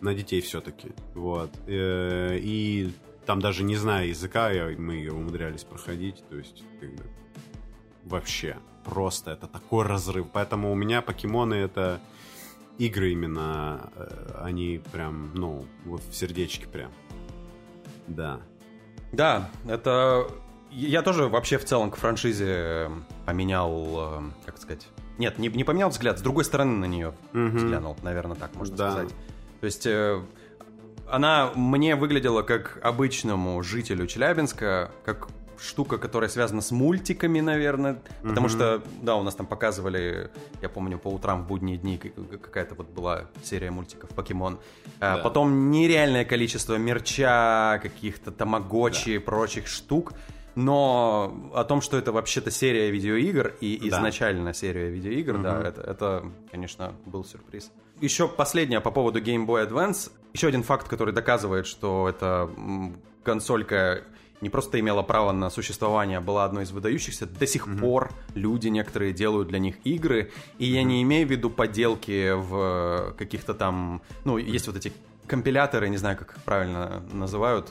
на 0.00 0.14
детей 0.14 0.40
все-таки. 0.40 0.92
Вот. 1.14 1.50
Э, 1.66 2.38
и 2.40 2.92
там 3.26 3.40
даже 3.40 3.64
не 3.64 3.76
зная 3.76 4.06
языка, 4.06 4.50
я, 4.50 4.66
мы 4.78 4.94
ее 4.94 5.12
умудрялись 5.12 5.64
проходить. 5.64 6.22
То 6.28 6.36
есть, 6.36 6.62
как 6.80 6.90
бы, 6.94 7.02
вообще 8.04 8.56
просто 8.84 9.32
это 9.32 9.46
такой 9.46 9.86
разрыв. 9.86 10.28
Поэтому 10.32 10.70
у 10.72 10.74
меня 10.74 11.02
покемоны 11.02 11.54
это 11.54 12.00
игры 12.78 13.12
именно, 13.12 13.90
э, 13.96 14.40
они 14.42 14.80
прям, 14.92 15.32
ну, 15.34 15.66
вот 15.84 16.02
в 16.02 16.14
сердечке 16.14 16.66
прям. 16.66 16.92
Да. 18.06 18.40
Да, 19.12 19.50
это... 19.68 20.30
Я 20.70 21.02
тоже 21.02 21.26
вообще 21.26 21.58
в 21.58 21.64
целом 21.64 21.90
к 21.90 21.96
франшизе 21.96 22.90
поменял, 23.26 24.22
как 24.46 24.58
сказать... 24.58 24.86
Нет, 25.18 25.38
не, 25.38 25.48
не 25.48 25.64
поменял 25.64 25.90
взгляд, 25.90 26.18
с 26.18 26.22
другой 26.22 26.44
стороны 26.44 26.76
на 26.78 26.86
нее 26.86 27.12
Мгм. 27.32 27.56
взглянул, 27.56 27.96
наверное, 28.02 28.36
так 28.36 28.54
можно 28.54 28.74
Да. 28.76 28.90
сказать. 28.92 29.10
То 29.60 29.66
есть 29.66 29.86
э, 29.86 30.22
она 31.10 31.50
мне 31.54 31.94
выглядела 31.96 32.40
как 32.42 32.78
обычному 32.82 33.62
жителю 33.62 34.06
Челябинска, 34.06 34.90
как 35.04 35.28
штука, 35.60 35.98
которая 35.98 36.30
связана 36.30 36.62
с 36.62 36.70
мультиками, 36.70 37.40
наверное, 37.40 38.00
потому 38.22 38.46
Мгм. 38.46 38.48
что, 38.48 38.82
да, 39.02 39.16
у 39.16 39.22
нас 39.22 39.34
там 39.34 39.46
показывали, 39.46 40.30
я 40.62 40.70
помню, 40.70 40.98
по 40.98 41.08
утрам 41.08 41.44
в 41.44 41.48
будние 41.48 41.76
дни 41.76 41.98
какая-то 41.98 42.74
вот 42.76 42.88
была 42.88 43.24
серия 43.42 43.70
мультиков 43.70 44.08
«Покемон». 44.10 44.58
А, 45.00 45.16
Да. 45.16 45.22
Потом 45.22 45.70
нереальное 45.70 46.24
количество 46.24 46.76
мерча, 46.76 47.78
каких-то 47.82 48.30
тамагочи 48.30 49.10
и 49.10 49.18
прочих 49.18 49.66
штук, 49.66 50.14
но 50.54 51.50
о 51.54 51.64
том, 51.64 51.80
что 51.80 51.96
это 51.98 52.12
вообще-то 52.12 52.50
серия 52.50 52.90
видеоигр 52.90 53.54
и 53.60 53.78
Да. 53.90 53.98
изначально 53.98 54.52
серия 54.54 54.90
видеоигр, 54.90 55.38
да, 55.38 55.54
Мгм. 55.58 55.66
это, 55.66 55.80
это, 55.82 56.24
конечно, 56.50 56.92
был 57.06 57.24
сюрприз. 57.24 57.70
Еще 58.00 58.28
последнее 58.28 58.80
по 58.80 58.90
поводу 58.90 59.20
Game 59.20 59.46
Boy 59.46 59.68
Advance. 59.68 60.10
Еще 60.32 60.48
один 60.48 60.62
факт, 60.62 60.88
который 60.88 61.12
доказывает, 61.12 61.66
что 61.66 62.08
эта 62.08 62.48
консолька 63.22 64.02
не 64.40 64.48
просто 64.48 64.80
имела 64.80 65.02
право 65.02 65.32
на 65.32 65.50
существование, 65.50 66.16
а 66.18 66.20
была 66.22 66.46
одной 66.46 66.64
из 66.64 66.70
выдающихся. 66.70 67.26
До 67.26 67.46
сих 67.46 67.66
пор 67.78 68.10
люди 68.34 68.68
некоторые 68.68 69.12
делают 69.12 69.48
для 69.48 69.58
них 69.58 69.76
игры, 69.84 70.30
и 70.58 70.64
я 70.64 70.82
не 70.82 71.02
имею 71.02 71.26
в 71.28 71.30
виду 71.30 71.50
поделки 71.50 72.32
в 72.34 73.14
каких-то 73.18 73.52
там... 73.52 74.00
Ну, 74.24 74.38
есть 74.38 74.66
вот 74.66 74.76
эти 74.76 74.92
компиляторы, 75.26 75.90
не 75.90 75.98
знаю, 75.98 76.16
как 76.16 76.30
их 76.38 76.42
правильно 76.42 77.02
называют, 77.12 77.68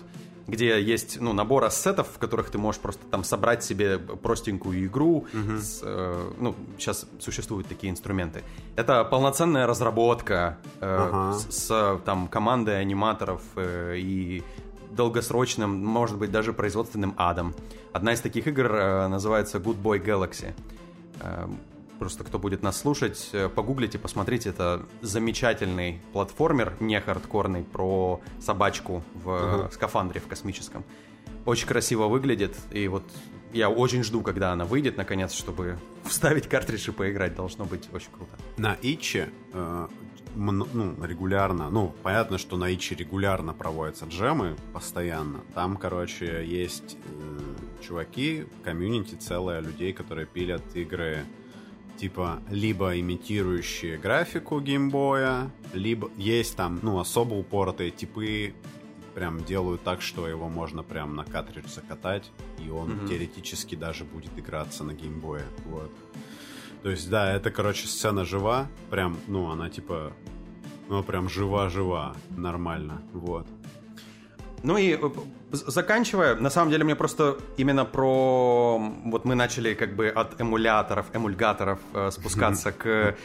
где 0.49 0.81
есть 0.81 1.19
ну, 1.21 1.33
набор 1.33 1.63
ассетов, 1.63 2.07
в 2.15 2.17
которых 2.19 2.49
ты 2.49 2.57
можешь 2.57 2.81
просто 2.81 3.01
там 3.11 3.23
собрать 3.23 3.63
себе 3.63 3.97
простенькую 3.97 4.85
игру. 4.85 5.27
с, 5.33 5.81
э, 5.83 6.31
ну, 6.39 6.55
сейчас 6.77 7.05
существуют 7.19 7.67
такие 7.67 7.91
инструменты. 7.91 8.43
Это 8.75 9.03
полноценная 9.03 9.67
разработка 9.67 10.57
э, 10.81 10.97
Ага. 11.09 11.37
с, 11.37 11.67
с, 11.67 11.99
там 12.05 12.27
командой 12.27 12.79
аниматоров 12.79 13.41
э, 13.55 13.95
и 13.97 14.43
долгосрочным, 14.91 15.83
может 15.85 16.17
быть, 16.17 16.31
даже 16.31 16.53
производственным 16.53 17.13
адом. 17.17 17.53
Одна 17.93 18.13
из 18.13 18.21
таких 18.21 18.47
игр 18.47 18.65
э, 18.75 19.07
называется 19.07 19.57
Good 19.59 19.81
Boy 19.81 20.03
Galaxy. 20.03 20.53
Э, 21.21 21.47
Просто 21.99 22.23
кто 22.23 22.39
будет 22.39 22.63
нас 22.63 22.79
слушать, 22.79 23.29
э, 23.33 23.49
погуглите, 23.49 23.99
посмотрите. 23.99 24.49
Это 24.49 24.85
замечательный 25.01 25.99
платформер, 26.13 26.73
не 26.79 26.99
хардкорный, 27.01 27.63
про 27.63 28.21
собачку 28.39 29.03
в 29.13 29.29
Ага. 29.29 29.69
скафандре 29.71 30.21
в 30.21 30.27
космическом. 30.27 30.83
Очень 31.45 31.67
красиво 31.67 32.07
выглядит, 32.07 32.55
и 32.71 32.87
вот 32.87 33.03
я 33.51 33.69
очень 33.69 34.03
жду, 34.03 34.21
когда 34.21 34.53
она 34.53 34.65
выйдет, 34.65 34.97
наконец, 34.97 35.33
чтобы 35.33 35.77
вставить 36.05 36.47
картридж 36.47 36.89
и 36.89 36.91
поиграть. 36.91 37.35
Должно 37.35 37.65
быть 37.65 37.89
очень 37.91 38.11
круто. 38.11 38.31
На 38.57 38.77
Иче 38.81 39.29
э, 39.53 39.87
ну, 40.35 40.95
регулярно, 41.03 41.69
ну, 41.69 41.93
понятно, 42.03 42.37
что 42.37 42.55
на 42.57 42.73
Иче 42.73 42.95
регулярно 42.95 43.53
проводятся 43.53 44.05
джемы 44.05 44.55
постоянно. 44.73 45.41
Там, 45.53 45.75
короче, 45.75 46.45
есть 46.45 46.97
э, 47.03 47.39
чуваки, 47.81 48.45
комьюнити 48.63 49.15
целое 49.15 49.59
людей, 49.59 49.91
которые 49.91 50.27
пилят 50.27 50.61
игры 50.75 51.25
типа 51.99 52.39
либо 52.49 52.97
имитирующие 52.99 53.97
графику 53.97 54.59
геймбоя, 54.61 55.51
либо 55.73 56.09
есть 56.17 56.55
там, 56.55 56.79
ну, 56.81 56.99
особо 56.99 57.33
упоротые 57.33 57.91
типы, 57.91 58.53
прям 59.13 59.43
делают 59.43 59.83
так, 59.83 60.01
что 60.01 60.27
его 60.27 60.47
можно 60.47 60.81
прям 60.81 61.15
на 61.15 61.25
картридж 61.25 61.67
закатать, 61.67 62.31
и 62.65 62.69
он 62.69 62.91
Мгм. 62.91 63.07
теоретически 63.07 63.75
даже 63.75 64.05
будет 64.05 64.37
играться 64.37 64.83
на 64.83 64.93
геймбое, 64.93 65.45
вот. 65.65 65.91
То 66.83 66.89
есть, 66.89 67.09
да, 67.09 67.33
это, 67.33 67.51
короче, 67.51 67.87
сцена 67.87 68.23
жива, 68.23 68.67
прям, 68.89 69.17
ну, 69.27 69.49
она 69.49 69.69
типа, 69.69 70.13
ну, 70.87 71.03
прям 71.03 71.27
жива-жива, 71.27 72.15
нормально, 72.29 73.01
вот. 73.13 73.45
Ну 74.63 74.77
и 74.77 74.93
э, 74.93 75.09
заканчивая, 75.51 76.35
на 76.35 76.49
самом 76.49 76.71
деле 76.71 76.83
мне 76.83 76.95
просто 76.95 77.37
именно 77.57 77.85
про... 77.85 78.79
Вот 79.05 79.25
мы 79.25 79.35
начали 79.35 79.73
как 79.73 79.95
бы 79.95 80.09
от 80.09 80.39
эмуляторов, 80.41 81.05
эмульгаторов 81.13 81.79
э, 81.93 82.11
спускаться 82.11 82.71
к 82.71 83.15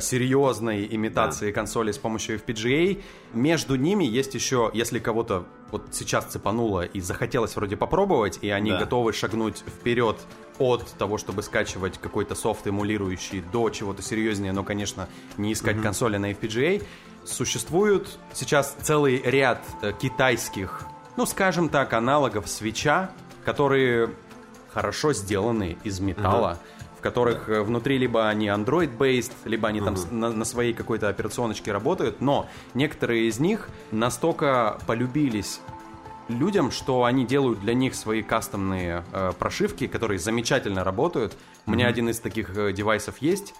серьезной 0.00 0.86
имитации 0.90 1.50
консоли 1.52 1.92
с 1.92 1.98
помощью 1.98 2.38
FPGA. 2.38 3.02
Между 3.32 3.76
ними 3.76 4.04
есть 4.04 4.34
еще, 4.34 4.70
если 4.74 4.98
кого-то 4.98 5.46
вот 5.70 5.88
сейчас 5.92 6.26
цепануло 6.26 6.84
и 6.84 7.00
захотелось 7.00 7.56
вроде 7.56 7.76
попробовать, 7.76 8.38
и 8.42 8.50
они 8.50 8.70
Да. 8.70 8.78
готовы 8.80 9.12
шагнуть 9.12 9.58
вперед 9.66 10.16
от 10.58 10.86
того, 10.98 11.18
чтобы 11.18 11.42
скачивать 11.42 11.98
какой-то 11.98 12.34
софт 12.34 12.66
эмулирующий 12.66 13.42
до 13.52 13.70
чего-то 13.70 14.02
серьезнее, 14.02 14.52
но, 14.52 14.64
конечно, 14.64 15.08
не 15.36 15.52
искать 15.52 15.80
консоли 15.82 16.16
на 16.16 16.32
FPGA, 16.32 16.82
существует 17.24 18.18
сейчас 18.32 18.76
целый 18.82 19.20
ряд 19.22 19.62
э, 19.82 19.92
китайских, 19.98 20.84
ну, 21.16 21.26
скажем 21.26 21.68
так, 21.68 21.92
аналогов 21.92 22.48
свеча, 22.48 23.10
которые 23.44 24.10
хорошо 24.72 25.12
сделаны 25.12 25.76
из 25.84 26.00
металла, 26.00 26.58
в 26.98 27.00
которых 27.00 27.48
э, 27.48 27.62
внутри 27.62 27.96
либо 27.96 28.28
они 28.28 28.48
Android-based, 28.48 29.32
либо 29.44 29.68
они 29.68 29.80
там 29.80 29.96
с- 29.96 30.10
на, 30.10 30.30
на 30.30 30.44
своей 30.44 30.74
какой-то 30.74 31.08
операционочке 31.08 31.72
работают, 31.72 32.20
но 32.20 32.48
некоторые 32.74 33.28
из 33.28 33.38
них 33.38 33.68
настолько 33.92 34.78
полюбились 34.86 35.60
людям, 36.28 36.70
что 36.70 37.04
они 37.04 37.24
делают 37.24 37.60
для 37.60 37.72
них 37.72 37.94
свои 37.94 38.22
кастомные 38.22 39.04
э, 39.12 39.32
прошивки, 39.38 39.86
которые 39.86 40.18
замечательно 40.18 40.84
работают. 40.84 41.36
У 41.66 41.70
меня 41.70 41.86
один 41.86 42.08
из 42.08 42.18
таких 42.20 42.56
э, 42.56 42.72
девайсов 42.72 43.18
есть. 43.18 43.54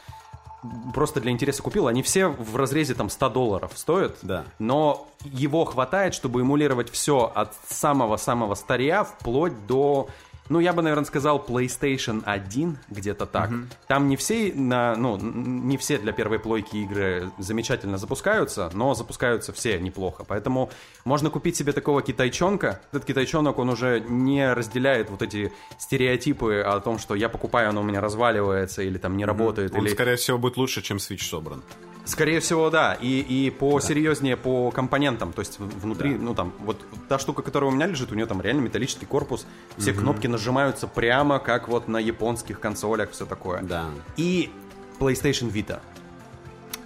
Просто 0.93 1.21
для 1.21 1.31
интереса 1.31 1.63
купил. 1.63 1.87
Они 1.87 2.03
все 2.03 2.27
в 2.27 2.57
разрезе 2.57 2.95
там 2.95 3.09
100 3.11 3.29
долларов 3.31 3.71
стоят. 3.77 4.17
Да. 4.23 4.45
Но 4.59 5.09
его 5.25 5.65
хватает, 5.65 6.15
чтобы 6.15 6.41
эмулировать 6.41 6.91
все 6.91 7.31
от 7.33 7.55
самого-самого 7.69 8.55
старья 8.57 9.05
вплоть 9.05 9.67
до... 9.67 10.09
Ну, 10.49 10.61
я 10.61 10.73
бы, 10.73 10.83
наверное, 10.83 11.05
сказал 11.05 11.45
PlayStation 11.47 12.23
1, 12.25 12.79
где-то 12.91 13.27
так. 13.27 13.51
Там 13.87 14.09
не 14.09 14.17
все, 14.17 14.53
на, 14.55 14.95
ну, 14.97 15.17
не 15.19 15.77
все 15.77 15.99
для 15.99 16.13
первой 16.13 16.39
плойки 16.39 16.77
игры 16.77 17.31
замечательно 17.39 17.99
запускаются, 17.99 18.71
но 18.73 18.95
запускаются 18.95 19.53
все 19.53 19.79
неплохо. 19.79 20.25
Поэтому 20.27 20.71
можно 21.05 21.31
купить 21.31 21.57
себе 21.57 21.73
такого 21.73 22.03
китайчонка. 22.03 22.81
Этот 22.93 23.05
китайчонок, 23.05 23.59
он 23.59 23.69
уже 23.69 24.01
не 24.01 24.53
разделяет 24.53 25.11
вот 25.11 25.23
эти 25.23 25.53
стереотипы 25.79 26.61
о 26.61 26.81
том, 26.81 26.99
что 26.99 27.15
я 27.15 27.29
покупаю, 27.29 27.69
оно 27.71 27.81
у 27.81 27.85
меня 27.85 28.01
разваливается 28.01 28.83
или 28.83 28.99
там 28.99 29.17
не 29.17 29.25
работает. 29.25 29.75
Он, 29.75 29.85
или... 29.85 29.93
скорее 29.93 30.17
всего, 30.17 30.39
будет 30.39 30.57
лучше, 30.57 30.83
чем 30.83 30.97
Switch 30.97 31.23
собран. 31.23 31.63
Скорее 32.09 32.41
всего, 32.41 32.71
да. 32.71 32.95
И, 32.95 33.21
и 33.21 33.51
по 33.51 33.79
серьезнее 33.81 34.39
по 34.39 34.71
компонентам. 34.71 35.35
То 35.35 35.41
есть 35.41 35.59
внутри, 35.59 36.15
ну 36.17 36.35
там, 36.35 36.55
вот 36.61 36.83
та 37.07 37.19
штука, 37.19 37.43
которая 37.43 37.71
у 37.71 37.75
меня 37.75 37.87
лежит, 37.87 38.11
у 38.11 38.15
нее 38.15 38.25
там 38.25 38.41
реально 38.41 38.63
металлический 38.63 39.05
корпус. 39.05 39.47
Все 39.77 39.93
кнопки 39.93 40.27
нажимаются 40.27 40.87
прямо, 40.87 41.39
как 41.39 41.69
вот 41.69 41.87
на 41.87 41.99
японских 41.99 42.61
консолях, 42.61 43.11
все 43.11 43.27
такое. 43.27 43.63
Да. 43.63 43.91
И 44.17 44.51
PlayStation 44.99 45.53
Vita. 45.53 45.81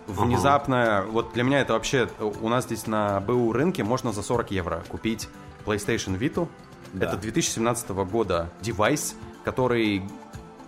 Внезапно, 0.09 1.07
вот 1.09 1.33
для 1.35 1.45
меня 1.45 1.61
это 1.61 1.75
вообще, 1.75 2.09
у 2.19 2.49
нас 2.49 2.65
здесь 2.65 2.89
на 2.89 3.21
БУ 3.21 3.53
рынке 3.53 3.85
можно 3.85 4.13
за 4.13 4.23
40 4.23 4.51
евро 4.51 4.83
купить 4.89 5.29
PlayStation 5.65 6.19
Vita. 6.19 6.49
Да. 6.93 7.07
Это 7.07 7.17
2017 7.17 7.91
года 7.91 8.51
девайс, 8.61 9.15
который 9.45 10.03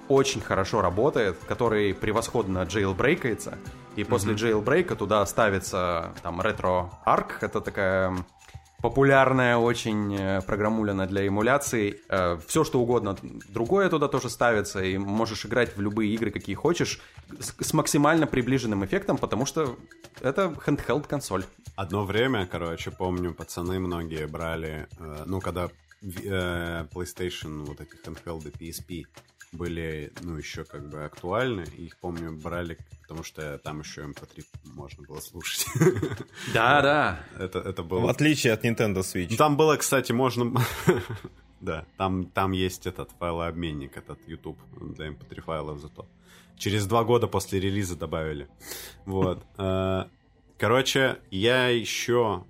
очень 0.09 0.41
хорошо 0.41 0.81
работает, 0.81 1.39
который 1.49 1.93
превосходно 1.93 2.63
джейлбрейкается. 2.63 3.59
И 3.97 4.05
после 4.05 4.35
джейлбрейка 4.35 4.97
туда 4.97 5.25
ставится 5.27 6.13
там 6.23 6.41
арк, 6.41 7.43
это 7.43 7.61
такая 7.61 8.17
популярная 8.85 9.57
очень 9.57 10.15
э, 10.15 10.43
программуляна 10.43 11.07
для 11.07 11.27
эмуляции. 11.27 12.03
Э, 12.11 12.39
Все, 12.47 12.65
что 12.65 12.83
угодно 12.83 13.17
другое 13.49 13.89
туда 13.89 14.09
тоже 14.09 14.29
ставится, 14.29 14.83
и 14.85 14.99
можешь 14.99 15.47
играть 15.47 15.75
в 15.75 15.81
любые 15.81 16.13
игры, 16.13 16.31
какие 16.31 16.55
хочешь, 16.55 17.01
с, 17.41 17.73
максимально 17.73 18.27
приближенным 18.27 18.85
эффектом, 18.85 19.17
потому 19.17 19.47
что 19.47 19.79
это 20.21 20.55
handheld 20.67 21.07
консоль. 21.09 21.45
Одно 21.77 22.05
время, 22.05 22.47
короче, 22.47 22.91
помню, 22.91 23.33
пацаны 23.33 23.79
многие 23.81 24.27
брали, 24.27 24.87
э, 24.99 25.23
ну, 25.25 25.41
когда 25.41 25.71
PlayStation, 26.03 27.65
вот 27.65 27.81
эти 27.81 27.95
handheld 28.05 28.53
PSP 28.59 29.05
были, 29.55 30.13
ну, 30.23 30.37
еще 30.37 30.65
как 30.65 30.89
бы 30.89 31.05
актуальны. 31.05 31.65
Их, 31.79 31.97
помню, 31.99 32.33
брали, 32.33 32.79
потому 33.03 33.23
что 33.23 33.59
там 33.59 33.81
еще 33.81 34.03
MP3 34.03 34.45
можно 34.75 35.03
было 35.07 35.21
слушать. 35.21 35.67
Да, 36.53 36.83
да. 36.83 37.21
Это, 37.39 37.59
это 37.59 37.83
было... 37.83 38.01
В 38.01 38.09
отличие 38.09 38.53
от 38.53 38.65
Nintendo 38.65 39.01
Switch. 39.01 39.29
Ну, 39.31 39.37
Там 39.37 39.57
было, 39.57 39.77
кстати, 39.77 40.13
можно... 40.13 40.53
Да, 41.61 41.87
там, 41.97 42.27
там 42.27 42.53
есть 42.53 42.87
этот 42.87 43.11
файлообменник, 43.19 43.97
этот 43.97 44.19
YouTube 44.29 44.59
для 44.75 45.09
MP3 45.09 45.41
файлов 45.41 45.81
зато. 45.81 46.07
Через 46.59 46.87
два 46.87 47.05
года 47.05 47.27
после 47.27 47.59
релиза 47.59 47.97
добавили. 47.97 48.49
Вот. 49.07 49.43
Э, 49.59 50.05
Короче, 50.59 51.19
я 51.31 51.69
еще 51.69 52.45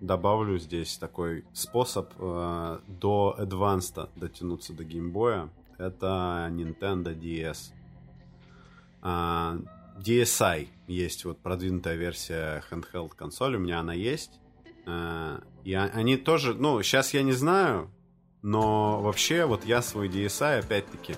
добавлю 0.00 0.58
здесь 0.58 0.96
такой 0.98 1.44
способ 1.52 2.12
э, 2.18 2.78
до 2.86 3.36
Advanced 3.38 4.08
дотянуться 4.16 4.72
до 4.72 4.84
геймбоя. 4.84 5.48
Это 5.80 6.48
Nintendo 6.50 7.18
DS. 7.18 7.72
А, 9.00 9.56
DSi 9.96 10.68
есть 10.86 11.24
вот 11.24 11.38
продвинутая 11.40 11.96
версия 11.96 12.62
handheld 12.70 13.12
консоли, 13.16 13.56
у 13.56 13.60
меня 13.60 13.80
она 13.80 13.94
есть. 13.94 14.40
А, 14.86 15.40
и 15.64 15.72
а- 15.72 15.90
они 15.94 16.18
тоже, 16.18 16.52
ну, 16.52 16.82
сейчас 16.82 17.14
я 17.14 17.22
не 17.22 17.32
знаю, 17.32 17.90
но 18.42 19.00
вообще 19.00 19.46
вот 19.46 19.64
я 19.64 19.80
свой 19.80 20.08
DSi, 20.08 20.58
опять-таки, 20.58 21.16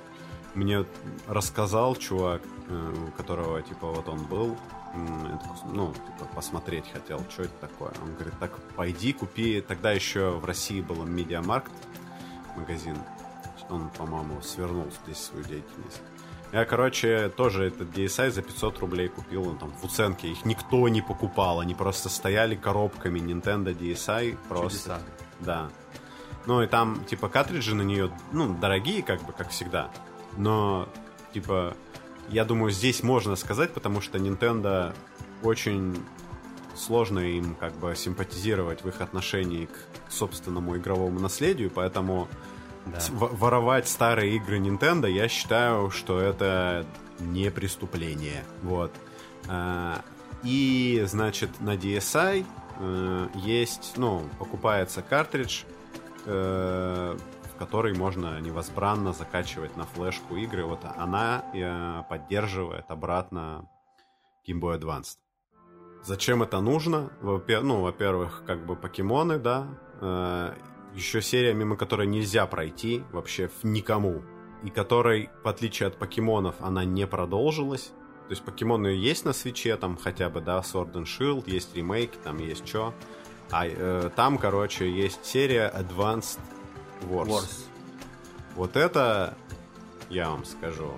мне 0.55 0.85
рассказал 1.27 1.97
чувак, 1.97 2.43
э, 2.69 2.95
у 3.09 3.11
которого, 3.13 3.63
типа, 3.63 3.89
вот 3.89 4.07
он 4.09 4.25
был, 4.27 4.57
ну, 5.73 5.93
типа, 5.93 6.31
посмотреть 6.35 6.85
хотел, 6.93 7.21
что 7.31 7.45
это 7.45 7.55
такое. 7.61 7.93
Он 8.03 8.15
говорит, 8.15 8.35
так, 8.39 8.57
пойди, 8.77 9.13
купи. 9.13 9.61
Тогда 9.63 9.91
еще 9.93 10.33
в 10.33 10.45
России 10.45 10.83
был 10.83 11.05
Медиамаркт, 11.05 11.73
магазин. 12.57 12.97
Он, 13.71 13.91
по-моему, 13.91 14.41
свернул 14.43 14.87
здесь 15.05 15.19
свою 15.19 15.45
деятельность. 15.45 16.03
Я, 16.53 16.67
короче, 16.67 17.31
тоже 17.31 17.65
этот 17.65 17.97
DSi 17.97 18.31
за 18.31 18.43
500 18.43 18.79
рублей 18.81 19.09
купил, 19.09 19.49
он 19.49 19.59
там 19.59 19.73
в 19.73 19.85
уценке. 19.85 20.29
Их 20.29 20.45
никто 20.45 20.87
не 20.89 21.01
покупал, 21.01 21.61
они 21.61 21.75
просто 21.75 22.11
стояли 22.11 22.55
коробками 22.55 23.21
Nintendo 23.21 23.75
DSi. 23.75 24.37
Просто. 24.49 24.79
Чудеса. 24.79 25.01
Да. 25.41 25.71
Ну 26.45 26.63
и 26.63 26.67
там, 26.67 27.05
типа, 27.07 27.29
картриджи 27.29 27.75
на 27.75 27.83
нее, 27.83 28.11
ну, 28.33 28.55
дорогие, 28.55 29.03
как 29.03 29.23
бы, 29.23 29.33
как 29.33 29.49
всегда. 29.51 29.91
Но, 30.37 30.89
типа, 31.33 31.75
я 32.29 32.45
думаю, 32.45 32.71
здесь 32.71 33.03
можно 33.03 33.37
сказать, 33.37 33.73
потому 33.73 34.01
что 34.01 34.19
Nintendo 34.19 34.95
очень 35.43 35.97
сложно 36.77 37.21
им, 37.21 37.55
как 37.55 37.75
бы, 37.75 37.95
симпатизировать 37.97 38.83
в 38.85 38.89
их 38.89 39.01
отношении 39.01 39.67
к 39.67 40.13
собственному 40.13 40.77
игровому 40.77 41.21
наследию, 41.21 41.71
поэтому 41.71 42.29
Да. 42.87 42.99
воровать 43.11 43.89
старые 43.89 44.35
игры 44.37 44.59
Nintendo, 44.59 45.09
я 45.09 45.29
считаю, 45.29 45.91
что 45.91 46.21
это 46.21 46.85
не 47.21 47.51
преступление. 47.51 48.45
Вот. 48.63 48.93
А, 49.49 50.01
И, 50.43 51.05
значит, 51.07 51.61
на 51.61 51.77
DSi 51.77 52.45
э, 52.81 53.29
есть, 53.35 53.95
ну, 53.97 54.23
покупается 54.41 55.01
картридж, 55.03 55.63
э, 56.27 57.17
в 57.55 57.59
который 57.59 57.95
можно 57.95 58.41
невозбранно 58.41 59.13
закачивать 59.13 59.77
на 59.77 59.85
флешку 59.85 60.35
игры. 60.37 60.65
Вот 60.65 60.81
она 60.97 61.45
э, 61.55 62.03
поддерживает 62.09 62.87
обратно 62.91 63.69
Game 64.49 64.61
Boy 64.61 64.81
Advance. 64.81 65.17
Зачем 66.03 66.43
это 66.43 66.61
нужно? 66.61 67.13
Ну, 67.23 67.81
во-первых, 67.83 68.43
как 68.45 68.67
бы 68.67 68.75
покемоны, 68.75 69.39
да. 69.39 69.69
Еще 70.95 71.23
серия, 71.23 71.55
мимо 71.55 71.77
которой 71.77 72.07
нельзя 72.07 72.47
пройти 72.47 73.03
вообще 73.13 73.51
никому. 73.63 74.23
И 74.63 74.71
которой, 74.71 75.31
в 75.43 75.49
отличие 75.49 75.89
от 75.89 75.97
покемонов, 75.97 76.57
она 76.61 76.85
не 76.85 77.07
продолжилась. 77.07 77.93
То 78.29 78.31
есть 78.31 78.45
покемоны 78.45 78.89
есть 78.89 79.25
на 79.25 79.33
свече, 79.33 79.77
там 79.77 79.97
хотя 79.97 80.29
бы, 80.31 80.41
да, 80.41 80.61
Sword 80.61 80.93
and 80.93 81.05
Shield, 81.05 81.51
есть 81.51 81.75
ремейки, 81.75 82.17
там 82.23 82.39
есть 82.39 82.67
что. 82.67 82.95
А 83.51 83.67
э, 83.67 84.11
там, 84.15 84.39
короче, 84.39 84.91
есть 84.91 85.25
серия 85.25 85.73
Advanced 85.75 86.39
Wars. 87.03 87.27
Wars. 87.27 87.65
Вот 88.55 88.77
это, 88.77 89.35
я 90.09 90.31
вам 90.31 90.45
скажу, 90.45 90.93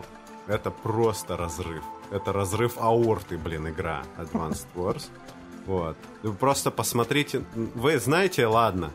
это 0.47 0.71
просто 0.71 1.37
разрыв. 1.37 1.83
Это 2.11 2.33
разрыв 2.33 2.77
аорты, 2.79 3.39
блин, 3.39 3.69
игра 3.69 4.03
Advanced 4.19 4.67
Wars. 4.75 5.09
Вот. 5.67 5.97
Вы 6.23 6.35
просто 6.35 6.71
посмотрите. 6.71 7.43
Вы 7.55 7.99
знаете, 7.99 8.47
ладно. 8.47 8.93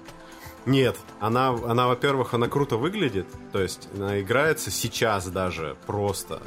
Нет, 0.69 0.97
она, 1.19 1.49
она, 1.49 1.87
во-первых, 1.87 2.35
она 2.35 2.47
круто 2.47 2.77
выглядит. 2.77 3.25
То 3.51 3.59
есть 3.59 3.89
она 3.95 4.21
играется 4.21 4.69
сейчас 4.69 5.27
даже 5.27 5.75
просто 5.87 6.43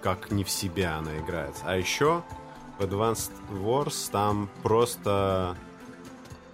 как 0.00 0.30
не 0.30 0.44
в 0.44 0.50
себя 0.50 0.98
она 0.98 1.18
играется. 1.18 1.64
А 1.66 1.76
еще 1.76 2.22
в 2.78 2.84
Advanced 2.84 3.32
Wars 3.50 4.10
там 4.12 4.48
просто 4.62 5.56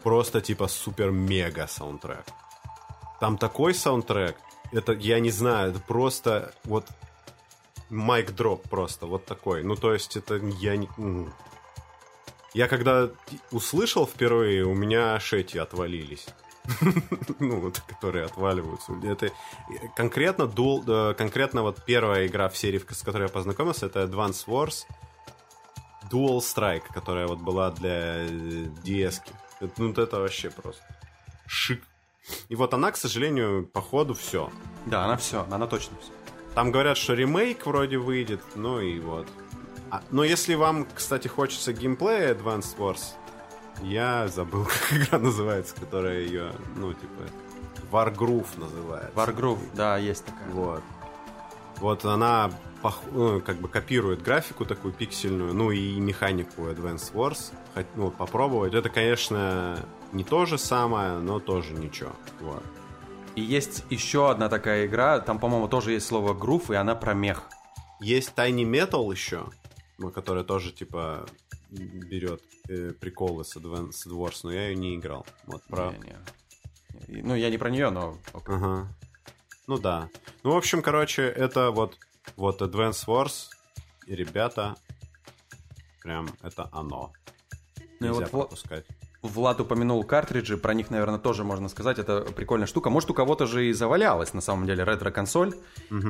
просто 0.02 0.40
типа 0.40 0.66
супер-мега 0.66 1.66
саундтрек. 1.66 2.24
Там 3.20 3.36
такой 3.36 3.74
саундтрек, 3.74 4.36
это, 4.72 4.92
я 4.92 5.20
не 5.20 5.30
знаю, 5.30 5.72
это 5.72 5.80
просто 5.80 6.54
вот 6.64 6.86
майк 7.90 8.30
дроп 8.34 8.66
просто, 8.66 9.04
вот 9.04 9.26
такой. 9.26 9.62
Ну, 9.62 9.76
то 9.76 9.92
есть 9.92 10.16
это 10.16 10.36
я 10.36 10.78
не... 10.78 10.88
Я 12.54 12.66
когда 12.66 13.10
услышал 13.50 14.06
впервые, 14.06 14.64
у 14.64 14.74
меня 14.74 15.18
эти 15.32 15.58
отвалились. 15.58 16.28
Ну, 17.38 17.60
вот, 17.60 17.80
которые 17.80 18.24
отваливаются. 18.24 18.92
Это 19.02 19.30
конкретно, 19.96 20.42
Dual, 20.44 21.10
э, 21.10 21.14
конкретно 21.14 21.62
вот 21.62 21.84
первая 21.84 22.26
игра 22.26 22.48
в 22.48 22.56
серии, 22.56 22.78
с 22.78 23.02
которой 23.02 23.22
я 23.24 23.28
познакомился, 23.28 23.86
это 23.86 24.02
Advance 24.02 24.46
Wars 24.46 24.84
Dual 26.10 26.38
Strike, 26.38 26.92
которая 26.92 27.26
вот 27.26 27.40
была 27.40 27.70
для 27.70 28.24
э, 28.24 28.28
DS. 28.84 29.20
-ки. 29.60 29.70
Ну, 29.78 29.92
это 29.92 30.20
вообще 30.20 30.50
просто 30.50 30.82
шик. 31.46 31.82
И 32.48 32.56
вот 32.56 32.74
она, 32.74 32.90
к 32.92 32.96
сожалению, 32.96 33.66
по 33.66 33.80
ходу 33.80 34.14
все. 34.14 34.50
Да, 34.86 35.04
она 35.04 35.16
все, 35.16 35.46
она 35.50 35.66
точно 35.66 35.96
все. 36.00 36.12
Там 36.54 36.70
говорят, 36.72 36.96
что 36.96 37.14
ремейк 37.14 37.66
вроде 37.66 37.98
выйдет, 37.98 38.40
ну 38.54 38.80
и 38.80 39.00
вот. 39.00 39.26
А, 39.90 40.02
но 40.10 40.24
если 40.24 40.54
вам, 40.54 40.86
кстати, 40.94 41.28
хочется 41.28 41.72
геймплея 41.72 42.34
Advanced 42.34 42.76
Wars, 42.78 43.14
я 43.82 44.28
забыл, 44.28 44.64
как 44.90 44.92
игра 44.92 45.18
называется, 45.18 45.74
которая 45.74 46.20
ее, 46.20 46.52
ну, 46.76 46.92
типа, 46.92 47.22
Wargroove 47.90 48.58
называется. 48.58 49.12
Wargroove, 49.14 49.74
да, 49.74 49.96
есть 49.96 50.24
такая. 50.24 50.48
Вот. 50.50 50.82
Вот 51.80 52.04
она 52.04 52.50
ну, 53.12 53.40
как 53.40 53.56
бы 53.56 53.68
копирует 53.68 54.22
графику 54.22 54.64
такую 54.64 54.92
пиксельную, 54.92 55.54
ну 55.54 55.70
и 55.70 55.98
механику 55.98 56.62
Advance 56.62 57.12
Wars. 57.12 57.52
Хот- 57.74 57.86
ну, 57.96 58.04
вот 58.04 58.16
попробовать. 58.16 58.74
Это, 58.74 58.88
конечно, 58.88 59.78
не 60.12 60.24
то 60.24 60.46
же 60.46 60.58
самое, 60.58 61.18
но 61.18 61.40
тоже 61.40 61.74
ничего. 61.74 62.12
Вот. 62.40 62.62
И 63.34 63.40
есть 63.40 63.84
еще 63.90 64.30
одна 64.30 64.48
такая 64.48 64.86
игра, 64.86 65.20
там, 65.20 65.38
по-моему, 65.38 65.68
тоже 65.68 65.92
есть 65.92 66.06
слово 66.06 66.34
грув, 66.34 66.70
и 66.70 66.74
она 66.74 66.94
про 66.94 67.14
мех. 67.14 67.44
Есть 68.00 68.32
Tiny 68.34 68.64
Metal 68.64 69.10
еще, 69.12 69.46
которая 70.12 70.44
тоже, 70.44 70.72
типа, 70.72 71.26
берет 71.70 72.42
э, 72.68 72.92
приколы 72.92 73.44
с 73.44 73.56
Advance 73.56 74.06
Wars, 74.06 74.40
но 74.42 74.52
я 74.52 74.68
ее 74.68 74.76
не 74.76 74.96
играл. 74.96 75.26
Вот 75.46 75.62
про... 75.64 75.92
Не-не. 75.92 76.16
И- 77.18 77.22
Ну, 77.22 77.34
я 77.34 77.50
не 77.50 77.58
про 77.58 77.70
нее, 77.70 77.90
но... 77.90 78.18
Ага. 78.32 78.88
Ну 79.66 79.78
да. 79.78 80.08
Ну, 80.44 80.52
в 80.52 80.56
общем, 80.56 80.82
короче, 80.82 81.22
это 81.24 81.70
вот, 81.70 81.96
вот 82.36 82.62
Advance 82.62 83.06
Wars, 83.06 83.48
и 84.06 84.14
ребята, 84.14 84.76
прям 86.02 86.28
это 86.42 86.68
оно. 86.72 87.12
Ну 88.00 88.06
Нельзя 88.06 88.20
вот 88.20 88.24
Вла- 88.32 88.38
пропускать. 88.48 88.86
Влад 89.20 89.60
упомянул 89.60 90.04
картриджи, 90.04 90.56
про 90.56 90.72
них, 90.74 90.90
наверное, 90.90 91.18
тоже 91.18 91.42
можно 91.42 91.68
сказать. 91.68 91.98
Это 91.98 92.20
прикольная 92.20 92.68
штука. 92.68 92.88
Может, 92.88 93.10
у 93.10 93.14
кого-то 93.14 93.46
же 93.46 93.66
и 93.68 93.72
завалялась, 93.72 94.32
на 94.32 94.40
самом 94.40 94.64
деле, 94.66 94.84
ретро-консоль. 94.84 95.54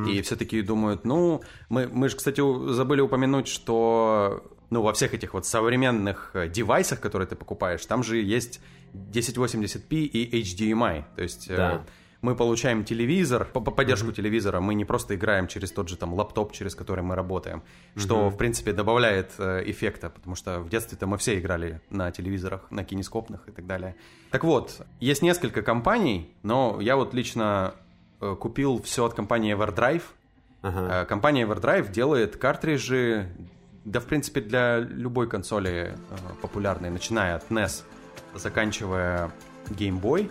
И 0.07 0.21
все 0.23 0.37
такие 0.37 0.63
думают, 0.63 1.05
ну... 1.05 1.43
Мы, 1.71 1.89
мы 1.89 2.11
же, 2.11 2.17
кстати, 2.17 2.43
забыли 2.73 3.01
упомянуть, 3.01 3.49
что... 3.49 4.43
Ну, 4.71 4.83
во 4.83 4.93
всех 4.93 5.15
этих 5.15 5.35
вот 5.35 5.47
современных 5.47 6.31
э, 6.35 6.49
девайсах, 6.49 7.01
которые 7.01 7.27
ты 7.27 7.37
покупаешь, 7.37 7.85
там 7.87 8.03
же 8.03 8.19
есть 8.19 8.61
1080p 8.93 9.95
и 9.95 10.43
HDMI. 10.43 11.05
То 11.17 11.23
есть 11.23 11.49
э, 11.49 11.57
Да. 11.57 11.85
мы 12.21 12.35
получаем 12.35 12.85
телевизор, 12.85 13.47
по 13.47 13.61
по 13.61 13.71
поддержку 13.71 14.09
mm-hmm. 14.09 14.15
телевизора, 14.15 14.61
мы 14.61 14.75
не 14.75 14.85
просто 14.85 15.15
играем 15.15 15.47
через 15.47 15.73
тот 15.73 15.89
же 15.89 15.97
там 15.97 16.15
лаптоп, 16.15 16.53
через 16.53 16.75
который 16.75 17.03
мы 17.03 17.15
работаем, 17.15 17.59
mm-hmm. 17.59 18.01
что, 18.01 18.29
в 18.29 18.37
принципе, 18.37 18.73
добавляет 18.73 19.33
э, 19.39 19.63
эффекта, 19.67 20.11
потому 20.11 20.37
что 20.37 20.61
в 20.61 20.69
детстве-то 20.69 21.07
мы 21.07 21.17
все 21.17 21.39
играли 21.39 21.81
на 21.91 22.11
телевизорах, 22.11 22.71
на 22.71 22.85
кинескопных 22.85 23.49
и 23.49 23.53
так 23.53 23.67
далее. 23.67 23.95
Так 24.31 24.45
вот, 24.45 24.87
есть 25.01 25.23
несколько 25.23 25.63
компаний, 25.63 26.31
но 26.43 26.79
я 26.81 26.97
вот 26.97 27.15
лично 27.15 27.75
э, 28.21 28.37
купил 28.39 28.83
все 28.83 29.05
от 29.05 29.15
компании 29.15 29.55
EverDrive. 29.55 30.03
Uh-huh. 30.63 31.03
Э, 31.03 31.07
компания 31.07 31.47
EverDrive 31.47 31.91
делает 31.91 32.37
картриджи, 32.37 33.29
да, 33.91 34.01
в 34.01 34.05
принципе, 34.05 34.41
для 34.41 34.79
любой 34.79 35.29
консоли 35.29 35.95
э, 35.95 36.17
популярной, 36.43 36.91
начиная 36.91 37.37
от 37.37 37.51
NES, 37.51 37.85
заканчивая 38.35 39.31
Game 39.71 40.01
Boy 40.01 40.31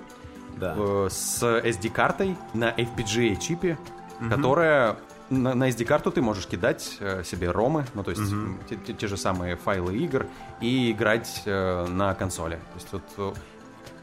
да. 0.58 0.76
э, 0.78 1.08
с 1.10 1.42
SD-картой 1.44 2.36
на 2.54 2.72
FPGA-чипе, 2.72 3.78
угу. 4.20 4.30
которая 4.30 4.98
на, 5.30 5.56
на 5.56 5.70
SD-карту 5.70 6.12
ты 6.12 6.22
можешь 6.22 6.48
кидать 6.48 6.98
э, 7.00 7.24
себе 7.24 7.52
ромы, 7.52 7.86
ну 7.94 8.04
то 8.04 8.12
есть 8.12 8.32
угу. 8.32 8.58
те, 8.70 8.76
те, 8.76 8.94
те 8.94 9.08
же 9.08 9.18
самые 9.18 9.56
файлы 9.56 9.98
игр 9.98 10.28
и 10.62 10.92
играть 10.92 11.44
э, 11.46 11.86
на 11.88 12.14
консоли. 12.14 12.56
То 12.56 12.76
есть 12.76 12.88
вот 12.92 13.04
э, 13.18 13.40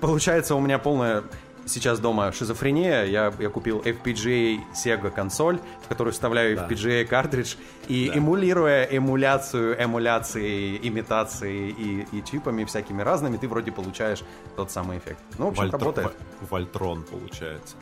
получается 0.00 0.54
у 0.54 0.60
меня 0.60 0.78
полная 0.78 1.22
сейчас 1.66 2.00
дома 2.00 2.32
шизофрения. 2.32 3.04
Я, 3.04 3.32
я 3.38 3.48
купил 3.48 3.80
FPGA 3.80 4.60
Sega 4.72 5.10
консоль, 5.10 5.58
в 5.84 5.88
которую 5.88 6.12
вставляю 6.12 6.56
да. 6.56 6.66
FPGA 6.66 7.04
картридж, 7.04 7.56
и 7.88 8.08
да. 8.08 8.18
эмулируя 8.18 8.84
эмуляцию, 8.84 9.82
эмуляции, 9.82 10.78
имитации 10.82 11.70
и, 11.70 12.06
и 12.12 12.24
чипами 12.24 12.64
всякими 12.64 13.02
разными, 13.02 13.36
ты 13.36 13.48
вроде 13.48 13.72
получаешь 13.72 14.22
тот 14.56 14.70
самый 14.70 14.98
эффект. 14.98 15.20
Ну, 15.38 15.46
в 15.46 15.48
общем, 15.48 15.62
Вольтр... 15.62 15.78
работает. 15.78 16.16
Вольтрон 16.50 17.02
получается. 17.02 17.76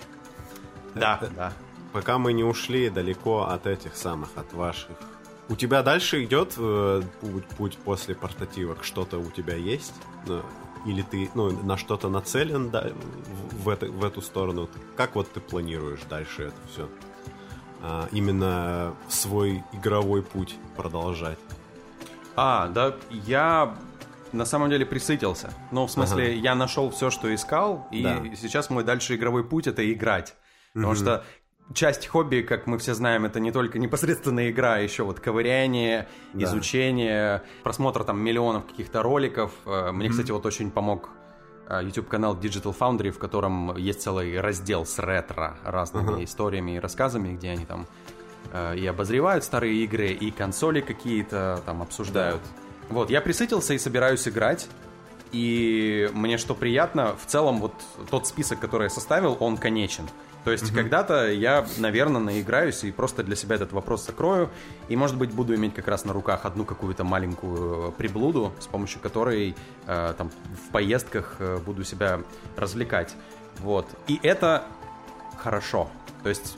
Да, 0.94 1.18
Это... 1.20 1.32
да. 1.36 1.52
Пока 1.92 2.16
мы 2.16 2.32
не 2.32 2.42
ушли 2.42 2.88
далеко 2.88 3.42
от 3.42 3.66
этих 3.66 3.96
самых, 3.96 4.30
от 4.36 4.52
ваших 4.54 4.96
у 5.48 5.56
тебя 5.56 5.82
дальше 5.82 6.24
идет 6.24 6.54
э, 6.56 7.02
путь, 7.20 7.46
путь 7.58 7.78
после 7.84 8.14
портативок? 8.14 8.84
Что-то 8.84 9.18
у 9.18 9.30
тебя 9.30 9.54
есть? 9.54 9.92
Или 10.86 11.02
ты 11.02 11.30
ну, 11.34 11.50
на 11.50 11.76
что-то 11.76 12.08
нацелен 12.08 12.70
да, 12.70 12.90
в, 13.62 13.68
это, 13.68 13.86
в 13.86 14.04
эту 14.04 14.22
сторону? 14.22 14.68
Как 14.96 15.14
вот 15.14 15.32
ты 15.32 15.40
планируешь 15.40 16.00
дальше 16.08 16.44
это 16.44 16.56
все? 16.72 16.88
А, 17.82 18.08
именно 18.12 18.94
свой 19.08 19.62
игровой 19.72 20.22
путь 20.22 20.56
продолжать? 20.76 21.38
А, 22.36 22.68
да, 22.68 22.94
я 23.10 23.74
на 24.32 24.44
самом 24.44 24.70
деле 24.70 24.86
присытился. 24.86 25.52
Ну, 25.70 25.86
в 25.86 25.90
смысле, 25.90 26.24
ага. 26.24 26.34
я 26.34 26.54
нашел 26.54 26.90
все, 26.90 27.10
что 27.10 27.32
искал, 27.34 27.86
и 27.90 28.02
да. 28.02 28.22
сейчас 28.36 28.70
мой 28.70 28.84
дальше 28.84 29.14
игровой 29.16 29.44
путь 29.44 29.66
это 29.66 29.90
играть. 29.92 30.34
Потому 30.72 30.92
угу. 30.92 31.00
что 31.00 31.24
часть 31.74 32.06
хобби, 32.06 32.42
как 32.42 32.66
мы 32.66 32.78
все 32.78 32.94
знаем, 32.94 33.24
это 33.24 33.40
не 33.40 33.52
только 33.52 33.78
непосредственно 33.78 34.50
игра, 34.50 34.74
а 34.74 34.78
еще 34.78 35.04
вот 35.04 35.20
ковыряние, 35.20 36.08
да. 36.32 36.44
изучение, 36.44 37.42
просмотр 37.62 38.04
там 38.04 38.20
миллионов 38.20 38.66
каких-то 38.66 39.02
роликов. 39.02 39.52
Э, 39.66 39.92
мне, 39.92 40.06
mm-hmm. 40.06 40.10
кстати, 40.10 40.30
вот 40.30 40.46
очень 40.46 40.70
помог 40.70 41.10
э, 41.68 41.80
YouTube-канал 41.84 42.36
Digital 42.36 42.76
Foundry, 42.78 43.10
в 43.10 43.18
котором 43.18 43.76
есть 43.76 44.02
целый 44.02 44.40
раздел 44.40 44.84
с 44.84 44.98
ретро 44.98 45.56
разными 45.64 46.10
uh-huh. 46.10 46.24
историями 46.24 46.76
и 46.76 46.78
рассказами, 46.78 47.34
где 47.34 47.50
они 47.50 47.64
там 47.64 47.86
э, 48.52 48.76
и 48.76 48.86
обозревают 48.86 49.44
старые 49.44 49.82
игры, 49.84 50.08
и 50.08 50.30
консоли 50.30 50.80
какие-то 50.80 51.62
там 51.64 51.82
обсуждают. 51.82 52.42
Да. 52.42 52.62
Вот, 52.94 53.10
я 53.10 53.20
присытился 53.20 53.74
и 53.74 53.78
собираюсь 53.78 54.26
играть. 54.28 54.68
И 55.30 56.10
мне 56.12 56.36
что 56.36 56.54
приятно, 56.54 57.16
в 57.16 57.24
целом 57.24 57.60
вот 57.60 57.72
тот 58.10 58.26
список, 58.26 58.60
который 58.60 58.84
я 58.84 58.90
составил, 58.90 59.38
он 59.40 59.56
конечен. 59.56 60.04
То 60.44 60.50
есть 60.50 60.64
mm-hmm. 60.64 60.74
когда-то 60.74 61.30
я, 61.30 61.64
наверное, 61.78 62.20
наиграюсь 62.20 62.82
и 62.84 62.90
просто 62.90 63.22
для 63.22 63.36
себя 63.36 63.56
этот 63.56 63.72
вопрос 63.72 64.04
закрою, 64.06 64.50
и, 64.88 64.96
может 64.96 65.16
быть, 65.16 65.30
буду 65.30 65.54
иметь 65.54 65.74
как 65.74 65.88
раз 65.88 66.04
на 66.04 66.12
руках 66.12 66.44
одну 66.44 66.64
какую-то 66.64 67.04
маленькую 67.04 67.88
э, 67.88 67.92
приблуду, 67.92 68.52
с 68.58 68.66
помощью 68.66 69.00
которой 69.00 69.54
э, 69.86 70.14
там 70.18 70.30
в 70.30 70.72
поездках 70.72 71.36
э, 71.38 71.58
буду 71.58 71.84
себя 71.84 72.20
развлекать. 72.56 73.14
Вот. 73.58 73.86
И 74.08 74.18
это 74.22 74.64
хорошо. 75.38 75.88
То 76.22 76.28
есть 76.28 76.56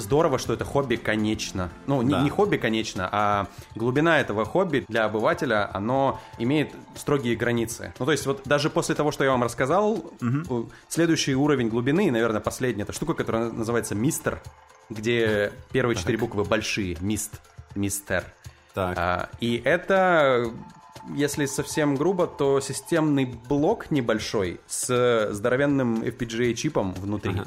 здорово, 0.00 0.38
что 0.38 0.52
это 0.52 0.64
хобби 0.64 0.96
конечно. 0.96 1.70
Ну, 1.86 2.02
не, 2.02 2.12
да. 2.12 2.22
не 2.22 2.30
хобби 2.30 2.56
конечно, 2.56 3.08
а 3.10 3.46
глубина 3.74 4.20
этого 4.20 4.44
хобби 4.44 4.84
для 4.88 5.04
обывателя, 5.04 5.70
оно 5.74 6.20
имеет 6.38 6.72
строгие 6.96 7.36
границы. 7.36 7.92
Ну, 7.98 8.06
то 8.06 8.12
есть 8.12 8.26
вот 8.26 8.42
даже 8.44 8.70
после 8.70 8.94
того, 8.94 9.12
что 9.12 9.24
я 9.24 9.30
вам 9.30 9.42
рассказал, 9.42 10.04
угу. 10.20 10.70
следующий 10.88 11.34
уровень 11.34 11.68
глубины, 11.68 12.10
наверное, 12.10 12.40
последняя, 12.40 12.82
это 12.84 12.92
штука, 12.92 13.14
которая 13.14 13.50
называется 13.50 13.94
мистер, 13.94 14.42
где 14.88 15.52
первые 15.72 15.96
четыре 15.96 16.18
буквы 16.18 16.44
большие, 16.44 16.96
мист, 17.00 17.40
мистер. 17.74 18.24
Так. 18.74 18.96
А, 18.98 19.28
и 19.40 19.60
это 19.64 20.52
если 21.14 21.46
совсем 21.46 21.94
грубо, 21.94 22.26
то 22.26 22.60
системный 22.60 23.24
блок 23.24 23.90
небольшой 23.90 24.60
с 24.66 25.30
здоровенным 25.32 26.02
FPGA-чипом 26.02 26.92
внутри. 27.00 27.32
Ага. 27.32 27.46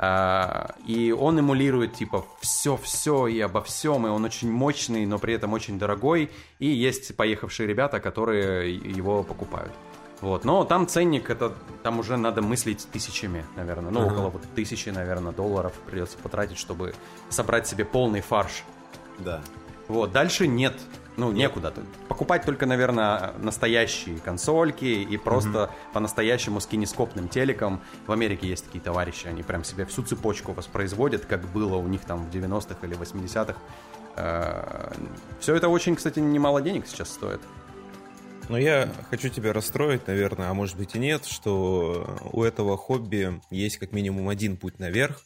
А, 0.00 0.74
и 0.86 1.10
он 1.10 1.40
эмулирует, 1.40 1.94
типа, 1.94 2.24
все-все 2.40 3.26
и 3.26 3.40
обо 3.40 3.60
всем, 3.62 4.06
и 4.06 4.10
он 4.10 4.24
очень 4.24 4.50
мощный, 4.50 5.06
но 5.06 5.18
при 5.18 5.34
этом 5.34 5.52
очень 5.52 5.78
дорогой, 5.78 6.30
и 6.60 6.66
есть 6.66 7.16
поехавшие 7.16 7.66
ребята, 7.66 7.98
которые 7.98 8.74
его 8.74 9.24
покупают. 9.24 9.72
Вот, 10.20 10.44
но 10.44 10.64
там 10.64 10.86
ценник, 10.86 11.30
это 11.30 11.52
там 11.82 12.00
уже 12.00 12.16
надо 12.16 12.42
мыслить 12.42 12.88
тысячами, 12.92 13.44
наверное, 13.56 13.90
ну, 13.90 14.00
uh-huh. 14.00 14.12
около 14.12 14.30
вот 14.30 14.42
тысячи, 14.54 14.88
наверное, 14.88 15.32
долларов 15.32 15.72
придется 15.86 16.18
потратить, 16.18 16.58
чтобы 16.58 16.94
собрать 17.28 17.68
себе 17.68 17.84
полный 17.84 18.20
фарш. 18.20 18.64
Да. 19.18 19.40
Вот, 19.86 20.12
дальше 20.12 20.46
нет 20.46 20.74
ну, 21.18 21.32
некуда. 21.32 21.74
Покупать 22.08 22.44
только, 22.44 22.64
наверное, 22.64 23.32
настоящие 23.38 24.18
консольки 24.18 24.84
и 24.84 25.16
просто 25.16 25.64
угу. 25.64 25.72
по-настоящему 25.92 26.60
с 26.60 26.66
кинескопным 26.66 27.28
телеком. 27.28 27.80
В 28.06 28.12
Америке 28.12 28.48
есть 28.48 28.66
такие 28.66 28.80
товарищи, 28.80 29.26
они 29.26 29.42
прям 29.42 29.64
себе 29.64 29.84
всю 29.84 30.02
цепочку 30.04 30.52
воспроизводят, 30.52 31.26
как 31.26 31.44
было 31.48 31.76
у 31.76 31.88
них 31.88 32.02
там 32.02 32.24
в 32.24 32.34
90-х 32.34 32.86
или 32.86 32.96
80-х. 32.96 33.56
Э, 34.16 34.92
Все 35.40 35.56
это 35.56 35.68
очень, 35.68 35.96
кстати, 35.96 36.20
немало 36.20 36.62
денег 36.62 36.86
сейчас 36.86 37.10
стоит. 37.10 37.40
Но 38.48 38.56
я 38.56 38.88
хочу 39.10 39.28
тебя 39.28 39.52
расстроить, 39.52 40.06
наверное, 40.06 40.48
а 40.48 40.54
может 40.54 40.76
быть 40.76 40.94
и 40.94 40.98
нет, 40.98 41.26
что 41.26 42.16
у 42.32 42.44
этого 42.44 42.78
хобби 42.78 43.40
есть 43.50 43.76
как 43.78 43.92
минимум 43.92 44.28
один 44.28 44.56
путь 44.56 44.78
наверх, 44.78 45.22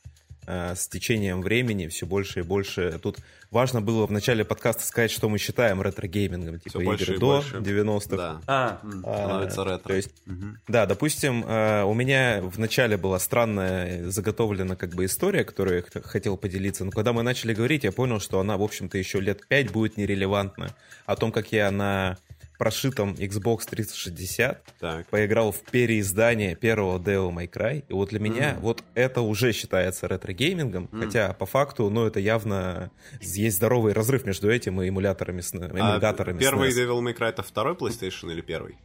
Э, 0.46 0.74
с 0.74 0.88
течением 0.88 1.40
времени 1.40 1.86
все 1.86 2.06
больше 2.06 2.40
и 2.40 2.42
больше. 2.42 2.98
Тут 3.00 3.18
важно 3.52 3.80
было 3.80 4.06
в 4.06 4.10
начале 4.10 4.44
подкаста 4.44 4.84
сказать, 4.84 5.10
что 5.10 5.28
мы 5.28 5.38
считаем 5.38 5.80
ретро-геймингом. 5.80 6.58
Типа 6.58 6.80
все 6.80 6.94
игры 6.94 7.18
до 7.18 7.40
90-х. 7.40 8.16
Да. 8.16 8.40
А, 8.46 8.80
становится 8.80 9.64
ретро. 9.64 9.88
То 9.88 9.94
есть, 9.94 10.10
угу. 10.26 10.56
Да, 10.66 10.86
допустим, 10.86 11.44
э, 11.46 11.84
у 11.84 11.94
меня 11.94 12.40
в 12.42 12.58
начале 12.58 12.96
была 12.96 13.18
странная 13.18 14.10
заготовлена 14.10 14.74
как 14.74 14.94
бы 14.94 15.04
история, 15.04 15.44
которую 15.44 15.84
я 15.94 16.00
хотел 16.02 16.36
поделиться. 16.36 16.84
Но 16.84 16.90
когда 16.90 17.12
мы 17.12 17.22
начали 17.22 17.54
говорить, 17.54 17.84
я 17.84 17.92
понял, 17.92 18.18
что 18.18 18.40
она, 18.40 18.56
в 18.56 18.62
общем-то, 18.62 18.98
еще 18.98 19.20
лет 19.20 19.46
пять 19.46 19.70
будет 19.70 19.96
нерелевантна. 19.96 20.74
О 21.04 21.16
том, 21.16 21.30
как 21.30 21.52
я 21.52 21.70
на 21.70 22.16
прошитом 22.62 23.14
Xbox 23.14 23.68
360, 23.68 24.74
так. 24.78 25.08
поиграл 25.08 25.50
в 25.50 25.62
переиздание 25.62 26.54
первого 26.54 27.00
Devil 27.00 27.34
May 27.34 27.50
Cry, 27.50 27.84
и 27.88 27.92
вот 27.92 28.10
для 28.10 28.20
меня 28.20 28.52
мм. 28.52 28.60
вот 28.60 28.84
это 28.94 29.20
уже 29.20 29.50
считается 29.50 30.06
ретро-геймингом, 30.06 30.88
мм. 30.92 31.00
хотя 31.00 31.32
по 31.32 31.44
факту, 31.44 31.90
ну, 31.90 32.06
это 32.06 32.20
явно 32.20 32.92
есть 33.20 33.56
здоровый 33.56 33.94
разрыв 33.94 34.24
между 34.26 34.48
этим 34.48 34.80
и 34.80 34.88
эмуляторами, 34.88 35.40
с, 35.40 35.52
эмуляторами 35.52 36.36
а 36.36 36.40
первый 36.40 36.70
SNES. 36.70 36.86
Devil 36.86 37.00
May 37.00 37.18
Cry 37.18 37.30
это 37.30 37.42
второй 37.42 37.74
PlayStation 37.74 38.30
или 38.30 38.42
первый? 38.42 38.78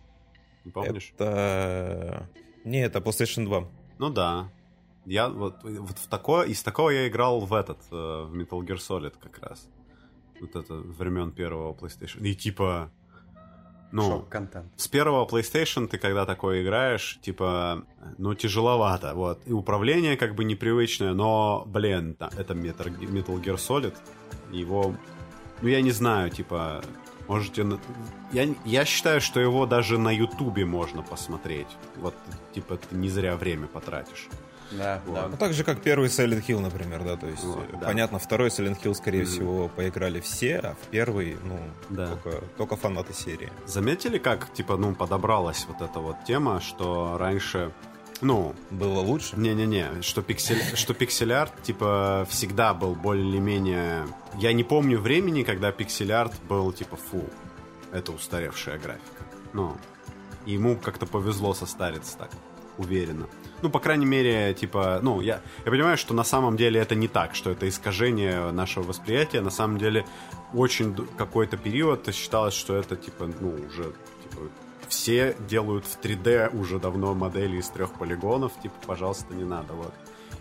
Не 0.65 0.71
помнишь? 0.71 1.13
Это... 1.13 2.27
Не, 2.63 2.83
это 2.83 2.97
PlayStation 2.97 3.45
2. 3.45 3.67
Ну 3.99 4.09
да. 4.09 4.49
Я 5.05 5.29
вот, 5.29 5.63
вот 5.63 5.99
в 5.99 6.07
такое, 6.07 6.47
из 6.47 6.63
такого 6.63 6.89
я 6.89 7.07
играл 7.07 7.41
в 7.41 7.53
этот, 7.53 7.77
э, 7.91 7.95
в 7.95 8.33
Metal 8.33 8.59
Gear 8.61 8.77
Solid 8.77 9.13
как 9.21 9.37
раз. 9.37 9.69
Вот 10.41 10.55
это 10.55 10.73
времен 10.73 11.31
первого 11.31 11.75
PlayStation. 11.75 12.27
И 12.27 12.33
типа 12.33 12.91
ну, 13.91 14.25
контент. 14.29 14.65
С 14.75 14.87
первого 14.87 15.25
PlayStation 15.25 15.87
ты 15.87 15.97
когда 15.97 16.25
такое 16.25 16.61
играешь, 16.61 17.19
типа, 17.21 17.83
ну, 18.17 18.33
тяжеловато, 18.35 19.13
вот. 19.13 19.39
И 19.45 19.53
управление 19.53 20.17
как 20.17 20.35
бы 20.35 20.43
непривычное, 20.43 21.13
но, 21.13 21.63
блин, 21.65 22.17
это 22.19 22.53
Metal, 22.53 23.41
Gear 23.41 23.55
Solid, 23.55 23.95
его, 24.51 24.95
ну, 25.61 25.67
я 25.67 25.81
не 25.81 25.91
знаю, 25.91 26.29
типа, 26.29 26.83
можете... 27.27 27.65
Я, 28.31 28.47
я 28.65 28.85
считаю, 28.85 29.21
что 29.21 29.39
его 29.39 29.65
даже 29.65 29.97
на 29.97 30.11
Ютубе 30.11 30.65
можно 30.65 31.01
посмотреть. 31.01 31.67
Вот, 31.95 32.13
типа, 32.53 32.77
ты 32.77 32.95
не 32.95 33.09
зря 33.09 33.35
время 33.35 33.67
потратишь. 33.67 34.27
Да, 34.71 35.01
вот. 35.05 35.15
да. 35.15 35.27
Ну, 35.29 35.37
так 35.37 35.53
же, 35.53 35.63
как 35.63 35.81
первый 35.81 36.09
Silent 36.09 36.45
Hill, 36.45 36.59
например, 36.59 37.03
да, 37.03 37.15
то 37.15 37.27
есть, 37.27 37.43
вот, 37.43 37.65
да. 37.79 37.87
понятно, 37.87 38.19
второй 38.19 38.49
Silent 38.49 38.81
Hill, 38.81 38.93
скорее 38.93 39.21
mm-hmm. 39.21 39.25
всего, 39.25 39.67
поиграли 39.69 40.19
все, 40.19 40.57
а 40.57 40.75
в 40.75 40.87
первый, 40.87 41.37
ну, 41.43 41.59
да. 41.89 42.07
только, 42.07 42.43
только 42.57 42.75
фанаты 42.75 43.13
серии. 43.13 43.49
Заметили, 43.65 44.17
как, 44.17 44.51
типа, 44.53 44.77
ну, 44.77 44.93
подобралась 44.93 45.65
вот 45.67 45.81
эта 45.81 45.99
вот 45.99 46.17
тема, 46.25 46.59
что 46.61 47.17
раньше 47.17 47.71
Ну, 48.21 48.55
Было 48.71 48.99
лучше? 48.99 49.37
Не-не-не, 49.37 50.01
что 50.01 50.21
пиксель, 50.21 50.61
что 50.75 50.93
пиксель-арт, 50.93 51.61
типа, 51.63 52.27
всегда 52.29 52.73
был 52.73 52.95
более-менее... 52.95 54.07
Я 54.35 54.53
не 54.53 54.63
помню 54.63 54.99
времени, 54.99 55.43
когда 55.43 55.71
пиксель-арт 55.71 56.33
был, 56.49 56.73
типа, 56.73 56.97
фу, 56.97 57.23
это 57.91 58.11
устаревшая 58.11 58.77
графика. 58.77 59.23
Ну, 59.53 59.77
ему 60.45 60.77
как-то 60.77 61.05
повезло 61.05 61.53
состариться 61.53 62.17
так, 62.17 62.31
уверенно. 62.77 63.27
Ну, 63.61 63.69
по 63.69 63.79
крайней 63.79 64.05
мере, 64.05 64.53
типа, 64.53 64.99
ну, 65.01 65.21
я, 65.21 65.41
я 65.65 65.71
понимаю, 65.71 65.97
что 65.97 66.13
на 66.13 66.23
самом 66.23 66.57
деле 66.57 66.79
это 66.79 66.95
не 66.95 67.07
так, 67.07 67.35
что 67.35 67.49
это 67.49 67.67
искажение 67.67 68.51
нашего 68.51 68.83
восприятия. 68.83 69.41
На 69.41 69.49
самом 69.49 69.77
деле, 69.77 70.05
очень 70.53 70.95
какой-то 71.17 71.57
период 71.57 72.13
считалось, 72.13 72.53
что 72.53 72.75
это, 72.75 72.95
типа, 72.95 73.29
ну, 73.39 73.49
уже, 73.49 73.93
типа, 74.23 74.49
все 74.87 75.35
делают 75.49 75.85
в 75.85 75.99
3D 75.99 76.57
уже 76.57 76.79
давно 76.79 77.13
модели 77.13 77.57
из 77.57 77.69
трех 77.69 77.93
полигонов, 77.93 78.51
типа, 78.61 78.75
пожалуйста, 78.85 79.33
не 79.33 79.43
надо, 79.43 79.73
вот. 79.73 79.93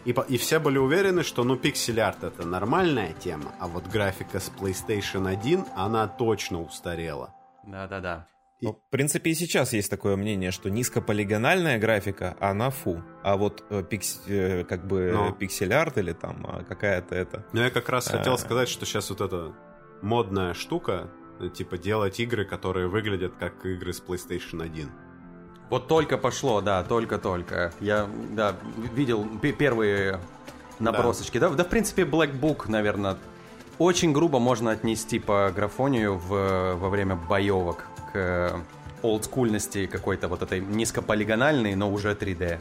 И, 0.04 0.14
и 0.28 0.36
все 0.38 0.60
были 0.60 0.78
уверены, 0.78 1.24
что, 1.24 1.42
ну, 1.42 1.56
пиксель-арт 1.56 2.22
это 2.22 2.46
нормальная 2.46 3.12
тема, 3.14 3.52
а 3.58 3.66
вот 3.66 3.86
графика 3.88 4.38
с 4.38 4.52
PlayStation 4.56 5.28
1, 5.28 5.64
она 5.74 6.06
точно 6.06 6.62
устарела. 6.62 7.34
Да-да-да. 7.64 8.26
Ну, 8.62 8.72
в 8.72 8.90
принципе, 8.90 9.30
и 9.30 9.34
сейчас 9.34 9.74
есть 9.74 9.90
такое 9.90 10.16
мнение, 10.16 10.50
что 10.50 10.70
низкополигональная 10.70 11.78
графика, 11.78 12.36
она 12.40 12.70
фу. 12.70 13.02
А 13.22 13.36
вот 13.36 13.62
э, 13.68 13.82
пикс- 13.82 14.20
э, 14.26 14.64
как 14.64 14.86
бы 14.86 15.10
Но. 15.12 15.32
пиксель-арт 15.32 15.98
или 15.98 16.12
там 16.12 16.46
а, 16.48 16.64
какая-то 16.64 17.14
это... 17.14 17.44
Но 17.52 17.62
я 17.62 17.70
как 17.70 17.88
раз 17.90 18.08
хотел 18.08 18.34
А. 18.34 18.38
сказать, 18.38 18.68
что 18.70 18.86
сейчас 18.86 19.10
вот 19.10 19.20
эта 19.20 19.52
модная 20.00 20.54
штука, 20.54 21.10
э, 21.38 21.50
типа 21.50 21.76
делать 21.76 22.18
игры, 22.18 22.46
которые 22.46 22.88
выглядят 22.88 23.34
как 23.38 23.66
игры 23.66 23.92
с 23.92 24.02
PlayStation 24.02 24.62
1. 24.62 24.88
Вот 25.68 25.86
только 25.86 26.16
пошло, 26.16 26.62
да, 26.62 26.82
только-только. 26.82 27.74
Я, 27.80 28.08
да, 28.30 28.56
видел 28.94 29.26
пе- 29.38 29.52
первые 29.52 30.18
набросочки. 30.78 31.36
Да. 31.38 31.50
да, 31.50 31.64
в 31.64 31.68
принципе, 31.68 32.04
Black 32.04 32.38
Book, 32.40 32.70
наверное, 32.70 33.18
очень 33.76 34.12
грубо 34.12 34.38
можно 34.38 34.70
отнести 34.70 35.18
по 35.18 35.52
графонию 35.54 36.16
в, 36.16 36.74
во 36.76 36.88
время 36.88 37.16
боевок 37.16 37.84
к 38.12 38.64
олдскульности 39.02 39.86
какой-то 39.86 40.28
вот 40.28 40.42
этой 40.42 40.60
низкополигональной, 40.60 41.74
но 41.74 41.90
уже 41.90 42.12
3D. 42.12 42.58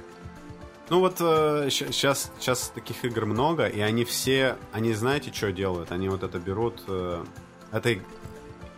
Ну 0.90 1.00
вот 1.00 1.18
сейчас, 1.18 2.32
сейчас 2.40 2.72
таких 2.76 3.04
игр 3.06 3.26
много, 3.26 3.66
и 3.66 3.80
они 3.80 4.06
все, 4.06 4.56
они 4.72 4.94
знаете, 4.94 5.34
что 5.34 5.52
делают? 5.52 5.92
Они 5.92 6.10
вот 6.10 6.22
это 6.24 6.38
берут... 6.38 6.84
Э, 6.88 7.24
этой, 7.72 8.04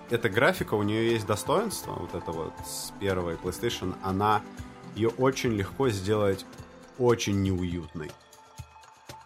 эта 0.10 0.30
графика, 0.30 0.76
у 0.76 0.84
нее 0.84 1.12
есть 1.12 1.28
достоинство, 1.28 1.92
вот 1.94 2.16
это 2.16 2.32
вот 2.32 2.54
с 2.66 2.94
первой 3.00 3.36
PlayStation, 3.36 3.96
она... 4.04 4.42
Ее 4.96 5.10
очень 5.10 5.52
легко 5.52 5.90
сделать 5.90 6.46
очень 6.98 7.44
неуютной. 7.44 8.10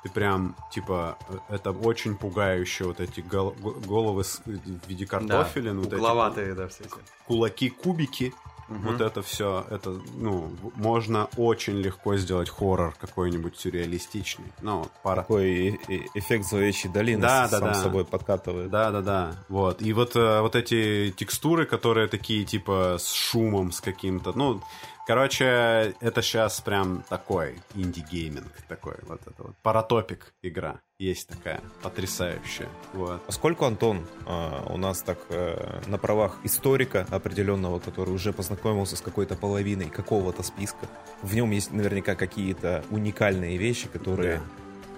Ты 0.04 0.10
прям, 0.10 0.56
типа, 0.72 1.18
э, 1.30 1.38
это 1.56 1.72
очень 1.72 2.16
пугающе, 2.16 2.86
вот 2.86 3.00
эти 3.00 3.22
гол- 3.22 3.56
го- 3.60 3.76
головы 3.86 4.24
с- 4.24 4.42
в 4.46 4.88
виде 4.90 5.06
картофелин, 5.06 5.78
вот 5.80 5.88
эти 5.88 5.96
угловатые, 5.96 6.56
да, 6.56 6.68
все 6.68 6.84
эти. 6.86 6.94
кулаки, 7.28 7.70
кубики, 7.70 8.34
Мгм. 8.68 8.82
вот 8.94 9.02
это 9.02 9.22
все, 9.22 9.66
это, 9.70 10.00
ну, 10.16 10.50
можно 10.76 11.28
очень 11.38 11.74
легко 11.78 12.16
сделать 12.16 12.50
хоррор 12.50 12.96
какой-нибудь 13.00 13.58
сюрреалистичный. 13.60 14.46
Ну, 14.62 14.80
вот 14.80 14.92
пара... 15.04 15.22
Такой 15.22 15.80
эффект 16.16 16.46
зловещей 16.46 16.90
долины 16.90 17.22
Да, 17.22 17.48
с- 17.48 17.52
да, 17.52 17.60
сам 17.60 17.68
да. 17.68 17.74
собой 17.76 18.06
подкатывает. 18.06 18.70
Да-да-да, 18.72 19.36
вот. 19.50 19.82
И 19.82 19.92
вот, 19.94 20.16
э, 20.16 20.42
вот 20.42 20.56
эти 20.56 21.14
текстуры, 21.16 21.66
которые 21.66 22.08
такие, 22.08 22.46
типа, 22.46 22.96
с 23.00 23.12
шумом, 23.12 23.72
с 23.74 23.82
каким-то, 23.82 24.32
ну, 24.36 24.62
короче, 25.12 25.94
это 26.00 26.22
сейчас 26.22 26.62
прям 26.62 27.04
такой 27.10 27.60
инди-гейминг 27.76 28.50
такой, 28.70 28.96
вот 29.10 29.20
это 29.24 29.44
вот. 29.44 29.56
Paratopic 29.62 30.34
игра 30.42 30.80
есть 31.00 31.28
такая, 31.28 31.60
потрясающая, 31.82 32.70
вот. 32.94 33.22
Поскольку 33.26 33.66
Антон 33.66 34.08
а, 34.26 34.66
у 34.70 34.78
нас 34.78 35.02
так 35.02 35.18
э, 35.28 35.82
на 35.88 35.98
правах 35.98 36.38
историка 36.46 37.06
определенного, 37.10 37.80
который 37.80 38.12
уже 38.12 38.32
познакомился 38.32 38.96
с 38.96 39.02
какой-то 39.02 39.36
половиной 39.36 39.90
какого-то 39.90 40.44
списка, 40.44 40.88
в 41.22 41.36
нем 41.36 41.52
есть 41.52 41.74
наверняка 41.74 42.16
какие-то 42.16 42.86
уникальные 42.90 43.58
вещи, 43.58 43.90
которые, 43.90 44.38
Да. 44.38 44.44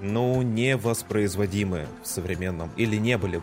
ну, 0.02 0.44
не 0.44 0.78
воспроизводимы 0.78 1.88
в 2.04 2.08
современном, 2.08 2.70
или 2.78 2.98
не 2.98 3.18
были, 3.18 3.42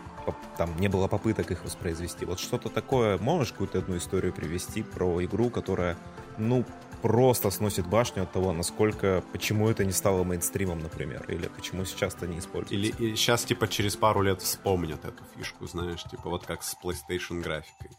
там, 0.57 0.69
не 0.79 0.87
было 0.87 1.07
попыток 1.09 1.51
их 1.51 1.65
воспроизвести. 1.65 2.23
Вот 2.23 2.39
что-то 2.39 2.69
такое, 2.69 3.17
можешь 3.17 3.51
какую-то 3.51 3.79
одну 3.79 3.97
историю 3.97 4.31
привести 4.31 4.83
про 4.83 5.21
игру, 5.25 5.49
которая, 5.49 5.97
ну, 6.41 6.65
просто 7.01 7.49
сносит 7.49 7.87
башню 7.87 8.23
от 8.23 8.31
того, 8.31 8.53
насколько, 8.53 9.23
почему 9.31 9.69
это 9.69 9.83
не 9.85 9.91
стало 9.91 10.23
мейнстримом, 10.23 10.79
например, 10.79 11.25
или 11.27 11.47
почему 11.47 11.85
сейчас 11.85 12.15
это 12.15 12.27
не 12.27 12.39
используется. 12.39 12.75
Или 12.75 13.15
сейчас, 13.15 13.43
типа, 13.43 13.67
через 13.67 13.95
пару 13.95 14.21
лет 14.21 14.41
вспомнят 14.41 15.03
эту 15.05 15.23
фишку, 15.35 15.65
знаешь, 15.67 16.03
типа, 16.03 16.29
вот 16.29 16.45
как 16.45 16.63
с 16.63 16.75
PlayStation 16.83 17.41
графикой. 17.41 17.89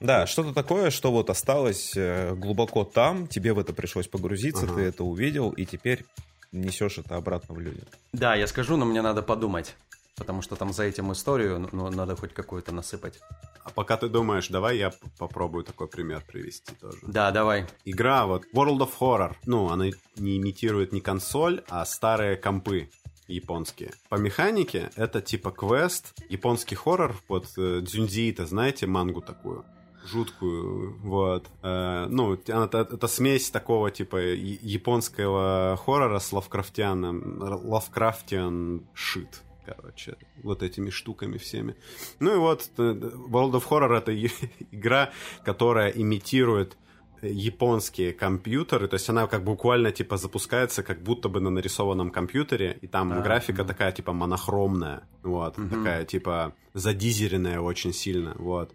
Да, 0.00 0.26
что-то 0.26 0.52
такое, 0.52 0.90
что 0.90 1.10
вот 1.10 1.30
осталось 1.30 1.92
э, 1.96 2.34
глубоко 2.34 2.84
там, 2.84 3.26
тебе 3.26 3.52
в 3.54 3.58
это 3.58 3.72
пришлось 3.72 4.08
погрузиться, 4.08 4.64
Ага. 4.66 4.74
ты 4.74 4.80
это 4.82 5.04
увидел, 5.04 5.50
и 5.50 5.64
теперь 5.64 6.04
несешь 6.52 6.98
это 6.98 7.16
обратно 7.16 7.54
в 7.54 7.60
люди. 7.60 7.82
Да, 8.12 8.34
я 8.34 8.46
скажу, 8.46 8.76
но 8.76 8.84
мне 8.84 9.00
надо 9.02 9.22
подумать. 9.22 9.74
Потому 10.16 10.42
что 10.42 10.56
там 10.56 10.72
за 10.72 10.84
этим 10.84 11.12
историю 11.12 11.68
ну, 11.72 11.90
надо 11.90 12.16
хоть 12.16 12.32
какую-то 12.32 12.72
насыпать. 12.72 13.20
А 13.64 13.70
пока 13.70 13.96
ты 13.96 14.08
думаешь, 14.08 14.48
давай 14.48 14.78
я 14.78 14.92
попробую 15.18 15.64
такой 15.64 15.88
пример 15.88 16.24
привести 16.26 16.74
тоже. 16.74 16.98
Да, 17.02 17.30
давай. 17.30 17.66
Игра 17.84 18.26
вот 18.26 18.44
World 18.54 18.78
of 18.78 18.90
Horror, 18.98 19.34
ну, 19.44 19.68
она 19.70 19.86
не 20.16 20.38
имитирует 20.38 20.92
не 20.92 21.00
консоль, 21.00 21.62
а 21.68 21.84
старые 21.84 22.36
компы 22.36 22.88
японские. 23.28 23.92
По 24.08 24.16
механике 24.16 24.90
это 24.96 25.20
типа 25.20 25.50
квест, 25.50 26.14
японский 26.28 26.76
хоррор, 26.76 27.16
вот 27.28 27.48
э, 27.56 27.80
Дзюнзиита, 27.82 28.46
знаете 28.46 28.86
мангу 28.86 29.20
такую? 29.20 29.64
жуткую, 30.06 30.96
вот. 31.02 31.46
Э, 31.62 32.06
ну, 32.08 32.34
это, 32.34 32.78
это 32.78 33.08
смесь 33.08 33.50
такого, 33.50 33.90
типа, 33.90 34.16
японского 34.16 35.76
хоррора 35.84 36.18
с 36.18 36.32
лавкрафтианом, 36.32 37.38
лавкрафтиан 37.40 38.86
шит, 38.94 39.42
короче, 39.66 40.16
вот 40.42 40.62
этими 40.62 40.90
штуками 40.90 41.36
всеми. 41.38 41.74
Ну 42.20 42.34
и 42.34 42.38
вот, 42.38 42.70
э, 42.78 42.82
World 42.82 43.52
of 43.52 43.64
Horror 43.68 43.98
это 43.98 44.12
игра, 44.72 45.10
которая 45.44 45.90
имитирует 45.90 46.76
э, 47.22 47.28
японские 47.30 48.12
компьютеры, 48.12 48.88
то 48.88 48.94
есть 48.94 49.08
она 49.10 49.26
как 49.26 49.42
буквально 49.44 49.90
типа 49.90 50.16
запускается 50.16 50.82
как 50.82 51.02
будто 51.02 51.28
бы 51.28 51.40
на 51.40 51.50
нарисованном 51.50 52.10
компьютере, 52.10 52.78
и 52.82 52.86
там 52.86 53.12
А, 53.12 53.20
графика 53.22 53.62
мгм. 53.62 53.68
такая 53.68 53.92
типа 53.92 54.12
монохромная, 54.12 55.02
вот, 55.22 55.58
Мгм. 55.58 55.68
такая 55.70 56.04
типа 56.04 56.52
задизеренная 56.74 57.60
очень 57.60 57.92
сильно, 57.92 58.34
вот. 58.38 58.72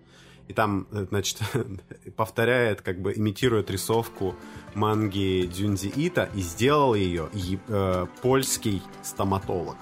И 0.47 0.53
там, 0.53 0.87
э, 0.91 1.05
значит, 1.09 1.39
повторяет, 2.17 2.81
как 2.81 2.99
бы 2.99 3.13
имитирует 3.15 3.69
рисовку 3.71 4.35
манги 4.75 5.45
Дзюнзи 5.45 5.87
Ита 5.95 6.29
и 6.35 6.41
сделал 6.41 6.93
ее 6.95 7.29
э, 7.69 8.05
польский 8.21 8.81
стоматолог. 9.03 9.77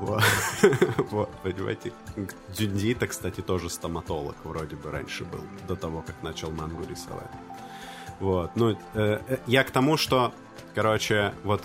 Вот. 0.00 0.22
Вот, 1.10 1.30
понимаете? 1.42 1.92
Дзюнзи 2.48 2.92
Ита, 2.92 3.06
кстати, 3.06 3.40
тоже 3.40 3.70
стоматолог 3.70 4.36
вроде 4.44 4.76
бы 4.76 4.90
раньше 4.90 5.24
был, 5.24 5.40
до 5.68 5.76
того, 5.76 6.02
как 6.02 6.16
начал 6.22 6.50
мангу 6.50 6.84
рисовать. 6.84 7.30
Вот, 8.20 8.50
ну, 8.56 8.70
э, 8.94 9.20
э, 9.28 9.38
я 9.46 9.62
к 9.64 9.70
тому, 9.70 9.96
что, 9.96 10.32
короче, 10.74 11.32
вот 11.44 11.62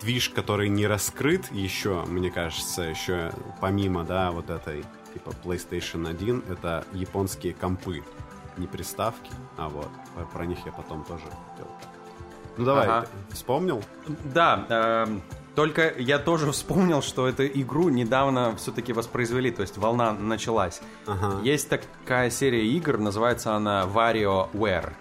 движ, 0.00 0.28
который 0.30 0.68
не 0.68 0.86
раскрыт 0.86 1.50
еще, 1.52 2.04
мне 2.06 2.30
кажется, 2.30 2.82
еще 2.82 3.32
помимо, 3.60 4.04
да, 4.04 4.30
вот 4.30 4.48
этой, 4.50 4.84
типа, 5.12 5.32
PlayStation 5.44 6.08
1, 6.08 6.44
это 6.48 6.84
японские 6.92 7.52
компы, 7.54 8.02
не 8.56 8.66
приставки, 8.66 9.30
а 9.56 9.68
вот, 9.68 9.88
про- 10.14 10.24
про 10.26 10.46
них 10.46 10.58
я 10.66 10.72
потом 10.72 11.04
тоже 11.04 11.24
хотел. 11.24 11.68
Ну 12.56 12.64
давай, 12.64 12.86
Ага. 12.88 13.06
вспомнил? 13.30 13.82
Да, 14.34 14.66
эм, 14.68 15.22
только 15.54 15.92
я 15.98 16.18
тоже 16.18 16.50
вспомнил, 16.52 17.02
что 17.02 17.26
эту 17.28 17.46
игру 17.46 17.88
недавно 17.88 18.54
все-таки 18.56 18.92
воспроизвели, 18.92 19.50
то 19.50 19.62
есть 19.62 19.76
волна 19.78 20.12
началась. 20.12 20.80
Ага. 21.06 21.40
Есть 21.42 21.68
такая 21.68 22.30
серия 22.30 22.66
игр, 22.66 22.98
называется 22.98 23.54
она 23.54 23.84
WarioWare. 23.84 24.92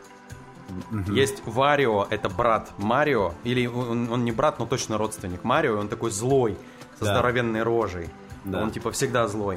Есть 1.08 1.41
Варио, 1.45 2.06
это 2.12 2.30
брат 2.30 2.70
Марио, 2.78 3.34
или 3.43 3.66
он, 3.66 4.12
он 4.12 4.24
не 4.24 4.32
брат, 4.32 4.60
но 4.60 4.66
точно 4.68 4.97
родственник 5.00 5.43
Марио, 5.43 5.80
он 5.80 5.88
такой 5.89 6.12
злой, 6.12 6.58
со 7.00 7.06
Да. 7.06 7.14
здоровенной 7.14 7.64
рожей. 7.64 8.10
Да. 8.45 8.62
Он 8.62 8.70
типа 8.72 8.91
всегда 8.91 9.28
злой. 9.28 9.56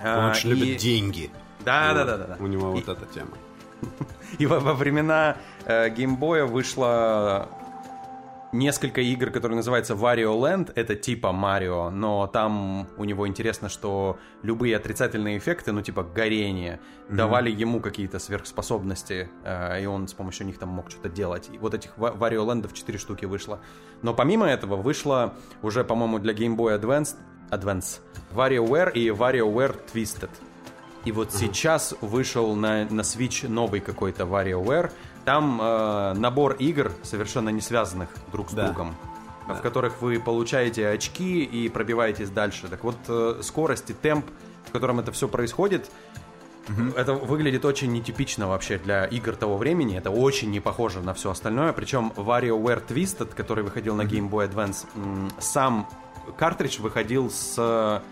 Он 0.00 0.06
А, 0.06 0.30
очень 0.30 0.50
и- 0.50 0.54
любит 0.54 0.78
деньги. 0.78 1.30
Да, 1.64 1.92
да, 1.92 2.04
да, 2.04 2.16
да, 2.16 2.26
да. 2.28 2.36
У 2.40 2.46
него 2.46 2.70
И- 2.70 2.80
вот 2.82 2.88
эта 2.88 3.04
тема. 3.12 3.32
И 4.38 4.46
во, 4.46 4.58
во 4.60 4.72
времена 4.74 5.36
э, 5.66 5.90
геймбоя 5.90 6.46
вышла 6.46 7.48
несколько 8.52 9.00
игр, 9.00 9.30
которые 9.30 9.56
называются 9.56 9.94
Wario 9.94 10.38
Land, 10.38 10.72
это 10.74 10.94
типа 10.94 11.32
Марио, 11.32 11.90
но 11.90 12.26
там 12.26 12.88
у 12.96 13.04
него 13.04 13.26
интересно, 13.28 13.68
что 13.68 14.18
любые 14.42 14.76
отрицательные 14.76 15.38
эффекты, 15.38 15.72
ну 15.72 15.82
типа 15.82 16.02
горение, 16.02 16.80
mm-hmm. 17.08 17.16
давали 17.16 17.50
ему 17.50 17.80
какие-то 17.80 18.18
сверхспособности, 18.18 19.28
э, 19.44 19.82
и 19.82 19.86
он 19.86 20.08
с 20.08 20.14
помощью 20.14 20.46
них 20.46 20.58
там 20.58 20.70
мог 20.70 20.90
что-то 20.90 21.08
делать. 21.08 21.48
И 21.52 21.58
вот 21.58 21.74
этих 21.74 21.96
Wario 21.96 22.46
Land 22.46 22.72
4 22.72 22.98
штуки 22.98 23.24
вышло. 23.24 23.60
Но 24.02 24.14
помимо 24.14 24.46
этого 24.46 24.76
вышло 24.76 25.34
уже, 25.62 25.84
по-моему, 25.84 26.18
для 26.18 26.32
Game 26.32 26.56
Boy 26.56 26.80
Advance, 26.80 27.16
Advance 27.50 28.00
WarioWare 28.34 28.92
и 28.92 29.08
WarioWare 29.08 29.76
Twisted. 29.92 30.30
И 31.04 31.12
вот 31.12 31.28
mm-hmm. 31.28 31.38
сейчас 31.38 31.94
вышел 32.00 32.54
на, 32.54 32.84
на 32.84 33.02
Switch 33.02 33.48
новый 33.48 33.80
какой-то 33.80 34.24
WarioWare, 34.24 34.90
там 35.24 35.60
э, 35.60 36.14
набор 36.14 36.54
игр, 36.58 36.92
совершенно 37.02 37.50
не 37.50 37.60
связанных 37.60 38.08
друг 38.32 38.50
с 38.50 38.52
да. 38.52 38.66
другом, 38.66 38.94
да. 39.46 39.54
в 39.54 39.62
которых 39.62 40.00
вы 40.00 40.18
получаете 40.20 40.88
очки 40.88 41.44
и 41.44 41.68
пробиваетесь 41.68 42.30
дальше. 42.30 42.68
Так 42.68 42.84
вот, 42.84 42.96
э, 43.08 43.40
скорость 43.42 43.90
и 43.90 43.92
темп, 43.94 44.26
в 44.66 44.70
котором 44.70 45.00
это 45.00 45.12
все 45.12 45.28
происходит, 45.28 45.90
угу. 46.68 46.96
это 46.96 47.14
выглядит 47.14 47.64
очень 47.64 47.92
нетипично 47.92 48.48
вообще 48.48 48.78
для 48.78 49.04
игр 49.06 49.34
того 49.36 49.56
времени. 49.56 49.96
Это 49.96 50.10
очень 50.10 50.50
не 50.50 50.60
похоже 50.60 51.00
на 51.00 51.14
все 51.14 51.30
остальное. 51.30 51.72
Причем 51.72 52.12
WarioWare 52.16 52.86
Twisted, 52.86 53.34
который 53.34 53.64
выходил 53.64 53.94
на 53.94 54.02
Game 54.02 54.30
Boy 54.30 54.50
Advance, 54.50 54.86
сам 55.40 55.88
картридж 56.36 56.80
выходил 56.80 57.30
с 57.30 58.02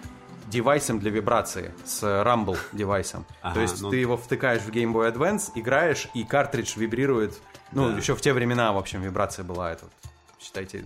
девайсом 0.46 0.98
для 0.98 1.10
вибрации, 1.10 1.74
с 1.84 2.02
Rumble 2.02 2.58
девайсом. 2.72 3.26
Ага, 3.42 3.54
То 3.54 3.60
есть 3.60 3.80
ну... 3.80 3.90
ты 3.90 3.96
его 3.96 4.16
втыкаешь 4.16 4.62
в 4.62 4.70
Game 4.70 4.92
Boy 4.92 5.12
Advance, 5.12 5.50
играешь, 5.54 6.08
и 6.14 6.24
картридж 6.24 6.76
вибрирует. 6.76 7.40
Ну, 7.72 7.90
да. 7.90 7.96
еще 7.96 8.14
в 8.14 8.20
те 8.20 8.32
времена, 8.32 8.72
в 8.72 8.78
общем, 8.78 9.02
вибрация 9.02 9.44
была, 9.44 9.72
это, 9.72 9.86
считайте, 10.40 10.84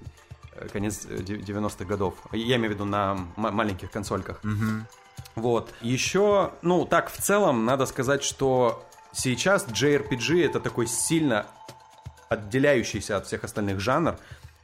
э, 0.54 0.68
конец 0.72 1.04
90-х 1.04 1.84
годов. 1.84 2.14
Я 2.32 2.56
имею 2.56 2.70
в 2.70 2.74
виду 2.74 2.84
на 2.84 3.18
маленьких 3.36 3.90
консольках. 3.90 4.40
Угу. 4.44 4.86
Вот. 5.36 5.72
Еще, 5.80 6.52
ну, 6.62 6.86
так, 6.86 7.10
в 7.10 7.18
целом, 7.18 7.64
надо 7.64 7.86
сказать, 7.86 8.22
что 8.22 8.84
сейчас 9.12 9.66
JRPG 9.66 10.46
это 10.46 10.60
такой 10.60 10.86
сильно 10.86 11.46
отделяющийся 12.28 13.16
от 13.16 13.26
всех 13.26 13.44
остальных 13.44 13.80
жанр 13.80 14.16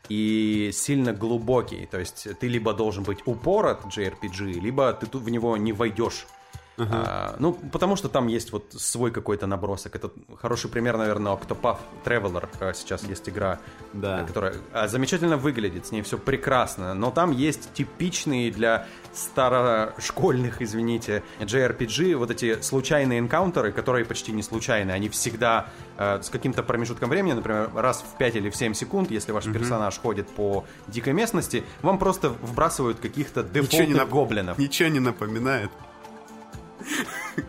и 0.08 0.70
сильно 0.72 1.12
глубокий. 1.12 1.86
То 1.86 1.98
есть 1.98 2.26
ты 2.38 2.48
либо 2.48 2.72
должен 2.72 3.04
быть 3.04 3.18
упорот 3.26 3.84
JRPG, 3.84 4.60
либо 4.60 4.92
ты 4.92 5.06
тут 5.06 5.22
в 5.22 5.28
него 5.28 5.56
не 5.56 5.72
войдешь. 5.72 6.26
Uh-huh. 6.76 6.88
А, 6.90 7.36
ну, 7.38 7.52
потому 7.52 7.96
что 7.96 8.08
там 8.08 8.26
есть 8.26 8.52
вот 8.52 8.72
свой 8.72 9.10
какой-то 9.10 9.46
набросок. 9.46 9.96
Это 9.96 10.10
хороший 10.40 10.68
пример, 10.68 10.98
наверное, 10.98 11.32
Octopath 11.32 11.78
Traveler. 12.04 12.48
А, 12.60 12.74
сейчас 12.74 13.04
есть 13.04 13.28
игра, 13.28 13.60
да. 13.94 14.24
которая 14.24 14.56
а, 14.72 14.86
замечательно 14.86 15.38
выглядит, 15.38 15.86
с 15.86 15.90
ней 15.90 16.02
все 16.02 16.18
прекрасно. 16.18 16.92
Но 16.94 17.10
там 17.10 17.30
есть 17.30 17.72
типичные 17.72 18.50
для 18.50 18.86
старошкольных, 19.14 20.60
извините, 20.60 21.22
JRPG, 21.40 22.16
вот 22.16 22.30
эти 22.30 22.60
случайные 22.60 23.20
энкаунтеры, 23.20 23.72
которые 23.72 24.04
почти 24.04 24.32
не 24.32 24.42
случайные. 24.42 24.94
Они 24.94 25.08
всегда 25.08 25.68
э, 25.96 26.20
с 26.22 26.28
каким-то 26.28 26.62
промежутком 26.62 27.08
времени, 27.08 27.32
например, 27.32 27.70
раз 27.74 28.02
в 28.02 28.18
5 28.18 28.36
или 28.36 28.50
в 28.50 28.56
7 28.56 28.74
секунд, 28.74 29.10
если 29.10 29.32
ваш 29.32 29.46
mm-hmm. 29.46 29.52
персонаж 29.54 29.98
ходит 29.98 30.28
по 30.28 30.66
дикой 30.88 31.14
местности, 31.14 31.64
вам 31.80 31.98
просто 31.98 32.28
вбрасывают 32.28 33.00
каких-то 33.00 33.42
дефолтных 33.42 33.88
ничего 33.88 34.04
не 34.04 34.10
гоблинов. 34.10 34.58
Ничего 34.58 34.88
не 34.90 35.00
напоминает 35.00 35.70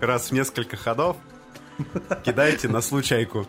раз 0.01 0.29
в 0.29 0.31
несколько 0.33 0.77
ходов 0.77 1.17
кидайте 2.23 2.67
на 2.67 2.81
случайку. 2.81 3.47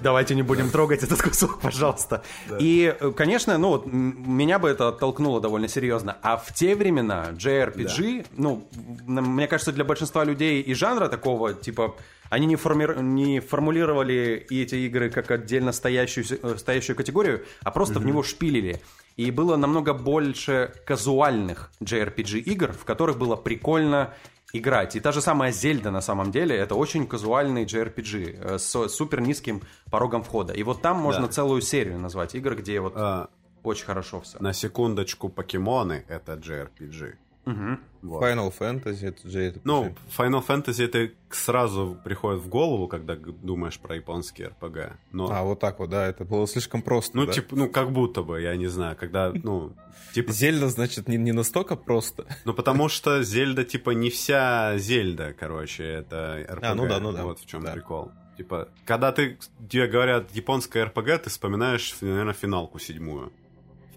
Давайте 0.00 0.34
не 0.34 0.42
будем 0.42 0.70
трогать 0.70 1.02
этот 1.02 1.22
кусок, 1.22 1.60
пожалуйста. 1.60 2.22
Да. 2.48 2.58
И, 2.60 2.94
конечно, 3.16 3.56
ну, 3.56 3.68
вот, 3.68 3.86
меня 3.86 4.58
бы 4.58 4.68
это 4.68 4.88
оттолкнуло 4.88 5.40
довольно 5.40 5.68
серьезно. 5.68 6.18
А 6.22 6.36
в 6.36 6.52
те 6.52 6.74
времена 6.74 7.28
JRPG, 7.32 8.22
да. 8.22 8.28
ну, 8.36 8.68
мне 9.06 9.48
кажется, 9.48 9.72
для 9.72 9.84
большинства 9.84 10.24
людей 10.24 10.60
и 10.60 10.74
жанра 10.74 11.08
такого, 11.08 11.54
типа, 11.54 11.96
они 12.28 12.46
не, 12.46 12.56
форми... 12.56 12.86
не 13.00 13.40
формулировали 13.40 14.46
эти 14.50 14.74
игры 14.86 15.10
как 15.10 15.30
отдельно 15.30 15.72
стоящую, 15.72 16.26
э, 16.42 16.56
стоящую 16.58 16.96
категорию, 16.96 17.44
а 17.62 17.70
просто 17.70 17.94
mm-hmm. 17.94 18.02
в 18.02 18.06
него 18.06 18.22
шпилили. 18.22 18.82
И 19.16 19.30
было 19.30 19.56
намного 19.56 19.94
больше 19.94 20.74
казуальных 20.84 21.70
JRPG 21.80 22.40
игр, 22.40 22.72
в 22.72 22.84
которых 22.84 23.16
было 23.16 23.34
прикольно 23.34 24.12
играть. 24.52 24.96
И 24.96 25.00
та 25.00 25.12
же 25.12 25.20
самая 25.20 25.52
Зельда 25.52 25.90
на 25.90 26.00
самом 26.00 26.30
деле, 26.30 26.56
это 26.56 26.74
очень 26.74 27.06
казуальный 27.06 27.64
JRPG 27.64 28.38
э, 28.38 28.58
с 28.58 28.88
супер 28.88 29.20
низким 29.20 29.62
порогом 29.90 30.22
входа. 30.22 30.52
И 30.52 30.62
вот 30.62 30.82
там 30.82 30.98
можно 30.98 31.26
да. 31.26 31.32
целую 31.32 31.62
серию 31.62 31.98
назвать 31.98 32.34
игр, 32.34 32.54
где 32.54 32.80
вот 32.80 32.94
а, 32.96 33.28
очень 33.62 33.86
хорошо 33.86 34.20
все. 34.20 34.38
На 34.40 34.52
секундочку, 34.52 35.28
покемоны 35.28 36.04
это 36.08 36.34
JRPG. 36.34 37.14
Угу. 37.46 37.78
Вот. 38.02 38.22
Final 38.22 38.52
Fantasy 38.56 39.08
это 39.08 39.26
JRPG. 39.26 39.60
Ну, 39.64 39.94
Final 40.16 40.44
Fantasy 40.46 40.84
это 40.84 41.12
сразу 41.30 41.96
приходит 42.04 42.42
в 42.42 42.48
голову, 42.48 42.88
когда 42.88 43.16
думаешь 43.16 43.78
про 43.78 43.96
японский 43.96 44.44
RPG. 44.44 44.92
Но... 45.12 45.30
А, 45.30 45.42
вот 45.44 45.60
так 45.60 45.78
вот, 45.78 45.90
да, 45.90 46.06
это 46.06 46.24
было 46.24 46.46
слишком 46.48 46.82
просто. 46.82 47.16
Ну, 47.16 47.26
да? 47.26 47.32
типа, 47.32 47.56
ну, 47.56 47.68
как 47.68 47.92
будто 47.92 48.22
бы, 48.22 48.40
я 48.40 48.56
не 48.56 48.66
знаю, 48.66 48.96
когда, 48.96 49.32
ну, 49.32 49.72
типа... 50.12 50.32
Зельда, 50.32 50.68
значит, 50.68 51.08
не, 51.08 51.16
не 51.16 51.32
настолько 51.32 51.76
просто. 51.76 52.26
Ну, 52.44 52.52
потому 52.52 52.88
что 52.88 53.22
Зельда, 53.22 53.64
типа, 53.64 53.90
не 53.90 54.10
вся 54.10 54.76
Зельда, 54.78 55.32
короче, 55.32 55.84
это 55.84 56.46
RPG. 56.48 56.60
А, 56.62 56.74
ну 56.74 56.88
да, 56.88 57.00
ну 57.00 57.12
да. 57.12 57.24
Вот 57.24 57.38
в 57.38 57.46
чем 57.46 57.62
да. 57.62 57.72
прикол. 57.72 58.10
Типа, 58.36 58.68
когда 58.84 59.12
ты, 59.12 59.38
тебе 59.70 59.86
говорят 59.86 60.30
японская 60.32 60.86
RPG, 60.86 61.18
ты 61.18 61.30
вспоминаешь, 61.30 61.96
наверное, 62.00 62.34
финалку 62.34 62.78
седьмую 62.78 63.32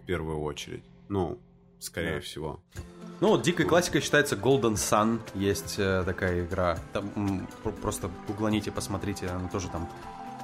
в 0.02 0.06
первую 0.06 0.40
очередь. 0.40 0.84
Ну, 1.10 1.40
скорее 1.80 2.16
да. 2.16 2.22
всего. 2.22 2.62
Ну, 3.20 3.30
вот 3.30 3.42
дикой 3.42 3.66
классикой 3.66 4.02
считается 4.02 4.36
Golden 4.36 4.76
Sun. 4.76 5.20
Есть 5.36 5.76
э, 5.78 6.04
такая 6.06 6.46
игра. 6.46 6.78
Там 6.94 7.48
просто 7.82 8.10
углоните, 8.28 8.72
посмотрите, 8.72 9.28
она 9.28 9.50
тоже 9.50 9.68
там 9.68 9.90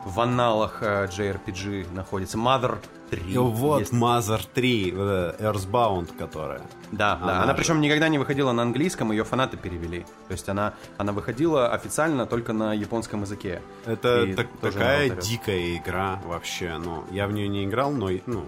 в 0.05 0.19
аналах 0.19 0.79
э, 0.81 1.05
JRPG 1.05 1.93
находится. 1.93 2.37
Mother 2.37 2.77
3. 3.09 3.33
И 3.33 3.37
вот 3.37 3.79
есть. 3.79 3.93
Mother 3.93 4.41
3, 4.53 4.93
э, 4.95 5.35
Earthbound, 5.39 6.15
которая. 6.17 6.61
Да, 6.91 7.13
она 7.13 7.25
да. 7.25 7.43
Она 7.43 7.51
же... 7.53 7.57
причем 7.57 7.81
никогда 7.81 8.07
не 8.07 8.19
выходила 8.19 8.51
на 8.51 8.61
английском, 8.61 9.11
ее 9.11 9.23
фанаты 9.23 9.57
перевели. 9.57 10.01
То 10.27 10.33
есть 10.33 10.47
она, 10.47 10.73
она 10.97 11.11
выходила 11.11 11.69
официально 11.69 12.25
только 12.25 12.53
на 12.53 12.73
японском 12.73 13.21
языке. 13.21 13.61
Это 13.85 14.27
так, 14.35 14.47
такая 14.61 15.09
дикая 15.09 15.77
игра 15.77 16.21
вообще. 16.25 16.77
Ну, 16.77 17.03
я 17.09 17.27
в 17.27 17.31
нее 17.31 17.47
не 17.47 17.65
играл, 17.65 17.91
но 17.91 18.09
ну, 18.25 18.45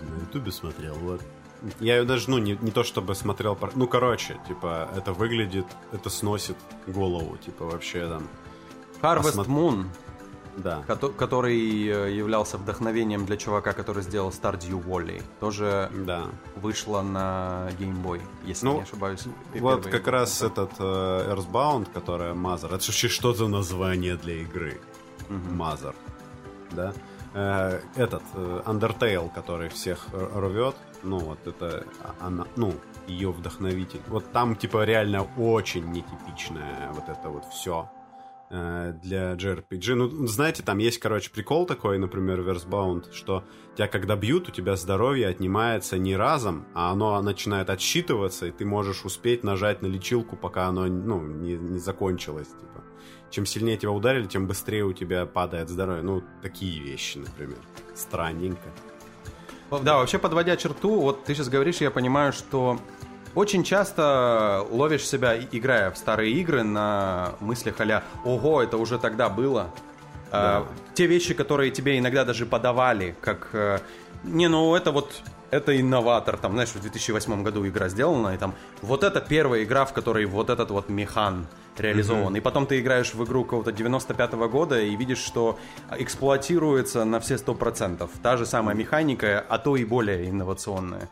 на 0.00 0.20
ютубе 0.20 0.52
смотрел, 0.52 0.94
вот. 0.96 1.22
Я 1.80 1.98
ее 1.98 2.04
даже, 2.04 2.30
ну, 2.30 2.38
не, 2.38 2.58
не 2.60 2.70
то 2.70 2.82
чтобы 2.82 3.14
смотрел... 3.14 3.58
Ну, 3.74 3.86
короче, 3.86 4.40
типа, 4.48 4.88
это 4.96 5.12
выглядит, 5.12 5.66
это 5.92 6.10
сносит 6.10 6.56
голову, 6.86 7.36
типа, 7.36 7.64
вообще 7.64 8.08
там... 8.08 8.28
Harvest 9.00 9.40
Осмотр... 9.40 9.50
Moon, 9.50 9.86
да. 10.56 10.82
который 11.16 11.86
э, 11.86 12.12
являлся 12.12 12.58
вдохновением 12.58 13.26
для 13.26 13.36
чувака, 13.36 13.72
который 13.72 14.02
сделал 14.02 14.30
Stardew 14.30 14.82
Valley. 14.84 15.22
Тоже 15.40 15.90
да. 15.92 16.26
вышла 16.56 17.02
на 17.02 17.68
Game 17.78 18.02
Boy, 18.02 18.20
если 18.44 18.66
ну, 18.66 18.76
не 18.76 18.82
ошибаюсь. 18.82 19.24
Вот 19.54 19.86
как 19.86 20.06
раз 20.06 20.42
этот 20.42 20.72
uh, 20.78 21.34
Earthbound, 21.34 21.92
которая 21.92 22.34
Mother. 22.34 22.66
Это 22.66 22.84
вообще 22.86 23.08
что 23.08 23.34
за 23.34 23.48
название 23.48 24.16
для 24.16 24.42
игры? 24.42 24.80
Угу. 25.28 25.54
Mother. 25.54 25.94
Да? 26.70 26.92
Э, 27.34 27.80
этот 27.96 28.22
э, 28.34 28.62
Undertale, 28.66 29.32
который 29.34 29.68
всех 29.68 30.06
рвет, 30.12 30.76
ну 31.02 31.18
вот 31.18 31.46
это 31.46 31.86
она, 32.20 32.46
ну 32.56 32.74
ее 33.06 33.30
вдохновитель. 33.30 34.00
Вот 34.08 34.30
там 34.32 34.56
типа 34.56 34.84
реально 34.84 35.22
очень 35.36 35.90
нетипичное 35.90 36.90
вот 36.92 37.08
это 37.08 37.28
вот 37.28 37.44
все 37.46 37.90
э, 38.50 38.94
для 39.02 39.32
JRPG. 39.32 39.94
Ну, 39.94 40.26
знаете, 40.26 40.62
там 40.62 40.78
есть, 40.78 40.98
короче, 40.98 41.30
прикол 41.30 41.66
такой, 41.66 41.98
например, 41.98 42.42
в 42.42 42.44
что 43.12 43.44
тебя 43.76 43.88
когда 43.88 44.16
бьют, 44.16 44.48
у 44.48 44.52
тебя 44.52 44.76
здоровье 44.76 45.28
отнимается 45.28 45.98
не 45.98 46.16
разом, 46.16 46.66
а 46.74 46.92
оно 46.92 47.20
начинает 47.22 47.70
отсчитываться, 47.70 48.46
и 48.46 48.50
ты 48.50 48.64
можешь 48.64 49.04
успеть 49.04 49.42
нажать 49.42 49.82
на 49.82 49.86
лечилку, 49.86 50.36
пока 50.36 50.66
оно, 50.66 50.86
ну, 50.86 51.20
не, 51.20 51.56
не 51.56 51.78
закончилось, 51.78 52.48
типа 52.48 52.72
чем 53.32 53.46
сильнее 53.46 53.78
тебя 53.78 53.90
ударили, 53.90 54.26
тем 54.26 54.46
быстрее 54.46 54.84
у 54.84 54.92
тебя 54.92 55.24
падает 55.26 55.70
здоровье. 55.70 56.02
Ну, 56.02 56.22
такие 56.42 56.80
вещи, 56.80 57.18
например. 57.18 57.58
Странненько. 57.94 58.68
Да, 59.80 59.98
вообще 59.98 60.18
подводя 60.18 60.56
черту, 60.56 61.00
вот 61.00 61.24
ты 61.24 61.34
сейчас 61.34 61.48
говоришь, 61.48 61.76
я 61.76 61.90
понимаю, 61.90 62.32
что 62.32 62.78
очень 63.34 63.64
часто 63.64 64.66
ловишь 64.70 65.06
себя, 65.06 65.38
играя 65.38 65.90
в 65.90 65.96
старые 65.96 66.32
игры, 66.34 66.62
на 66.62 67.32
мыслях 67.40 67.76
а 67.80 68.02
«Ого, 68.24 68.62
это 68.62 68.76
уже 68.76 68.98
тогда 68.98 69.28
было». 69.28 69.70
А, 70.30 70.32
да. 70.32 70.58
А, 70.58 70.66
те 70.94 71.06
вещи, 71.06 71.34
которые 71.34 71.70
тебе 71.70 71.98
иногда 71.98 72.24
даже 72.24 72.46
подавали, 72.46 73.14
как 73.20 73.48
э, 73.52 73.78
«Не, 74.24 74.48
ну 74.48 74.74
это 74.74 74.90
вот 74.92 75.22
это 75.50 75.78
инноватор, 75.78 76.38
там, 76.38 76.52
знаешь, 76.52 76.70
в 76.70 76.80
2008 76.80 77.42
году 77.42 77.66
игра 77.68 77.88
сделана, 77.90 78.34
и 78.34 78.38
там 78.38 78.54
вот 78.80 79.04
это 79.04 79.20
первая 79.20 79.64
игра, 79.64 79.84
в 79.84 79.92
которой 79.92 80.24
вот 80.24 80.48
этот 80.48 80.70
вот 80.70 80.88
механ 80.88 81.46
реализован. 81.82 82.34
И 82.36 82.40
потом 82.40 82.66
ты 82.66 82.80
играешь 82.80 83.12
в 83.14 83.22
игру 83.24 83.44
какого-то 83.44 83.70
95-го 83.70 84.48
года 84.48 84.80
и 84.80 84.96
видишь, 84.96 85.18
что 85.18 85.58
эксплуатируется 85.90 87.04
на 87.04 87.18
все 87.20 87.34
100%. 87.36 88.08
Та 88.22 88.36
же 88.36 88.46
самая 88.46 88.74
механика, 88.74 89.44
а 89.48 89.58
то 89.58 89.76
и 89.76 89.84
более 89.84 90.28
инновационная. 90.30 91.08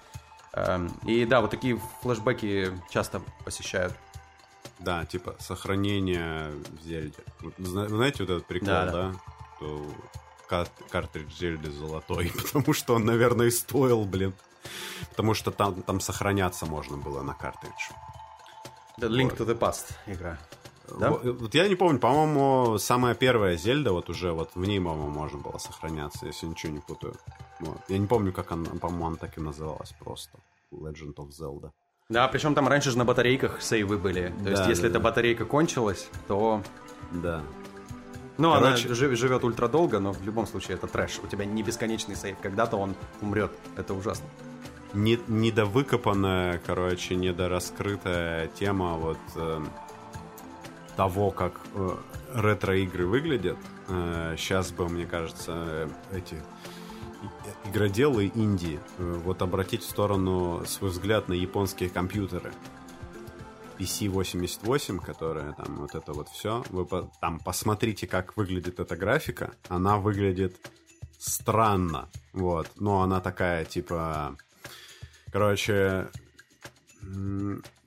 Эм, 0.52 0.88
И 1.06 1.24
да, 1.24 1.40
вот 1.40 1.50
такие 1.50 1.80
флешбеки 2.02 2.70
часто 2.90 3.20
посещают. 3.44 3.94
Да, 4.78 5.04
типа 5.04 5.36
сохранение 5.38 6.50
в 6.50 6.82
Зельде. 6.82 7.18
Вот 7.40 7.54
зна- 7.58 7.88
знаете 7.88 8.22
вот 8.24 8.30
этот 8.30 8.46
прикол, 8.46 8.68
Да, 8.68 8.86
да? 8.86 8.92
да. 8.92 9.12
Что 9.56 9.86
кар- 10.48 10.68
картридж 10.90 11.32
Зельды 11.38 11.70
золотой, 11.70 12.32
потому 12.52 12.72
что 12.72 12.94
он, 12.94 13.04
наверное, 13.04 13.46
и 13.46 13.50
стоил, 13.50 14.04
блин. 14.04 14.32
Потому 15.10 15.34
что 15.34 15.50
там, 15.50 15.82
там 15.82 16.00
сохраняться 16.00 16.66
можно 16.66 16.96
было 16.96 17.22
на 17.22 17.34
картридж. 17.34 17.90
The 18.98 19.08
Link 19.08 19.36
to 19.36 19.46
the 19.46 19.56
Past 19.58 19.92
игра. 20.06 20.38
Да? 20.98 21.10
Вот, 21.10 21.24
вот 21.40 21.54
я 21.54 21.68
не 21.68 21.74
помню, 21.76 21.98
по-моему, 21.98 22.78
самая 22.78 23.14
первая 23.14 23.56
Зельда, 23.56 23.92
вот 23.92 24.08
уже 24.10 24.32
вот 24.32 24.50
в 24.54 24.60
ней, 24.66 24.80
по-моему, 24.80 25.08
можно 25.10 25.38
было 25.38 25.58
сохраняться, 25.58 26.26
если 26.26 26.46
ничего 26.46 26.72
не 26.72 26.80
путаю. 26.80 27.14
Вот. 27.60 27.78
Я 27.88 27.98
не 27.98 28.06
помню, 28.06 28.32
как 28.32 28.52
она, 28.52 28.70
по-моему, 28.70 29.06
она 29.06 29.16
так 29.16 29.36
и 29.38 29.40
называлась 29.40 29.92
просто. 29.98 30.38
Legend 30.72 31.14
of 31.16 31.28
Zelda. 31.30 31.70
Да, 32.08 32.26
причем 32.28 32.54
там 32.54 32.66
раньше 32.68 32.90
же 32.90 32.98
на 32.98 33.04
батарейках 33.04 33.62
сейвы 33.62 33.96
были. 33.98 34.32
То 34.42 34.50
есть, 34.50 34.62
Да, 34.62 34.68
если 34.68 34.82
да, 34.82 34.88
эта 34.88 34.98
да. 34.98 35.04
батарейка 35.04 35.44
кончилась, 35.44 36.08
то... 36.28 36.62
Да. 37.12 37.42
Ну, 38.38 38.52
Короче- 38.54 38.86
она 38.86 38.94
жив- 38.94 39.16
живет 39.18 39.44
ультра 39.44 39.68
долго, 39.68 39.98
но 40.00 40.12
в 40.12 40.22
любом 40.24 40.46
случае 40.46 40.76
это 40.76 40.86
трэш. 40.86 41.20
У 41.22 41.26
тебя 41.26 41.44
не 41.44 41.62
бесконечный 41.62 42.16
сейв. 42.16 42.36
Когда-то 42.42 42.76
он 42.78 42.94
умрет. 43.20 43.52
Это 43.76 43.92
ужасно. 43.94 44.26
не, 44.94 45.18
недовыкопанная, 45.28 46.60
короче, 46.66 47.14
недораскрытая 47.16 48.48
тема 48.48 48.94
вот 48.94 49.18
э, 49.36 49.60
того, 50.96 51.30
как 51.30 51.60
э, 51.74 51.96
ретро-игры 52.34 53.06
выглядят. 53.06 53.58
сейчас 54.36 54.72
бы, 54.72 54.88
мне 54.88 55.06
кажется, 55.06 55.52
э, 55.56 55.88
эти 56.16 56.36
игроделы 57.64 58.26
Индии 58.26 58.80
э, 58.98 59.20
вот 59.24 59.42
обратить 59.42 59.82
в 59.82 59.90
сторону 59.90 60.64
свой 60.66 60.90
взгляд 60.90 61.28
на 61.28 61.34
японские 61.34 61.90
компьютеры. 61.90 62.52
PC-88, 63.78 64.98
которая 64.98 65.52
там 65.52 65.76
вот 65.76 65.94
это 65.94 66.12
вот 66.12 66.28
все. 66.28 66.62
Вы 66.68 66.84
по- 66.84 67.10
там 67.20 67.38
посмотрите, 67.38 68.06
как 68.06 68.36
выглядит 68.36 68.78
эта 68.78 68.94
графика. 68.94 69.54
Она 69.68 69.96
выглядит 69.96 70.70
странно. 71.18 72.08
Вот. 72.32 72.68
Но 72.76 73.02
она 73.02 73.20
такая, 73.20 73.64
типа... 73.64 74.36
Короче, 75.32 76.08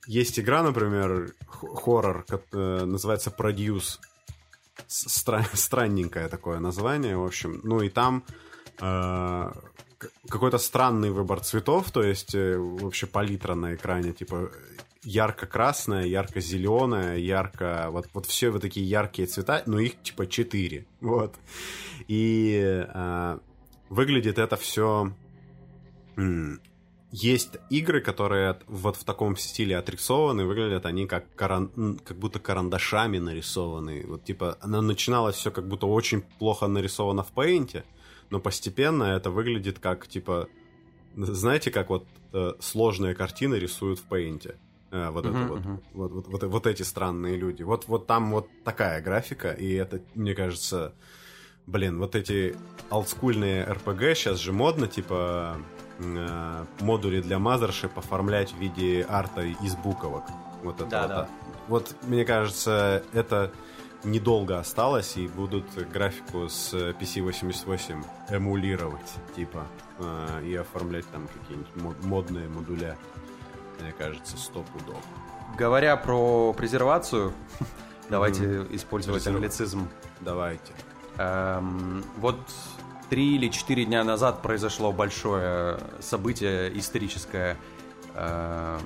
есть 0.06 0.38
игра, 0.38 0.62
например, 0.62 1.34
хоррор, 1.46 2.24
э, 2.52 2.84
называется 2.84 3.30
Produce. 3.36 3.98
Стра- 4.88 5.46
странненькое 5.54 6.28
такое 6.28 6.58
название, 6.58 7.16
в 7.16 7.24
общем. 7.24 7.60
Ну 7.62 7.80
и 7.80 7.88
там 7.88 8.24
э, 8.80 9.52
какой-то 10.28 10.58
странный 10.58 11.10
выбор 11.10 11.40
цветов, 11.40 11.90
то 11.90 12.02
есть 12.02 12.34
э, 12.34 12.56
вообще 12.58 13.06
палитра 13.06 13.54
на 13.54 13.74
экране, 13.74 14.12
типа 14.12 14.50
ярко-красная, 15.04 16.06
ярко-зеленая, 16.06 17.18
ярко... 17.18 17.88
Вот, 17.90 18.08
вот 18.14 18.26
все 18.26 18.50
вот 18.50 18.62
такие 18.62 18.88
яркие 18.88 19.28
цвета, 19.28 19.62
но 19.66 19.78
их 19.78 20.02
типа 20.02 20.26
четыре. 20.26 20.86
Вот. 21.00 21.34
И 22.08 22.84
э, 22.86 23.38
выглядит 23.88 24.38
это 24.38 24.56
все... 24.56 25.12
Есть 27.16 27.58
игры, 27.70 28.00
которые 28.00 28.48
от- 28.50 28.64
вот 28.66 28.96
в 28.96 29.04
таком 29.04 29.36
стиле 29.36 29.78
отрисованы, 29.78 30.44
выглядят 30.46 30.84
они 30.84 31.06
как, 31.06 31.24
каран- 31.36 32.00
как 32.04 32.16
будто 32.18 32.40
карандашами 32.40 33.18
нарисованы. 33.18 34.04
Вот 34.04 34.24
типа, 34.24 34.58
она 34.60 34.82
начиналось 34.82 35.36
все 35.36 35.52
как 35.52 35.68
будто 35.68 35.86
очень 35.86 36.22
плохо 36.22 36.66
нарисовано 36.66 37.22
в 37.22 37.32
Paint, 37.32 37.84
но 38.30 38.40
постепенно 38.40 39.04
это 39.04 39.30
выглядит 39.30 39.78
как 39.78 40.08
типа, 40.08 40.48
знаете, 41.14 41.70
как 41.70 41.88
вот 41.90 42.04
э, 42.32 42.54
сложные 42.58 43.14
картины 43.14 43.54
рисуют 43.54 44.00
в 44.00 44.08
Paint. 44.12 44.56
Э, 44.90 45.10
вот 45.10 45.24
это 45.24 45.36
Мгм, 45.36 45.48
вот, 45.48 45.58
мгм. 45.60 45.80
вот, 45.92 46.12
вот, 46.12 46.26
вот, 46.26 46.42
вот 46.42 46.66
эти 46.66 46.82
странные 46.82 47.36
люди. 47.36 47.62
Вот, 47.62 47.86
вот 47.86 48.08
там 48.08 48.32
вот 48.32 48.48
такая 48.64 49.00
графика, 49.00 49.52
и 49.52 49.72
это, 49.74 50.00
мне 50.16 50.34
кажется, 50.34 50.92
блин, 51.66 52.00
вот 52.00 52.16
эти 52.16 52.56
олдскульные 52.90 53.64
RPG 53.66 54.14
сейчас 54.16 54.40
же 54.40 54.52
модно, 54.52 54.88
типа 54.88 55.58
модули 56.80 57.20
для 57.20 57.36
Mothership 57.36 57.92
оформлять 57.96 58.52
в 58.52 58.58
виде 58.58 59.06
арта 59.08 59.42
из 59.42 59.76
буковок. 59.76 60.24
Вот 60.62 60.80
это 60.80 60.86
Да, 60.90 61.00
вот. 61.02 61.08
да. 61.08 61.28
Вот, 61.68 61.94
мне 62.02 62.24
кажется, 62.24 63.02
это 63.12 63.50
недолго 64.02 64.58
осталось, 64.58 65.16
и 65.16 65.26
будут 65.28 65.64
графику 65.92 66.48
с 66.48 66.74
PC-88 66.74 68.04
эмулировать, 68.28 69.12
типа, 69.34 69.64
э, 69.98 70.42
и 70.44 70.54
оформлять 70.56 71.06
там 71.10 71.26
какие-нибудь 71.28 71.76
мо- 71.76 71.94
модные 72.02 72.48
модуля. 72.48 72.96
Мне 73.80 73.92
кажется, 73.92 74.36
сто 74.36 74.62
пудов. 74.62 75.02
Говоря 75.56 75.96
про 75.96 76.52
презервацию, 76.52 77.32
давайте 78.10 78.66
использовать 78.72 79.26
англицизм. 79.26 79.88
Давайте. 80.20 80.72
Эм, 81.16 82.04
вот 82.18 82.38
три 83.14 83.36
или 83.36 83.46
четыре 83.46 83.84
дня 83.84 84.02
назад 84.02 84.42
произошло 84.42 84.90
большое 84.90 85.78
событие 86.00 86.76
историческое. 86.76 87.56
Эм, 88.16 88.80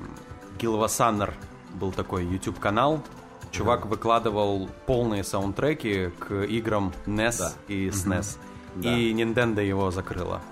Гилвасаннер 0.60 1.32
был 1.72 1.92
такой 1.92 2.26
YouTube-канал. 2.26 3.02
Чувак 3.50 3.86
выкладывал 3.86 4.68
полные 4.84 5.24
саундтреки 5.24 6.10
к 6.18 6.42
играм 6.44 6.92
NES 7.06 7.38
Да. 7.38 7.52
и 7.68 7.88
SNES. 7.88 8.36
Да. 8.74 8.94
И 8.94 9.14
Nintendo 9.14 9.64
его 9.66 9.90
закрыла. 9.90 10.42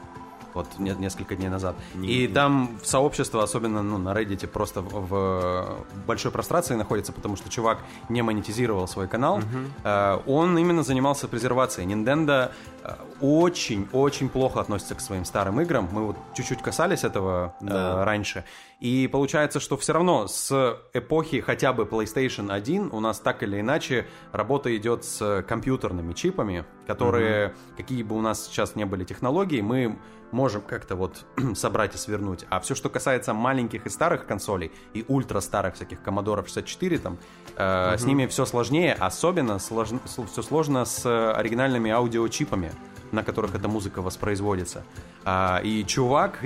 Вот 0.57 0.67
не- 0.79 0.95
несколько 0.99 1.37
дней 1.37 1.49
назад. 1.49 1.77
Не- 1.95 2.09
и 2.09 2.21
не- 2.27 2.29
там 2.29 2.79
сообщество, 2.83 3.43
особенно 3.43 3.83
ну, 3.83 3.99
на 3.99 4.13
Reddit, 4.15 4.47
просто 4.49 4.81
в, 4.81 4.89
в 5.07 5.77
большой 6.07 6.33
прострации 6.33 6.75
находится, 6.75 7.13
потому 7.13 7.37
что 7.37 7.49
чувак 7.51 7.79
не 8.09 8.23
монетизировал 8.23 8.89
свой 8.89 9.07
канал. 9.09 9.41
Э, 9.85 10.19
он 10.27 10.57
именно 10.59 10.83
занимался 10.83 11.29
презервацией. 11.29 11.87
Nintendo 11.87 12.51
э, 12.83 12.91
очень-очень 13.21 14.29
плохо 14.29 14.61
относится 14.61 14.95
к 14.95 15.01
своим 15.01 15.25
старым 15.25 15.61
играм. 15.61 15.89
Мы 15.93 16.07
вот 16.07 16.17
чуть-чуть 16.35 16.63
касались 16.63 17.05
этого 17.05 17.55
э, 17.61 17.67
Да. 17.67 18.05
раньше. 18.05 18.45
И 18.81 19.09
получается, 19.11 19.59
что 19.61 19.77
все 19.77 19.93
равно 19.95 20.27
с 20.29 20.77
эпохи 20.93 21.41
хотя 21.41 21.73
бы 21.73 21.85
PlayStation 21.85 22.53
1 22.53 22.91
у 22.93 23.01
нас 23.01 23.21
так 23.21 23.43
или 23.43 23.61
иначе 23.61 24.07
работа 24.33 24.75
идет 24.77 25.05
с 25.05 25.43
компьютерными 25.49 26.13
чипами, 26.13 26.65
которые, 26.87 27.55
какие 27.77 28.03
бы 28.03 28.17
у 28.17 28.21
нас 28.21 28.47
сейчас 28.47 28.75
не 28.77 28.85
были 28.85 29.05
технологии, 29.05 29.61
мы 29.63 29.99
можем 30.33 30.61
как-то 30.63 30.97
вот 30.97 31.25
собрать 31.55 31.95
и 31.95 31.99
свернуть. 31.99 32.45
А 32.51 32.61
все, 32.61 32.75
что 32.75 32.89
касается 32.89 33.33
маленьких 33.35 33.87
и 33.87 33.91
старых 33.91 34.27
консолей, 34.27 34.73
и 34.95 35.05
ультра 35.09 35.41
старых 35.41 35.75
всяких 35.75 35.99
Commodore 36.03 36.45
64, 36.45 36.99
там, 36.99 37.19
э, 37.57 37.97
с 37.99 38.05
ними 38.05 38.27
все 38.27 38.45
сложнее, 38.45 38.95
особенно 38.95 39.59
все 39.59 40.43
сложно 40.43 40.85
с 40.85 41.07
оригинальными 41.33 41.91
аудиочипами, 41.91 42.73
на 43.13 43.23
которых 43.23 43.55
эта 43.55 43.69
музыка 43.69 44.03
воспроизводится. 44.03 44.83
А, 45.25 45.61
и 45.63 45.85
чувак 45.85 46.41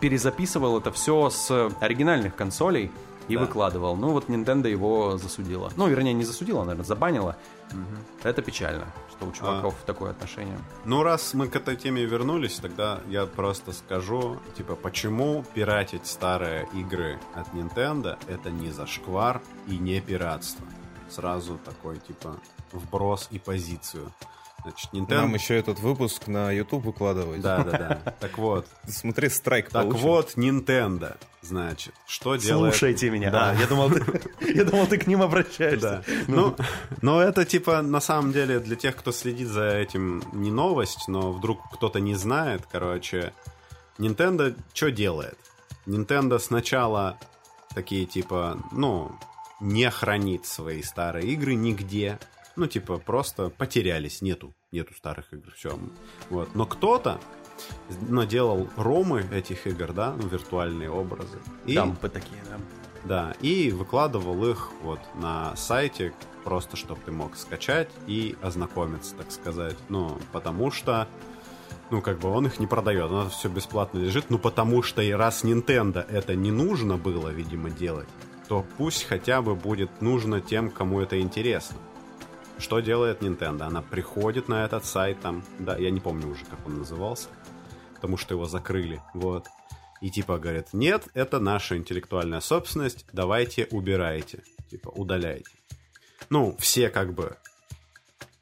перезаписывал 0.00 0.78
это 0.78 0.92
все 0.92 1.30
с 1.30 1.70
оригинальных 1.80 2.36
консолей 2.36 2.90
и 3.28 3.34
Да. 3.36 3.42
выкладывал. 3.42 3.96
Ну 3.96 4.10
вот 4.10 4.28
Nintendo 4.28 4.68
его 4.68 5.16
засудила. 5.16 5.70
Ну, 5.76 5.88
вернее, 5.88 6.12
не 6.12 6.24
засудила, 6.24 6.60
наверное, 6.64 6.84
забанила. 6.84 7.36
Это 8.22 8.42
печально, 8.42 8.86
что 9.20 9.26
у 9.26 9.32
чуваков 9.32 9.74
такое 9.86 10.12
отношение. 10.12 10.58
Ну, 10.84 11.02
раз 11.02 11.34
мы 11.34 11.48
к 11.48 11.56
этой 11.56 11.76
теме 11.76 12.04
вернулись, 12.04 12.56
тогда 12.56 13.00
я 13.08 13.26
просто 13.26 13.72
скажу, 13.72 14.38
типа, 14.56 14.76
почему 14.76 15.44
пиратить 15.54 16.06
старые 16.06 16.66
игры 16.74 17.18
от 17.34 17.48
Nintendo 17.52 18.18
это 18.28 18.50
не 18.50 18.70
зашквар 18.70 19.42
и 19.66 19.76
не 19.76 20.00
пиратство. 20.00 20.66
Сразу 21.10 21.58
такой, 21.58 21.98
типа, 21.98 22.36
вброс 22.72 23.28
и 23.30 23.38
позицию. 23.38 24.12
Значит, 24.62 24.92
Нам 24.92 25.04
Nintendo... 25.04 25.34
еще 25.34 25.56
этот 25.58 25.78
выпуск 25.80 26.26
на 26.26 26.52
YouTube 26.52 26.84
выкладывать. 26.84 27.40
Да, 27.40 27.62
да, 27.64 27.70
да. 27.70 28.14
Так 28.20 28.38
вот. 28.38 28.66
Смотри, 28.86 29.28
страйк 29.28 29.70
Так 29.70 29.84
получим. 29.84 30.00
вот, 30.00 30.32
Nintendo, 30.36 31.16
значит, 31.42 31.94
что 32.06 32.36
делает... 32.36 32.74
Слушайте 32.74 33.10
меня. 33.10 33.30
Да. 33.30 33.52
Я 33.54 33.66
думал, 33.66 33.90
ты, 33.90 34.02
я 34.54 34.64
думал, 34.64 34.86
ты 34.86 34.98
к 34.98 35.06
ним 35.06 35.22
обращаешься. 35.22 36.02
Да. 36.06 36.14
Ну, 36.28 36.56
но 37.02 37.20
это 37.20 37.44
типа 37.44 37.82
на 37.82 38.00
самом 38.00 38.32
деле 38.32 38.60
для 38.60 38.76
тех, 38.76 38.96
кто 38.96 39.12
следит 39.12 39.48
за 39.48 39.68
этим, 39.68 40.22
не 40.32 40.50
новость, 40.50 41.08
но 41.08 41.32
вдруг 41.32 41.60
кто-то 41.72 42.00
не 42.00 42.14
знает, 42.14 42.62
короче, 42.70 43.32
Nintendo 43.98 44.56
что 44.74 44.90
делает? 44.90 45.38
Nintendo 45.86 46.38
сначала 46.38 47.18
такие 47.74 48.06
типа, 48.06 48.58
ну, 48.72 49.12
не 49.60 49.90
хранит 49.90 50.46
свои 50.46 50.82
старые 50.82 51.26
игры 51.28 51.54
нигде. 51.54 52.18
Ну, 52.60 52.66
типа, 52.66 52.98
просто 52.98 53.48
потерялись, 53.48 54.20
нету, 54.20 54.54
нету 54.70 54.92
старых 54.94 55.32
игр, 55.32 55.50
все. 55.56 55.78
Вот. 56.28 56.54
Но 56.54 56.66
кто-то 56.66 57.18
наделал 58.10 58.68
ромы 58.76 59.26
этих 59.32 59.66
игр, 59.66 59.94
да, 59.94 60.14
ну, 60.14 60.28
виртуальные 60.28 60.90
образы. 60.90 61.38
И 61.64 61.74
Дампы 61.74 62.10
такие, 62.10 62.38
да. 62.50 62.58
Да, 63.04 63.34
и 63.40 63.70
выкладывал 63.70 64.44
их 64.44 64.72
вот 64.82 65.00
на 65.14 65.56
сайте, 65.56 66.12
просто 66.44 66.76
чтобы 66.76 67.00
ты 67.06 67.12
мог 67.12 67.34
скачать 67.38 67.88
и 68.06 68.36
ознакомиться, 68.42 69.14
так 69.16 69.32
сказать. 69.32 69.78
Ну, 69.88 70.18
потому 70.30 70.70
что, 70.70 71.08
ну, 71.90 72.02
как 72.02 72.18
бы 72.18 72.28
он 72.28 72.44
их 72.44 72.60
не 72.60 72.66
продает, 72.66 73.10
оно 73.10 73.30
все 73.30 73.48
бесплатно 73.48 74.00
лежит, 74.00 74.26
ну, 74.28 74.38
потому 74.38 74.82
что 74.82 75.00
и 75.00 75.12
раз 75.12 75.44
Nintendo 75.44 76.06
это 76.06 76.34
не 76.34 76.50
нужно 76.50 76.98
было, 76.98 77.30
видимо, 77.30 77.70
делать, 77.70 78.08
то 78.48 78.66
пусть 78.76 79.04
хотя 79.04 79.40
бы 79.40 79.54
будет 79.54 80.02
нужно 80.02 80.42
тем, 80.42 80.68
кому 80.68 81.00
это 81.00 81.18
интересно. 81.18 81.78
Что 82.60 82.80
делает 82.80 83.22
Nintendo? 83.22 83.62
Она 83.62 83.82
приходит 83.82 84.48
на 84.48 84.64
этот 84.64 84.84
сайт, 84.84 85.18
там, 85.20 85.42
да, 85.58 85.76
я 85.76 85.90
не 85.90 85.98
помню 86.00 86.28
уже, 86.28 86.44
как 86.44 86.64
он 86.66 86.78
назывался, 86.78 87.28
потому 87.94 88.16
что 88.16 88.34
его 88.34 88.46
закрыли, 88.46 89.00
вот. 89.14 89.46
И 90.00 90.10
типа 90.10 90.38
говорит, 90.38 90.68
нет, 90.72 91.08
это 91.14 91.40
наша 91.40 91.76
интеллектуальная 91.76 92.40
собственность, 92.40 93.06
давайте 93.12 93.66
убирайте, 93.70 94.42
типа 94.70 94.88
удаляйте. 94.90 95.50
Ну, 96.28 96.54
все 96.58 96.90
как 96.90 97.12
бы 97.12 97.36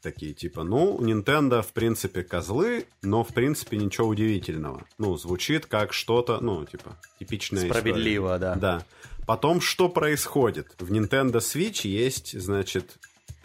такие 0.03 0.35
типа, 0.35 0.63
ну, 0.63 0.99
Nintendo 1.01 1.63
в 1.63 1.73
принципе 1.73 2.23
козлы, 2.23 2.87
но 3.03 3.25
в 3.25 3.29
принципе 3.35 3.77
ничего 3.77 4.09
удивительного. 4.09 4.85
Ну, 4.99 5.17
звучит 5.17 5.67
как 5.67 5.93
что-то, 5.93 6.41
ну, 6.41 6.65
типа, 6.65 6.97
типичная 7.19 7.69
Справедливо, 7.69 8.37
история. 8.37 8.55
да. 8.55 8.79
Да. 8.79 8.85
Потом 9.27 9.61
что 9.61 9.89
происходит? 9.89 10.75
В 10.79 10.91
Nintendo 10.93 11.37
Switch 11.37 11.87
есть, 11.87 12.39
значит, 12.41 12.97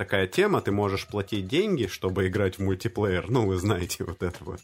такая 0.03 0.27
тема, 0.27 0.59
ты 0.59 0.71
можешь 0.71 1.07
платить 1.07 1.47
деньги, 1.47 1.87
чтобы 1.87 2.27
играть 2.27 2.57
в 2.57 2.61
мультиплеер. 2.61 3.29
Ну, 3.29 3.45
вы 3.45 3.55
знаете 3.55 4.03
вот 4.03 4.21
это 4.21 4.37
вот. 4.41 4.59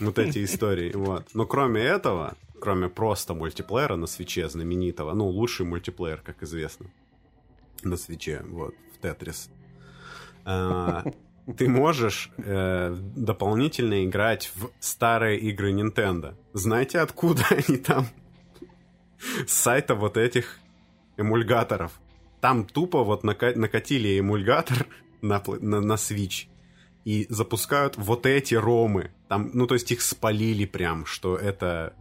Вот 0.00 0.18
эти 0.18 0.42
истории. 0.44 0.90
Вот. 0.92 1.28
Но 1.32 1.46
кроме 1.46 1.80
этого, 1.80 2.34
кроме 2.60 2.88
просто 2.88 3.34
мультиплеера 3.34 3.94
на 3.94 4.08
свече 4.08 4.48
знаменитого, 4.48 5.14
ну, 5.14 5.28
лучший 5.28 5.64
мультиплеер, 5.64 6.20
как 6.24 6.42
известно, 6.42 6.86
на 7.84 7.96
свече, 7.96 8.42
вот, 8.48 8.74
в 8.96 9.00
Тетрис, 9.00 9.48
а, 10.44 11.04
ты 11.56 11.68
можешь 11.68 12.30
э, 12.38 12.96
дополнительно 13.16 14.04
играть 14.04 14.50
в 14.56 14.70
старые 14.80 15.38
игры 15.38 15.72
Nintendo. 15.72 16.34
Знаете, 16.52 16.98
откуда 16.98 17.44
они 17.50 17.78
там? 17.78 18.06
С 19.46 19.52
сайта 19.52 19.94
вот 19.94 20.16
этих 20.16 20.58
эмульгаторов. 21.16 21.92
Там 22.44 22.66
тупо 22.66 23.04
вот 23.04 23.24
нака- 23.24 23.56
накатили 23.56 24.20
эмульгатор 24.20 24.86
на, 25.22 25.42
на, 25.46 25.80
на 25.80 25.94
Switch 25.94 26.46
и 27.06 27.26
запускают 27.30 27.96
вот 27.96 28.26
эти 28.26 28.54
ромы. 28.54 29.12
Там, 29.28 29.50
ну, 29.54 29.66
то 29.66 29.72
есть 29.72 29.90
их 29.90 30.02
спалили 30.02 30.66
прям, 30.66 31.06
что 31.06 31.36
это 31.38 31.94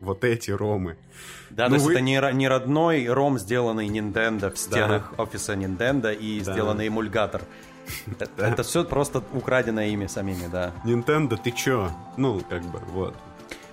вот 0.00 0.24
эти 0.24 0.50
ромы. 0.50 0.96
Да, 1.50 1.68
ну, 1.68 1.68
то 1.68 1.74
есть 1.74 1.86
вы... 1.86 1.92
это 1.92 2.00
не, 2.00 2.20
не 2.32 2.48
родной 2.48 3.06
ром, 3.06 3.38
сделанный 3.38 3.86
Nintendo 3.86 4.52
в 4.52 4.58
стенах 4.58 5.14
да. 5.16 5.22
офиса 5.22 5.54
Nintendo 5.54 6.12
и 6.12 6.40
да. 6.40 6.52
сделанный 6.52 6.88
эмульгатор. 6.88 7.42
Это, 8.18 8.46
это 8.46 8.62
все 8.64 8.84
просто 8.84 9.22
украденное 9.32 9.90
ими 9.90 10.08
самими, 10.08 10.48
да. 10.50 10.72
Nintendo, 10.84 11.38
ты 11.40 11.52
чё? 11.52 11.92
Ну, 12.16 12.40
как 12.50 12.64
бы, 12.64 12.80
вот. 12.88 13.14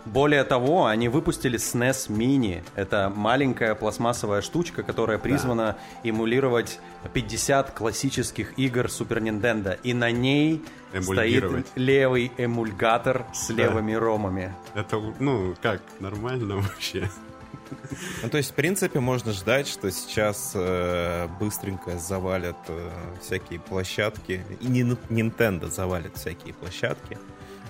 Более 0.06 0.44
того, 0.44 0.86
они 0.86 1.10
выпустили 1.10 1.58
SNES 1.58 2.10
Mini. 2.10 2.64
Это 2.76 3.12
маленькая 3.14 3.74
пластмассовая 3.74 4.42
штучка, 4.42 4.84
которая 4.84 5.18
призвана 5.18 5.78
да. 6.04 6.10
эмулировать 6.10 6.80
50 7.14 7.72
классических 7.72 8.58
игр 8.58 8.86
Super 8.86 9.20
Nintendo. 9.20 9.78
И 9.82 9.94
на 9.94 10.12
ней 10.12 10.64
стоит 11.02 11.68
левый 11.76 12.32
эмульгатор 12.38 13.26
с 13.34 13.48
да. 13.48 13.56
левыми 13.56 13.94
ромами. 13.94 14.54
Это, 14.76 15.02
ну, 15.20 15.56
как, 15.62 15.82
нормально 16.00 16.56
вообще? 16.62 17.10
Ну, 18.24 18.30
то 18.30 18.38
есть, 18.38 18.52
в 18.52 18.54
принципе, 18.54 19.00
можно 19.00 19.32
ждать, 19.32 19.68
что 19.68 19.92
сейчас 19.92 20.52
э, 20.56 21.28
быстренько 21.40 21.98
завалят 21.98 22.58
э, 22.68 22.90
всякие 23.22 23.60
площадки. 23.60 24.46
И 24.62 24.68
не 24.68 24.82
Nintendo 24.82 25.70
завалит 25.70 26.16
всякие 26.18 26.54
площадки 26.54 27.18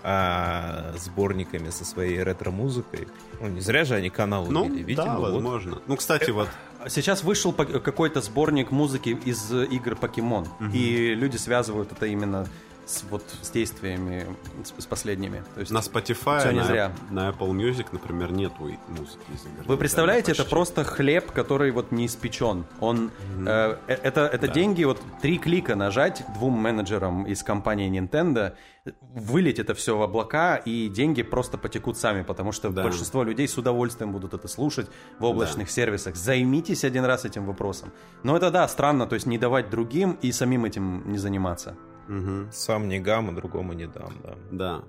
а, 0.04 0.94
сборниками 0.98 1.72
со 1.72 1.84
своей 1.84 2.22
ретро-музыкой. 2.22 3.08
Ну, 3.42 3.48
не 3.48 3.62
зря 3.62 3.86
же 3.86 3.96
они 3.96 4.10
канал 4.10 4.46
ну, 4.48 4.66
убили. 4.66 4.84
Видимо, 4.84 5.06
да, 5.06 5.18
вот. 5.18 5.34
возможно. 5.34 5.82
Ну, 5.88 5.96
кстати, 5.96 6.30
вот... 6.30 6.48
Сейчас 6.88 7.24
вышел 7.24 7.52
какой-то 7.52 8.22
сборник 8.22 8.70
музыки 8.70 9.18
из 9.26 9.52
игр 9.52 9.96
Покемон, 9.96 10.44
угу. 10.44 10.70
и 10.72 11.16
люди 11.16 11.38
связывают 11.38 11.92
это 11.92 12.06
именно 12.06 12.46
с, 12.86 13.04
вот, 13.10 13.24
с 13.42 13.50
действиями, 13.50 14.26
с, 14.64 14.84
с 14.84 14.86
последними. 14.86 15.44
То 15.54 15.62
есть, 15.62 15.72
на 15.72 15.80
Spotify, 15.80 16.40
все 16.40 16.52
не 16.52 16.60
на, 16.60 16.66
зря. 16.66 16.92
на 17.10 17.30
Apple 17.30 17.52
Music, 17.52 17.88
например, 17.92 18.32
нету 18.32 18.72
музыки 18.88 19.24
из 19.34 19.46
игр. 19.46 19.64
Вы 19.66 19.78
представляете, 19.78 20.32
это 20.32 20.46
просто 20.46 20.84
хлеб, 20.84 21.32
который 21.32 21.72
вот 21.72 21.92
не 21.92 22.06
испечен. 22.06 22.66
Он, 22.80 23.12
mm-hmm. 23.38 23.80
э, 23.88 23.98
это 24.04 24.22
это 24.22 24.48
да. 24.48 24.54
деньги, 24.54 24.84
вот 24.84 25.02
три 25.22 25.38
клика 25.38 25.76
нажать 25.76 26.24
двум 26.36 26.54
менеджерам 26.54 27.26
из 27.26 27.44
компании 27.44 27.90
Nintendo, 27.90 28.56
вылить 29.02 29.60
это 29.60 29.74
все 29.74 29.98
в 29.98 30.02
облака, 30.02 30.58
и 30.58 30.88
деньги 30.90 31.24
просто 31.24 31.58
потекут 31.58 31.98
сами, 31.98 32.24
потому 32.24 32.52
что 32.52 32.70
да. 32.70 32.84
большинство 32.84 33.24
людей 33.24 33.48
с 33.48 33.58
удовольствием 33.58 34.12
будут 34.12 34.34
это 34.34 34.48
слушать 34.48 34.88
в 35.20 35.26
облачных 35.26 35.68
да. 35.68 35.74
сервисах. 35.74 36.16
Займитесь 36.16 36.84
один 36.84 37.06
раз 37.06 37.26
этим 37.26 37.46
вопросом. 37.46 37.92
Но 38.24 38.38
это 38.38 38.52
да, 38.52 38.68
странно, 38.68 39.08
то 39.08 39.16
есть 39.16 39.26
не 39.26 39.38
давать 39.38 39.70
другим 39.70 40.18
и 40.22 40.32
самим 40.32 40.66
этим 40.66 41.12
не 41.12 41.18
заниматься. 41.18 41.76
Угу. 42.08 42.52
Сам 42.52 42.88
не 42.88 43.00
гам, 43.00 43.30
а 43.30 43.34
другому 43.34 43.74
не 43.74 43.88
дам, 43.88 44.14
да. 44.24 44.36
Да, 44.52 44.84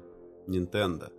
Nintendo. 0.47 1.11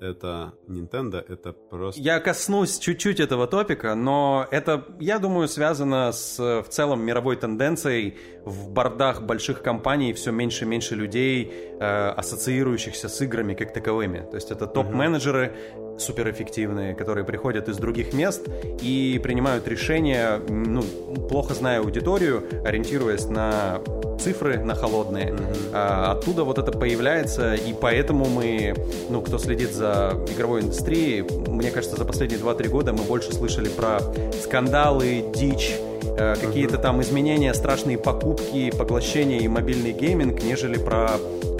Это 0.00 0.52
Nintendo, 0.68 1.24
это 1.26 1.52
просто... 1.52 2.00
Я 2.00 2.20
коснусь 2.20 2.78
чуть-чуть 2.78 3.18
этого 3.18 3.46
топика, 3.46 3.94
но 3.94 4.46
это, 4.50 4.84
я 5.00 5.18
думаю, 5.18 5.48
связано 5.48 6.12
с 6.12 6.38
в 6.38 6.68
целом 6.68 7.02
мировой 7.02 7.36
тенденцией 7.36 8.18
в 8.44 8.68
бордах 8.70 9.22
больших 9.22 9.62
компаний 9.62 10.12
все 10.12 10.32
меньше 10.32 10.64
и 10.64 10.68
меньше 10.68 10.96
людей, 10.96 11.50
э, 11.80 12.08
ассоциирующихся 12.10 13.08
с 13.08 13.20
играми 13.22 13.54
как 13.54 13.72
таковыми. 13.72 14.20
То 14.30 14.36
есть 14.36 14.50
это 14.50 14.66
топ-менеджеры, 14.66 15.56
суперэффективные, 15.98 16.94
которые 16.94 17.24
приходят 17.24 17.68
из 17.68 17.76
других 17.78 18.12
мест 18.12 18.42
и 18.80 19.20
принимают 19.22 19.66
решения, 19.68 20.40
ну, 20.48 20.82
плохо 21.28 21.54
зная 21.54 21.80
аудиторию, 21.80 22.44
ориентируясь 22.64 23.26
на 23.26 23.80
цифры, 24.18 24.58
на 24.58 24.74
холодные. 24.74 25.28
Mm-hmm. 25.28 25.70
А, 25.72 26.12
оттуда 26.12 26.44
вот 26.44 26.58
это 26.58 26.72
появляется, 26.72 27.54
и 27.54 27.72
поэтому 27.72 28.26
мы, 28.26 28.74
ну, 29.08 29.20
кто 29.20 29.38
следит 29.38 29.72
за 29.72 30.20
игровой 30.34 30.62
индустрией, 30.62 31.22
мне 31.48 31.70
кажется, 31.70 31.96
за 31.96 32.04
последние 32.04 32.40
2-3 32.40 32.68
года 32.68 32.92
мы 32.92 33.04
больше 33.04 33.32
слышали 33.32 33.68
про 33.68 34.00
скандалы, 34.42 35.24
дичь, 35.34 35.74
э, 36.18 36.34
какие-то 36.36 36.78
там 36.78 37.00
изменения, 37.02 37.52
страшные 37.54 37.98
покупки, 37.98 38.70
поглощения 38.70 39.38
и 39.40 39.48
мобильный 39.48 39.92
гейминг, 39.92 40.42
нежели 40.42 40.78
про 40.78 41.10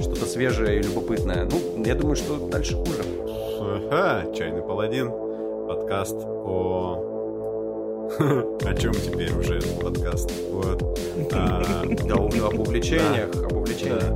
что-то 0.01 0.27
свежее 0.27 0.81
и 0.81 0.83
любопытное. 0.83 1.45
Ну, 1.45 1.85
я 1.85 1.95
думаю, 1.95 2.17
что 2.17 2.37
дальше 2.49 2.75
хуже. 2.75 3.26
Ага, 3.69 4.33
Чайный 4.33 4.63
Паладин. 4.63 5.11
Подкаст 5.67 6.15
о... 6.15 7.03
О 8.65 8.75
чем 8.75 8.93
теперь 8.93 9.33
уже 9.33 9.59
этот 9.59 9.81
подкаст? 9.81 10.31
Вот. 10.53 11.01
А, 11.33 11.65
да, 11.85 12.15
об 12.15 12.61
увлечениях, 12.61 13.35
об 13.43 13.53
увлечениях. 13.55 14.15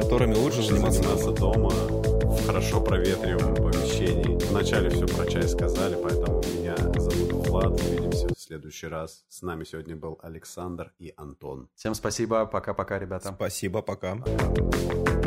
Которыми 0.00 0.34
лучше 0.34 0.62
заниматься 0.62 1.30
дома 1.32 1.68
в 1.68 2.46
хорошо 2.46 2.80
проветриваемом 2.80 3.54
помещении. 3.56 4.38
Вначале 4.48 4.88
все 4.88 5.06
про 5.06 5.26
чай 5.26 5.42
сказали, 5.42 5.98
поэтому 6.02 6.40
меня 6.54 6.74
зовут 6.98 7.46
Влад. 7.46 7.72
Увидимся 7.82 8.28
в 8.28 8.40
следующий 8.40 8.86
раз. 8.86 9.26
С 9.28 9.42
нами 9.42 9.64
сегодня 9.64 9.94
был 9.94 10.18
Александр 10.22 10.94
и 10.98 11.12
Антон. 11.18 11.68
Всем 11.74 11.94
спасибо. 11.94 12.46
Пока-пока, 12.46 12.98
ребята. 12.98 13.34
Спасибо, 13.36 13.82
пока. 13.82 14.16
пока. 14.16 15.21